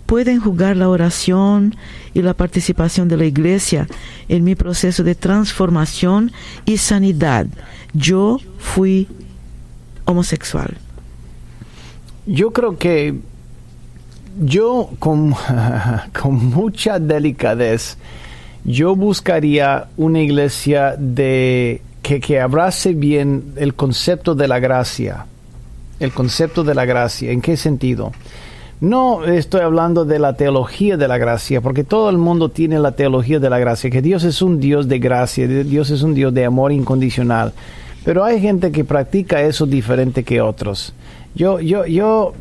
pueden 0.05 0.39
jugar 0.39 0.77
la 0.77 0.89
oración 0.89 1.75
y 2.13 2.21
la 2.21 2.33
participación 2.33 3.07
de 3.07 3.17
la 3.17 3.25
iglesia 3.25 3.87
en 4.29 4.43
mi 4.43 4.55
proceso 4.55 5.03
de 5.03 5.15
transformación 5.15 6.31
y 6.65 6.77
sanidad? 6.77 7.47
Yo 7.93 8.39
fui 8.57 9.07
homosexual. 10.05 10.77
Yo 12.25 12.51
creo 12.51 12.77
que 12.77 13.15
yo 14.39 14.89
con, 14.99 15.33
con 16.21 16.45
mucha 16.49 16.99
delicadez, 16.99 17.97
yo 18.63 18.95
buscaría 18.95 19.87
una 19.97 20.21
iglesia 20.21 20.95
de 20.97 21.81
que, 22.01 22.19
que 22.19 22.39
abrace 22.39 22.93
bien 22.93 23.53
el 23.55 23.75
concepto 23.75 24.35
de 24.35 24.47
la 24.47 24.59
gracia. 24.59 25.25
El 25.99 26.11
concepto 26.11 26.63
de 26.63 26.75
la 26.75 26.85
gracia. 26.85 27.31
¿En 27.31 27.41
qué 27.41 27.57
sentido? 27.57 28.11
No 28.81 29.23
estoy 29.23 29.61
hablando 29.61 30.03
de 30.03 30.19
la 30.19 30.33
teología 30.33 30.97
de 30.97 31.07
la 31.07 31.17
gracia, 31.17 31.61
porque 31.61 31.85
todo 31.85 32.09
el 32.09 32.17
mundo 32.17 32.49
tiene 32.49 32.77
la 32.77 32.91
teología 32.91 33.39
de 33.39 33.49
la 33.49 33.57
gracia, 33.57 33.89
que 33.89 34.01
Dios 34.01 34.25
es 34.25 34.41
un 34.41 34.59
Dios 34.59 34.89
de 34.89 34.99
gracia, 34.99 35.47
Dios 35.47 35.89
es 35.91 36.01
un 36.01 36.13
Dios 36.13 36.33
de 36.33 36.43
amor 36.43 36.73
incondicional. 36.73 37.53
Pero 38.03 38.23
hay 38.23 38.41
gente 38.41 38.71
que 38.71 38.83
practica 38.83 39.41
eso 39.41 39.65
diferente 39.65 40.23
que 40.23 40.41
otros. 40.41 40.93
Yo, 41.33 41.59
yo, 41.61 41.85
yo, 41.85 42.33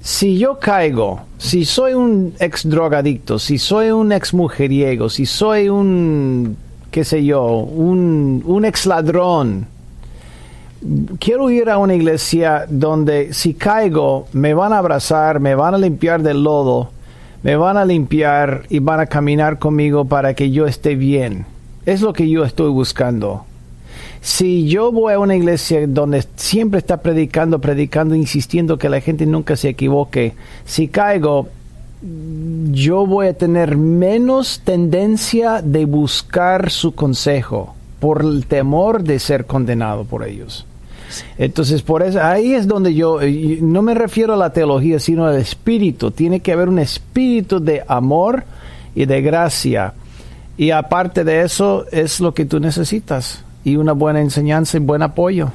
si 0.00 0.38
yo 0.38 0.58
caigo, 0.58 1.20
si 1.38 1.64
soy 1.64 1.92
un 1.92 2.34
ex 2.40 2.68
drogadicto, 2.68 3.38
si 3.38 3.58
soy 3.58 3.90
un 3.90 4.12
ex 4.12 4.32
mujeriego, 4.32 5.10
si 5.10 5.26
soy 5.26 5.68
un, 5.68 6.56
qué 6.90 7.04
sé 7.04 7.24
yo, 7.24 7.44
un, 7.58 8.42
un 8.46 8.64
ex 8.64 8.86
ladrón, 8.86 9.66
quiero 11.18 11.50
ir 11.50 11.70
a 11.70 11.78
una 11.78 11.94
iglesia 11.94 12.66
donde 12.68 13.32
si 13.32 13.54
caigo 13.54 14.26
me 14.32 14.54
van 14.54 14.72
a 14.72 14.78
abrazar, 14.78 15.40
me 15.40 15.54
van 15.54 15.74
a 15.74 15.78
limpiar 15.78 16.22
del 16.22 16.42
lodo, 16.42 16.90
me 17.42 17.56
van 17.56 17.76
a 17.76 17.84
limpiar 17.84 18.64
y 18.68 18.78
van 18.78 19.00
a 19.00 19.06
caminar 19.06 19.58
conmigo 19.58 20.04
para 20.04 20.34
que 20.34 20.50
yo 20.50 20.66
esté 20.66 20.94
bien. 20.94 21.46
Es 21.86 22.00
lo 22.00 22.12
que 22.12 22.28
yo 22.28 22.44
estoy 22.44 22.70
buscando. 22.70 23.44
Si 24.20 24.66
yo 24.66 24.90
voy 24.90 25.12
a 25.12 25.18
una 25.18 25.36
iglesia 25.36 25.86
donde 25.86 26.24
siempre 26.36 26.78
está 26.78 27.02
predicando, 27.02 27.60
predicando, 27.60 28.14
insistiendo 28.14 28.78
que 28.78 28.88
la 28.88 29.00
gente 29.00 29.26
nunca 29.26 29.56
se 29.56 29.68
equivoque, 29.68 30.32
si 30.64 30.88
caigo, 30.88 31.48
yo 32.70 33.06
voy 33.06 33.28
a 33.28 33.36
tener 33.36 33.76
menos 33.76 34.62
tendencia 34.64 35.60
de 35.62 35.84
buscar 35.84 36.70
su 36.70 36.94
consejo 36.94 37.74
por 38.00 38.22
el 38.22 38.46
temor 38.46 39.02
de 39.02 39.18
ser 39.18 39.46
condenado 39.46 40.04
por 40.04 40.26
ellos. 40.26 40.66
Entonces, 41.38 41.82
por 41.82 42.02
eso, 42.02 42.22
ahí 42.22 42.54
es 42.54 42.66
donde 42.66 42.94
yo, 42.94 43.18
no 43.60 43.82
me 43.82 43.94
refiero 43.94 44.34
a 44.34 44.36
la 44.36 44.52
teología, 44.52 44.98
sino 44.98 45.26
al 45.26 45.36
espíritu. 45.36 46.10
Tiene 46.10 46.40
que 46.40 46.52
haber 46.52 46.68
un 46.68 46.78
espíritu 46.78 47.60
de 47.60 47.82
amor 47.86 48.44
y 48.94 49.06
de 49.06 49.22
gracia. 49.22 49.94
Y 50.56 50.70
aparte 50.70 51.24
de 51.24 51.42
eso, 51.42 51.86
es 51.90 52.20
lo 52.20 52.34
que 52.34 52.44
tú 52.44 52.60
necesitas. 52.60 53.42
Y 53.64 53.76
una 53.76 53.92
buena 53.92 54.20
enseñanza 54.20 54.76
y 54.76 54.80
buen 54.80 55.02
apoyo. 55.02 55.52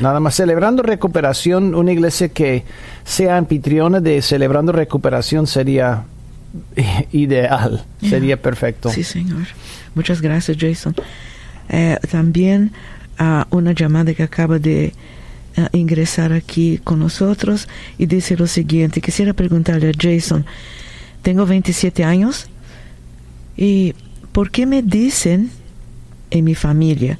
Nada 0.00 0.18
más 0.18 0.34
celebrando 0.34 0.82
recuperación, 0.82 1.74
una 1.74 1.92
iglesia 1.92 2.28
que 2.28 2.64
sea 3.04 3.36
anfitriona 3.36 4.00
de 4.00 4.20
celebrando 4.20 4.72
recuperación 4.72 5.46
sería 5.46 6.04
ideal, 7.12 7.84
sería 8.00 8.40
perfecto. 8.40 8.90
Sí, 8.90 9.04
señor. 9.04 9.46
Muchas 9.94 10.20
gracias, 10.20 10.56
Jason. 10.58 10.94
Eh, 11.68 11.98
también 12.10 12.72
a 13.18 13.46
una 13.50 13.72
llamada 13.72 14.14
que 14.14 14.22
acaba 14.22 14.58
de 14.58 14.92
uh, 15.56 15.76
ingresar 15.76 16.32
aquí 16.32 16.78
con 16.82 16.98
nosotros 16.98 17.68
y 17.98 18.06
dice 18.06 18.36
lo 18.36 18.46
siguiente, 18.46 19.00
quisiera 19.00 19.32
preguntarle 19.32 19.90
a 19.90 19.92
Jason, 19.98 20.44
tengo 21.22 21.46
27 21.46 22.04
años 22.04 22.48
y 23.56 23.94
¿por 24.32 24.50
qué 24.50 24.66
me 24.66 24.82
dicen 24.82 25.50
en 26.30 26.44
mi 26.44 26.54
familia 26.54 27.18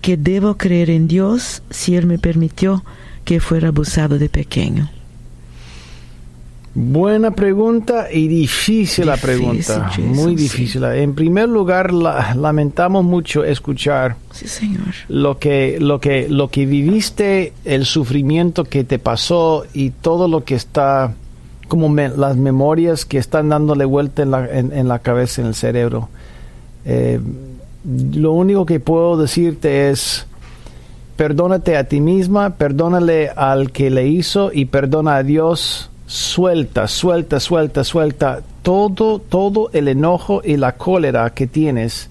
que 0.00 0.16
debo 0.16 0.56
creer 0.56 0.90
en 0.90 1.08
Dios 1.08 1.62
si 1.70 1.96
Él 1.96 2.06
me 2.06 2.18
permitió 2.18 2.84
que 3.24 3.40
fuera 3.40 3.68
abusado 3.68 4.18
de 4.18 4.28
pequeño? 4.28 4.90
Buena 6.78 7.30
pregunta 7.30 8.12
y 8.12 8.28
difícil, 8.28 9.06
la 9.06 9.16
pregunta. 9.16 9.90
Muy 9.98 10.36
difícil. 10.36 10.84
En 10.84 11.14
primer 11.14 11.48
lugar, 11.48 11.90
lamentamos 11.90 13.02
mucho 13.02 13.44
escuchar 13.44 14.16
lo 15.08 15.38
que 15.38 15.78
lo 15.80 16.00
que 16.00 16.28
lo 16.28 16.50
que 16.50 16.66
viviste, 16.66 17.54
el 17.64 17.86
sufrimiento 17.86 18.64
que 18.64 18.84
te 18.84 18.98
pasó 18.98 19.64
y 19.72 19.88
todo 19.88 20.28
lo 20.28 20.44
que 20.44 20.54
está 20.54 21.14
como 21.66 21.88
las 21.94 22.36
memorias 22.36 23.06
que 23.06 23.16
están 23.16 23.48
dándole 23.48 23.86
vuelta 23.86 24.22
en 24.22 24.30
la, 24.32 24.46
en, 24.46 24.86
la 24.86 24.98
cabeza, 24.98 25.40
en 25.40 25.48
el 25.48 25.54
cerebro. 25.54 26.10
Eh, 26.84 27.18
lo 28.12 28.32
único 28.32 28.66
que 28.66 28.80
puedo 28.80 29.16
decirte 29.16 29.88
es 29.88 30.26
perdónate 31.16 31.78
a 31.78 31.84
ti 31.84 32.02
misma, 32.02 32.56
perdónale 32.56 33.30
al 33.30 33.72
que 33.72 33.88
le 33.88 34.06
hizo 34.08 34.50
y 34.52 34.66
perdona 34.66 35.16
a 35.16 35.22
Dios 35.22 35.90
suelta, 36.06 36.86
suelta, 36.86 37.40
suelta, 37.40 37.84
suelta 37.84 38.40
todo, 38.62 39.18
todo 39.18 39.70
el 39.72 39.88
enojo 39.88 40.40
y 40.44 40.56
la 40.56 40.72
cólera 40.72 41.30
que 41.30 41.46
tienes, 41.46 42.08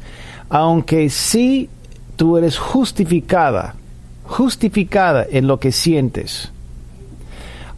aunque 0.50 1.10
sí 1.10 1.70
tú 2.16 2.38
eres 2.38 2.58
justificada, 2.58 3.76
justificada 4.24 5.26
en 5.30 5.48
lo 5.48 5.60
que 5.60 5.72
sientes. 5.72 6.52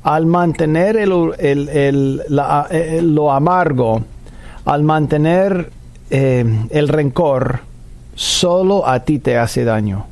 Al 0.04 0.26
mantener 0.26 0.98
el, 0.98 1.12
el, 1.40 3.16
lo 3.16 3.32
amargo, 3.32 4.04
al 4.66 4.84
mantener 4.84 5.72
eh, 6.10 6.46
el 6.70 6.88
rencor, 6.88 7.60
solo 8.16 8.88
a 8.88 9.02
ti 9.02 9.20
te 9.20 9.38
hace 9.38 9.64
daño. 9.64 10.06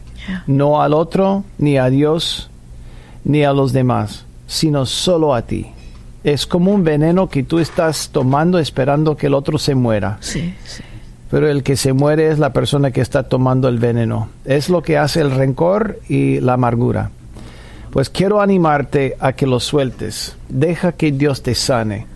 No 0.48 0.82
al 0.82 0.94
otro, 0.94 1.44
ni 1.60 1.78
a 1.78 1.90
Dios, 1.90 2.50
ni 3.24 3.44
a 3.44 3.54
los 3.54 3.74
demás, 3.74 4.26
sino 4.48 4.86
solo 4.86 5.34
a 5.34 5.44
ti 5.44 5.75
es 6.26 6.48
como 6.48 6.72
un 6.72 6.84
veneno 6.84 7.30
que 7.30 7.44
tú 7.44 7.60
estás 7.60 8.10
tomando 8.10 8.58
esperando 8.58 9.16
que 9.16 9.28
el 9.28 9.36
otro 9.36 9.60
se 9.60 9.76
muera. 9.76 10.18
Sí, 10.22 10.56
sí. 10.66 10.82
Pero 11.30 11.48
el 11.48 11.62
que 11.62 11.78
se 11.78 11.94
muere 11.94 12.32
es 12.32 12.40
la 12.40 12.52
persona 12.52 12.90
que 12.90 13.00
está 13.00 13.24
tomando 13.24 13.68
el 13.68 13.78
veneno. 13.78 14.30
Es 14.44 14.68
lo 14.68 14.82
que 14.82 14.98
hace 14.98 15.22
el 15.22 15.30
rencor 15.30 16.00
y 16.10 16.40
la 16.40 16.54
amargura. 16.54 17.12
Pues 17.92 18.10
quiero 18.10 18.42
animarte 18.42 19.16
a 19.20 19.34
que 19.34 19.46
lo 19.46 19.60
sueltes. 19.60 20.36
Deja 20.50 20.94
que 20.94 21.12
Dios 21.12 21.44
te 21.44 21.54
sane. 21.54 22.08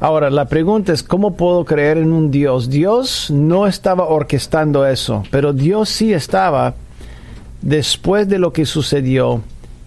Ahora, 0.00 0.28
la 0.30 0.46
pregunta 0.46 0.92
es, 0.92 1.04
¿cómo 1.04 1.36
puedo 1.36 1.64
creer 1.64 1.98
en 1.98 2.12
un 2.12 2.32
Dios? 2.32 2.68
Dios 2.68 3.30
no 3.30 3.68
estaba 3.68 4.08
orquestando 4.08 4.84
eso, 4.84 5.22
pero 5.30 5.52
Dios 5.52 5.88
sí 5.88 6.12
estaba, 6.12 6.74
después 7.60 8.28
de 8.28 8.40
lo 8.40 8.52
que 8.52 8.66
sucedió, 8.66 9.40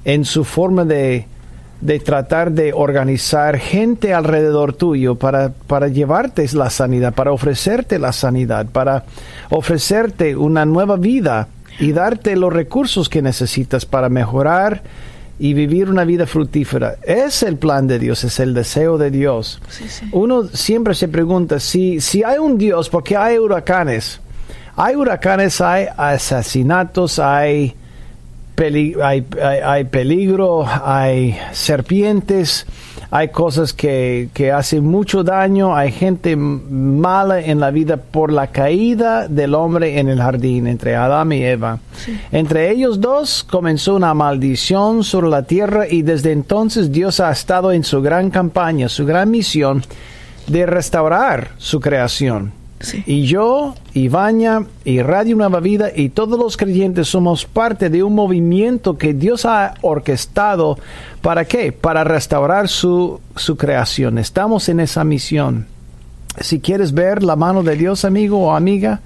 en 0.05 0.23
su 0.23 0.45
forma 0.45 0.85
de 0.85 1.27
de 1.81 1.99
tratar 1.99 2.51
de 2.51 2.73
organizar 2.73 3.57
gente 3.57 4.13
alrededor 4.13 4.73
tuyo 4.73 5.15
para, 5.15 5.51
para 5.67 5.87
llevarte 5.87 6.47
la 6.53 6.69
sanidad, 6.69 7.13
para 7.13 7.31
ofrecerte 7.31 7.99
la 7.99 8.11
sanidad, 8.11 8.65
para 8.67 9.03
ofrecerte 9.49 10.35
una 10.35 10.65
nueva 10.65 10.95
vida 10.95 11.47
y 11.79 11.91
darte 11.91 12.35
los 12.35 12.53
recursos 12.53 13.09
que 13.09 13.21
necesitas 13.21 13.85
para 13.85 14.09
mejorar 14.09 14.83
y 15.37 15.53
vivir 15.53 15.89
una 15.89 16.05
vida 16.05 16.25
fructífera. 16.25 16.95
Es 17.03 17.43
el 17.43 17.57
plan 17.57 17.87
de 17.87 17.99
Dios, 17.99 18.23
es 18.23 18.39
el 18.39 18.53
deseo 18.53 18.97
de 18.97 19.11
Dios. 19.11 19.61
Uno 20.11 20.45
siempre 20.45 20.95
se 20.95 21.07
pregunta 21.07 21.59
si, 21.59 21.99
si 21.99 22.23
hay 22.23 22.37
un 22.37 22.57
Dios, 22.57 22.89
¿por 22.89 23.03
qué 23.03 23.17
hay 23.17 23.37
huracanes? 23.37 24.21
Hay 24.77 24.95
huracanes, 24.95 25.61
hay 25.61 25.87
asesinatos, 25.97 27.19
hay 27.19 27.75
hay, 28.57 29.83
peligro, 29.85 30.65
hay 30.65 31.37
serpientes, 31.51 32.65
hay 33.11 33.29
cosas 33.29 33.73
que, 33.73 34.29
hacen 34.55 34.85
mucho 34.85 35.23
daño, 35.23 35.75
hay 35.75 35.91
gente 35.91 36.35
mala 36.35 37.41
en 37.41 37.59
la 37.59 37.71
vida 37.71 37.97
por 37.97 38.31
la 38.31 38.47
caída 38.47 39.27
del 39.27 39.55
hombre 39.55 39.99
en 39.99 40.09
el 40.09 40.19
jardín 40.19 40.67
entre 40.67 40.95
Adán 40.95 41.31
y 41.31 41.43
Eva. 41.43 41.79
Entre 42.31 42.71
ellos 42.71 43.01
dos 43.01 43.43
comenzó 43.43 43.95
una 43.95 44.13
maldición 44.13 45.03
sobre 45.03 45.29
la 45.29 45.43
tierra 45.43 45.87
y 45.89 46.01
desde 46.01 46.31
entonces 46.31 46.91
Dios 46.91 47.19
ha 47.19 47.31
estado 47.31 47.71
en 47.71 47.83
su 47.83 48.01
gran 48.01 48.29
campaña, 48.29 48.89
su 48.89 49.05
gran 49.05 49.31
misión 49.31 49.83
de 50.47 50.65
restaurar 50.65 51.49
su 51.57 51.79
creación 51.79 52.64
y 53.05 53.25
yo, 53.25 53.75
y 53.93 54.09
y 54.85 55.01
Radio 55.01 55.35
Nueva 55.35 55.59
Vida 55.59 55.89
y 55.95 56.09
todos 56.09 56.39
los 56.39 56.57
creyentes 56.57 57.07
somos 57.07 57.45
parte 57.45 57.89
de 57.89 58.03
un 58.03 58.13
movimiento 58.13 58.97
que 58.97 59.13
Dios 59.13 59.45
ha 59.45 59.75
orquestado. 59.81 60.77
¿Para 61.21 61.45
qué? 61.45 61.71
Para 61.71 62.03
restaurar 62.03 62.67
su, 62.67 63.19
su 63.35 63.57
creación. 63.57 64.17
Estamos 64.17 64.69
en 64.69 64.79
esa 64.79 65.03
misión. 65.03 65.67
Si 66.39 66.59
quieres 66.59 66.93
ver 66.93 67.23
la 67.23 67.35
mano 67.35 67.63
de 67.63 67.75
Dios, 67.75 68.05
amigo 68.05 68.39
o 68.39 68.55
amiga, 68.55 69.01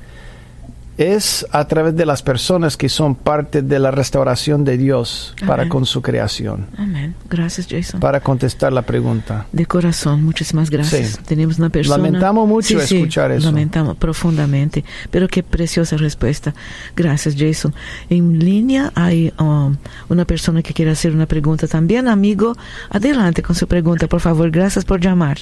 es 0.99 1.47
a 1.53 1.65
través 1.65 1.95
de 1.95 2.05
las 2.05 2.21
personas 2.21 2.75
que 2.75 2.89
son 2.89 3.15
parte 3.15 3.61
de 3.61 3.79
la 3.79 3.89
restauración 3.89 4.65
de 4.65 4.77
Dios 4.77 5.33
para 5.47 5.61
Amén. 5.61 5.69
con 5.69 5.85
su 5.85 6.01
creación. 6.01 6.67
Amén. 6.77 7.15
Gracias, 7.29 7.67
Jason. 7.69 8.01
Para 8.01 8.19
contestar 8.19 8.73
la 8.73 8.81
pregunta. 8.81 9.45
De 9.53 9.65
corazón, 9.65 10.25
muchísimas 10.25 10.69
gracias. 10.69 11.11
Sí. 11.11 11.19
Tenemos 11.25 11.57
una 11.57 11.69
persona. 11.69 11.95
Lamentamos 11.95 12.45
mucho 12.49 12.81
Sí, 12.81 12.85
sí, 12.85 12.97
escuchar 12.97 13.31
eso. 13.31 13.45
Lamentamos 13.45 13.95
profundamente. 13.95 14.83
Pero 15.09 15.29
qué 15.29 15.41
preciosa 15.41 15.95
respuesta. 15.95 16.53
Gracias, 16.97 17.37
Jason. 17.37 17.73
En 18.09 18.37
línea 18.37 18.91
hay 18.93 19.31
um, 19.39 19.77
una 20.09 20.25
persona 20.25 20.61
que 20.61 20.73
quiere 20.73 20.91
hacer 20.91 21.13
una 21.13 21.27
pregunta 21.27 21.65
también. 21.67 22.09
Amigo, 22.09 22.57
adelante 22.89 23.41
con 23.41 23.55
su 23.55 23.67
pregunta, 23.67 24.07
por 24.07 24.19
favor. 24.19 24.51
Gracias 24.51 24.83
por 24.83 24.99
llamar. 24.99 25.37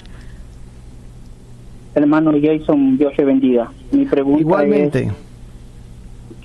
Hermano 1.95 2.31
Jason, 2.39 2.95
Dios 2.95 3.11
te 3.17 3.25
bendiga. 3.25 3.71
Mi 3.91 4.05
pregunta 4.05 4.41
Igualmente. 4.41 4.99
es 4.99 5.26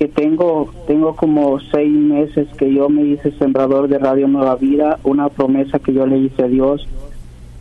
que 0.03 0.09
tengo 0.09 0.69
tengo 0.89 1.15
como 1.15 1.61
seis 1.73 1.93
meses 1.93 2.49
que 2.59 2.75
yo 2.75 2.89
me 2.89 3.05
hice 3.05 3.31
sembrador 3.39 3.87
de 3.87 4.01
Radio 4.01 4.27
Nueva 4.27 4.57
Vida, 4.57 4.99
una 5.05 5.29
promesa 5.29 5.79
que 5.79 5.93
yo 5.93 6.09
le 6.09 6.19
hice 6.19 6.43
a 6.43 6.49
Dios, 6.49 6.89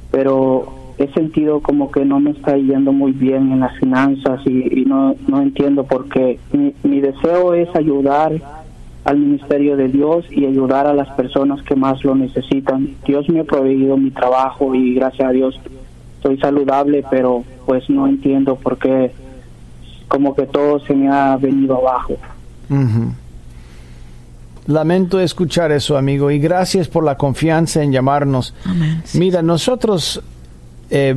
pero 0.09 0.65
he 0.97 1.07
sentido 1.13 1.59
como 1.59 1.91
que 1.91 2.03
no 2.03 2.19
me 2.19 2.31
está 2.31 2.57
yendo 2.57 2.93
muy 2.93 3.11
bien 3.11 3.51
en 3.51 3.59
las 3.59 3.77
finanzas 3.77 4.41
y, 4.47 4.85
no, 4.87 5.13
no 5.27 5.39
entiendo 5.39 5.83
por 5.83 6.09
qué. 6.09 6.39
Mi, 6.51 6.73
mi 6.81 6.99
deseo 6.99 7.53
es 7.53 7.69
ayudar 7.75 8.33
al 9.03 9.17
ministerio 9.19 9.77
de 9.77 9.89
Dios 9.89 10.25
y 10.31 10.47
ayudar 10.47 10.87
a 10.87 10.95
las 10.95 11.09
personas 11.09 11.61
que 11.61 11.75
más 11.75 12.03
lo 12.03 12.15
necesitan. 12.15 12.95
Dios 13.05 13.29
me 13.29 13.41
ha 13.41 13.43
proveído 13.43 13.97
mi 13.97 14.09
trabajo 14.09 14.73
y 14.73 14.95
gracias 14.95 15.29
a 15.29 15.31
Dios 15.31 15.59
estoy 16.15 16.39
saludable, 16.39 17.05
pero 17.07 17.43
pues 17.67 17.87
no 17.87 18.07
entiendo 18.07 18.55
por 18.55 18.79
qué 18.79 19.11
como 20.11 20.35
que 20.35 20.45
todo 20.45 20.77
se 20.81 20.93
me 20.93 21.07
ha 21.07 21.37
venido 21.37 21.77
abajo. 21.77 22.17
Lamento 24.67 25.19
escuchar 25.19 25.71
eso, 25.71 25.97
amigo, 25.97 26.31
y 26.31 26.39
gracias 26.39 26.87
por 26.87 27.03
la 27.03 27.17
confianza 27.17 27.81
en 27.81 27.91
llamarnos. 27.91 28.53
Amén. 28.63 29.03
Mira, 29.13 29.41
nosotros, 29.41 30.21
eh, 30.89 31.15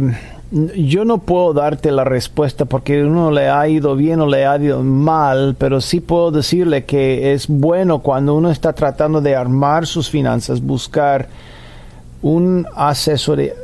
yo 0.50 1.04
no 1.04 1.18
puedo 1.18 1.52
darte 1.52 1.92
la 1.92 2.04
respuesta 2.04 2.64
porque 2.64 3.04
uno 3.04 3.30
le 3.30 3.48
ha 3.48 3.68
ido 3.68 3.96
bien 3.96 4.20
o 4.20 4.26
le 4.26 4.46
ha 4.46 4.56
ido 4.56 4.82
mal, 4.82 5.56
pero 5.58 5.80
sí 5.80 6.00
puedo 6.00 6.30
decirle 6.30 6.84
que 6.84 7.32
es 7.32 7.48
bueno 7.48 7.98
cuando 8.00 8.34
uno 8.34 8.50
está 8.50 8.72
tratando 8.72 9.20
de 9.20 9.36
armar 9.36 9.86
sus 9.86 10.08
finanzas, 10.08 10.60
buscar 10.60 11.28
un 12.22 12.66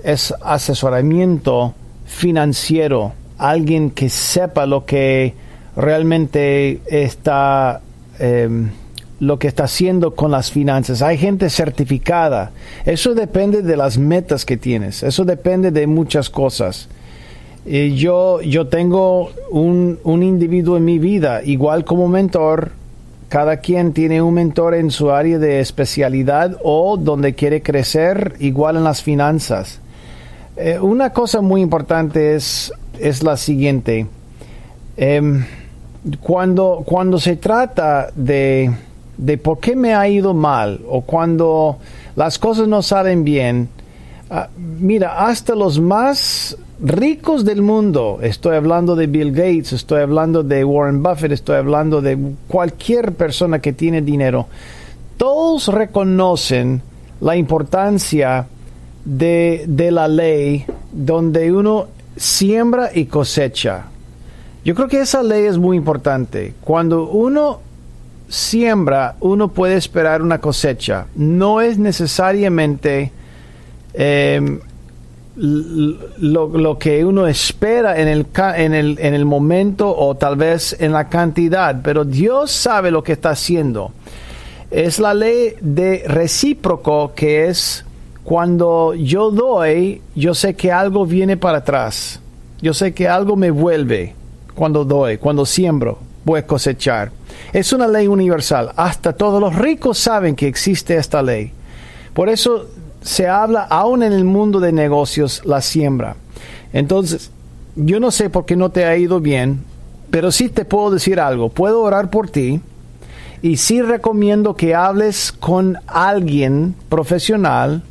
es 0.05 0.35
asesoramiento 0.43 1.75
financiero, 2.05 3.13
alguien 3.39 3.91
que 3.91 4.11
sepa 4.11 4.67
lo 4.67 4.85
que 4.85 5.35
realmente 5.77 6.81
está 6.87 7.81
eh, 8.19 8.49
lo 9.21 9.39
que 9.39 9.49
está 9.49 9.65
haciendo 9.65 10.15
con 10.15 10.31
las 10.31 10.51
finanzas. 10.51 11.03
Hay 11.03 11.19
gente 11.19 11.51
certificada. 11.51 12.51
Eso 12.85 13.15
depende 13.15 13.63
de 13.63 13.77
las 13.77 13.99
metas 13.99 14.45
que 14.45 14.57
tienes. 14.57 15.03
Eso 15.03 15.25
depende 15.25 15.71
de 15.71 15.87
muchas 15.87 16.31
cosas. 16.31 16.89
Yo, 17.67 18.41
yo 18.41 18.69
tengo 18.69 19.31
un, 19.51 19.99
un 20.03 20.23
individuo 20.23 20.79
en 20.79 20.85
mi 20.87 20.99
vida, 20.99 21.43
igual 21.45 21.85
como 21.85 22.09
mentor. 22.09 22.73
Cada 23.29 23.59
quien 23.59 23.93
tiene 23.93 24.23
un 24.23 24.35
mentor 24.35 24.75
en 24.75 24.91
su 24.91 25.11
área 25.11 25.39
de 25.39 25.61
especialidad 25.61 26.57
o 26.65 26.97
donde 26.97 27.35
quiere 27.35 27.63
crecer, 27.63 28.35
igual 28.41 28.77
en 28.77 28.85
las 28.85 29.03
finanzas. 29.03 29.79
Eh, 30.57 30.79
una 30.81 31.11
cosa 31.11 31.41
muy 31.41 31.61
importante 31.61 32.35
es, 32.35 32.73
es 32.99 33.23
la 33.23 33.37
siguiente. 33.37 34.07
Em, 34.97 35.45
cuando, 36.21 36.83
cuando 36.85 37.19
se 37.19 37.37
trata 37.37 38.11
de, 38.15 38.71
de 39.17 39.39
por 39.39 39.59
qué 39.61 39.77
me 39.77 39.95
ha 39.95 40.09
ido 40.09 40.35
mal 40.35 40.81
o 40.89 41.03
cuando 41.03 41.79
las 42.17 42.39
cosas 42.39 42.69
no 42.69 42.83
salen 42.83 43.25
bien, 43.25 43.69
ah, 44.31 44.49
mira, 44.57 45.27
hasta 45.27 45.55
los 45.55 45.79
más 45.79 46.57
ricos 46.83 47.45
del 47.45 47.61
mundo, 47.61 48.19
estoy 48.23 48.57
hablando 48.57 48.97
de 48.97 49.07
Bill 49.07 49.33
Gates, 49.33 49.75
estoy 49.75 50.01
hablando 50.01 50.43
de 50.43 50.65
Warren 50.65 51.03
Buffett, 51.03 51.33
estoy 51.33 51.57
hablando 51.57 52.01
de 52.01 52.19
cualquier 52.49 53.13
persona 53.13 53.59
que 53.59 53.75
tiene 53.75 54.01
dinero, 54.01 54.47
todos 55.19 55.69
reconocen 55.69 56.81
la 57.21 57.37
importancia 57.37 58.47
de, 59.05 59.65
de 59.69 59.91
la 59.91 60.09
ley 60.09 60.65
donde 60.93 61.53
uno 61.53 61.89
siembra 62.17 62.91
y 62.95 63.05
cosecha. 63.05 63.90
Yo 64.65 64.75
creo 64.75 64.89
que 64.89 65.01
esa 65.01 65.23
ley 65.23 65.45
es 65.45 65.59
muy 65.59 65.77
importante. 65.77 66.55
Cuando 66.61 67.09
uno 67.09 67.61
siembra, 68.29 69.17
uno 69.21 69.49
puede 69.49 69.77
esperar 69.77 70.23
una 70.23 70.41
cosecha. 70.41 71.07
No 71.15 71.61
es 71.61 71.79
necesariamente 71.79 73.13
l- 73.95 74.61
lo, 76.19 76.49
lo 76.49 76.79
que 76.79 77.05
uno 77.05 77.27
espera 77.27 78.01
en 78.01 78.09
el, 78.09 78.27
en, 78.57 78.75
el, 78.75 78.99
en 79.01 79.15
el 79.15 79.25
momento 79.25 79.95
o 79.97 80.15
tal 80.17 80.37
vez 80.37 80.77
en 80.79 80.93
la 80.93 81.09
cantidad, 81.09 81.81
pero 81.83 82.05
Dios 82.05 82.51
sabe 82.51 82.91
lo 82.91 83.03
que 83.03 83.13
está 83.13 83.31
haciendo. 83.31 83.93
Es 84.71 84.99
la 85.01 85.15
ley 85.15 85.55
de 85.61 86.05
recíproco 86.07 87.13
que 87.15 87.49
es 87.49 87.85
cuando 88.23 88.95
yo 88.95 89.31
doy, 89.31 90.03
yo 90.15 90.35
sé 90.35 90.55
que 90.55 90.71
algo 90.71 91.07
viene 91.07 91.37
para 91.37 91.59
atrás. 91.59 92.21
Yo 92.63 92.75
sé 92.75 92.93
que 92.93 93.09
algo 93.09 93.37
me 93.37 93.51
vuelve 93.51 94.15
cuando 94.61 94.85
doy, 94.85 95.17
cuando 95.17 95.47
siembro, 95.47 96.01
voy 96.23 96.41
a 96.41 96.47
cosechar. 96.47 97.11
Es 97.51 97.73
una 97.73 97.89
ley 97.89 98.07
universal. 98.09 98.73
Hasta 98.77 99.15
todos 99.15 99.41
los 99.41 99.57
ricos 99.57 99.97
saben 99.97 100.37
que 100.37 100.49
existe 100.49 100.99
esta 100.99 101.23
ley. 101.23 101.51
Por 102.13 102.29
eso 102.29 102.67
se 103.01 103.27
habla 103.27 103.63
aún 103.63 104.03
en 104.03 104.13
el 104.13 104.25
mundo 104.25 104.61
de 104.61 104.71
negocios 104.71 105.41
la 105.47 105.63
siembra. 105.63 106.17
Entonces, 106.75 107.31
yo 107.75 108.01
no 108.01 108.11
sé 108.11 108.29
por 108.29 108.45
qué 108.45 108.55
no 108.55 108.69
te 108.69 108.85
ha 108.85 108.99
ido 108.99 109.19
bien, 109.19 109.65
pero 110.11 110.31
sí 110.31 110.51
te 110.51 110.67
puedo 110.67 110.91
decir 110.91 111.21
algo. 111.21 111.49
Puedo 111.49 111.81
orar 111.81 112.11
por 112.11 112.29
ti 112.29 112.61
y 113.41 113.57
sí 113.57 113.81
recomiendo 113.81 114.57
que 114.57 114.75
hables 114.75 115.33
con 115.33 115.79
alguien 115.87 116.75
profesional, 116.91 117.83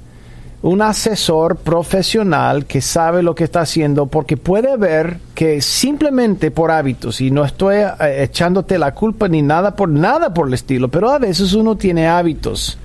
un 0.62 0.82
asesor 0.82 1.55
profesional 1.57 2.66
que 2.66 2.82
sabe 2.82 3.24
lo 3.24 3.34
que 3.34 3.45
está 3.45 3.62
haciendo, 3.62 4.07
porque 4.07 4.36
puede 4.36 4.76
ver 4.78 5.18
que 5.34 5.62
simplemente 5.62 6.51
por 6.51 6.72
hábitos, 6.72 7.22
y 7.22 7.32
no 7.32 7.45
estoy 7.45 7.78
eh, 7.78 8.24
echándote 8.24 8.78
la 8.78 8.93
culpa 8.93 9.28
ni 9.28 9.41
nada 9.41 9.76
por 9.76 9.89
nada 9.89 10.34
por 10.34 10.47
el 10.47 10.53
estilo, 10.53 10.89
pero 10.89 11.10
a 11.10 11.20
veces 11.20 11.53
uno 11.53 11.78
tiene 11.78 12.07
hábitos 12.07 12.78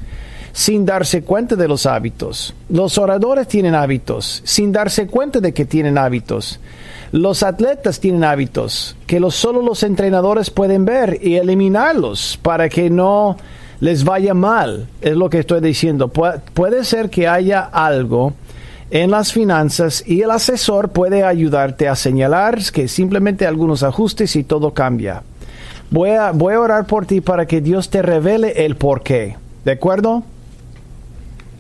sin 0.53 0.87
darse 0.87 1.25
cuenta 1.25 1.57
de 1.57 1.66
los 1.66 1.85
hábitos. 1.85 2.55
Los 2.68 2.97
oradores 2.97 3.49
tienen 3.49 3.75
hábitos 3.75 4.41
sin 4.45 4.70
darse 4.70 5.09
cuenta 5.09 5.41
de 5.41 5.53
que 5.53 5.64
tienen 5.64 5.99
hábitos. 5.99 6.61
Los 7.11 7.43
atletas 7.43 7.99
tienen 7.99 8.22
hábitos 8.22 8.97
que 9.09 9.18
los, 9.18 9.35
solo 9.35 9.62
los 9.62 9.83
entrenadores 9.83 10.51
pueden 10.51 10.85
ver 10.85 11.18
y 11.20 11.35
eliminarlos 11.37 12.39
para 12.41 12.68
que 12.68 12.89
no 12.89 13.37
les 13.81 14.05
vaya 14.05 14.35
mal. 14.35 14.87
Es 15.01 15.16
lo 15.16 15.29
que 15.31 15.39
estoy 15.41 15.61
diciendo. 15.61 16.12
Pu- 16.12 16.41
puede 16.55 16.85
ser 16.85 17.11
que 17.11 17.29
haya 17.29 17.61
algo 17.61 18.33
en 18.91 19.11
las 19.11 19.33
finanzas 19.33 20.05
y 20.07 20.22
el 20.22 20.31
asesor 20.31 20.91
puede 20.91 21.25
ayudarte 21.25 21.89
a 21.89 21.97
señalar 21.97 22.59
que 22.72 22.87
simplemente 22.89 23.47
algunos 23.47 23.83
ajustes 23.83 24.37
y 24.37 24.45
todo 24.45 24.72
cambia. 24.72 25.22
Voy 25.91 26.11
a, 26.11 26.33
voy 26.33 26.55
a 26.55 26.61
orar 26.61 26.87
por 26.87 27.07
ti 27.07 27.20
para 27.20 27.47
que 27.47 27.61
Dios 27.61 27.91
te 27.91 28.03
revele 28.03 28.64
el 28.64 28.77
por 28.77 29.03
qué. 29.03 29.37
¿De 29.64 29.72
acuerdo? 29.72 30.22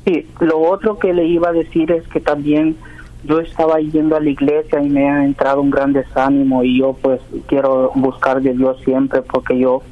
Sí, 0.04 0.26
lo 0.40 0.60
otro 0.60 0.98
que 0.98 1.12
le 1.14 1.24
iba 1.26 1.48
a 1.48 1.52
decir 1.52 1.90
es 1.90 2.06
que 2.08 2.20
también 2.20 2.76
yo 3.24 3.40
estaba 3.40 3.80
yendo 3.80 4.16
a 4.16 4.20
la 4.20 4.28
iglesia 4.28 4.82
y 4.82 4.88
me 4.90 5.08
ha 5.08 5.24
entrado 5.24 5.62
un 5.62 5.70
gran 5.70 5.94
desánimo 5.94 6.62
y 6.62 6.78
yo 6.80 6.94
pues 7.00 7.20
quiero 7.46 7.90
buscar 7.94 8.42
de 8.42 8.52
Dios 8.52 8.76
siempre 8.84 9.22
porque 9.22 9.58
yo 9.58 9.82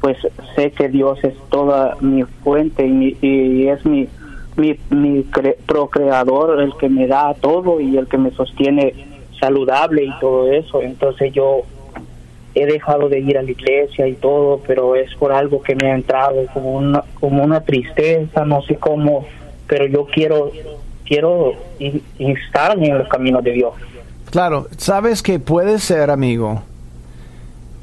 pues 0.00 0.16
sé 0.54 0.70
que 0.72 0.88
Dios 0.88 1.18
es 1.24 1.34
toda 1.48 1.96
mi 2.00 2.22
fuente 2.44 2.86
y, 2.86 2.90
mi- 2.90 3.16
y 3.20 3.68
es 3.68 3.84
mi 3.86 4.08
mi, 4.56 4.78
mi 4.88 5.22
cre- 5.24 5.56
procreador 5.66 6.60
el 6.62 6.74
que 6.78 6.88
me 6.88 7.06
da 7.06 7.34
todo 7.34 7.78
y 7.80 7.98
el 7.98 8.06
que 8.06 8.16
me 8.16 8.30
sostiene 8.30 8.94
saludable 9.38 10.04
y 10.04 10.12
todo 10.18 10.50
eso 10.50 10.80
entonces 10.80 11.30
yo 11.32 11.60
he 12.54 12.64
dejado 12.64 13.10
de 13.10 13.18
ir 13.20 13.36
a 13.36 13.42
la 13.42 13.50
iglesia 13.50 14.08
y 14.08 14.14
todo, 14.14 14.62
pero 14.66 14.96
es 14.96 15.14
por 15.16 15.30
algo 15.30 15.60
que 15.62 15.74
me 15.76 15.90
ha 15.90 15.94
entrado 15.94 16.46
como 16.54 16.72
una, 16.72 17.02
como 17.20 17.44
una 17.44 17.60
tristeza, 17.60 18.46
no 18.46 18.62
sé 18.62 18.76
cómo, 18.76 19.26
pero 19.66 19.86
yo 19.88 20.06
quiero 20.06 20.50
quiero 21.04 21.52
in- 21.78 22.00
instarme 22.18 22.86
en 22.88 22.96
los 22.96 23.08
caminos 23.08 23.44
de 23.44 23.52
Dios. 23.52 23.74
Claro, 24.30 24.68
sabes 24.78 25.22
que 25.22 25.38
puede 25.38 25.78
ser, 25.78 26.10
amigo, 26.10 26.62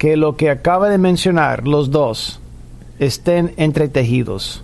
que 0.04 0.18
lo 0.18 0.36
que 0.36 0.50
acaba 0.50 0.90
de 0.90 0.98
mencionar, 0.98 1.66
los 1.66 1.90
dos, 1.90 2.42
estén 3.00 3.54
entretejidos. 3.56 4.62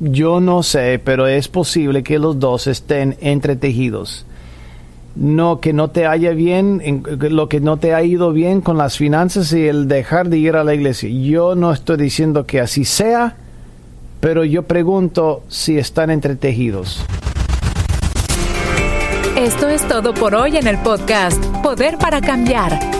Yo 0.00 0.40
no 0.40 0.64
sé, 0.64 1.00
pero 1.04 1.28
es 1.28 1.46
posible 1.46 2.02
que 2.02 2.18
los 2.18 2.40
dos 2.40 2.66
estén 2.66 3.16
entretejidos. 3.20 4.26
no 5.14 5.60
que 5.60 5.72
no 5.72 5.90
te 5.90 6.06
haya 6.06 6.32
bien, 6.32 6.82
en, 6.82 7.04
lo 7.20 7.48
que 7.48 7.60
no 7.60 7.76
te 7.76 7.94
ha 7.94 8.02
ido 8.02 8.32
bien 8.32 8.62
con 8.62 8.76
las 8.76 8.96
finanzas 8.96 9.52
y 9.52 9.68
el 9.68 9.86
dejar 9.86 10.28
de 10.28 10.38
ir 10.38 10.56
a 10.56 10.64
la 10.64 10.74
iglesia. 10.74 11.08
Yo 11.08 11.54
no 11.54 11.72
estoy 11.72 11.98
diciendo 11.98 12.46
que 12.46 12.58
así 12.58 12.84
sea, 12.84 13.36
pero 14.18 14.44
yo 14.44 14.64
pregunto 14.64 15.44
si 15.46 15.78
están 15.78 16.10
entretejidos. 16.10 17.04
Esto 19.36 19.68
es 19.68 19.86
todo 19.86 20.12
por 20.14 20.34
hoy 20.34 20.56
en 20.56 20.66
el 20.66 20.78
podcast 20.78 21.44
Poder 21.62 21.96
para 21.96 22.20
Cambiar. 22.20 22.99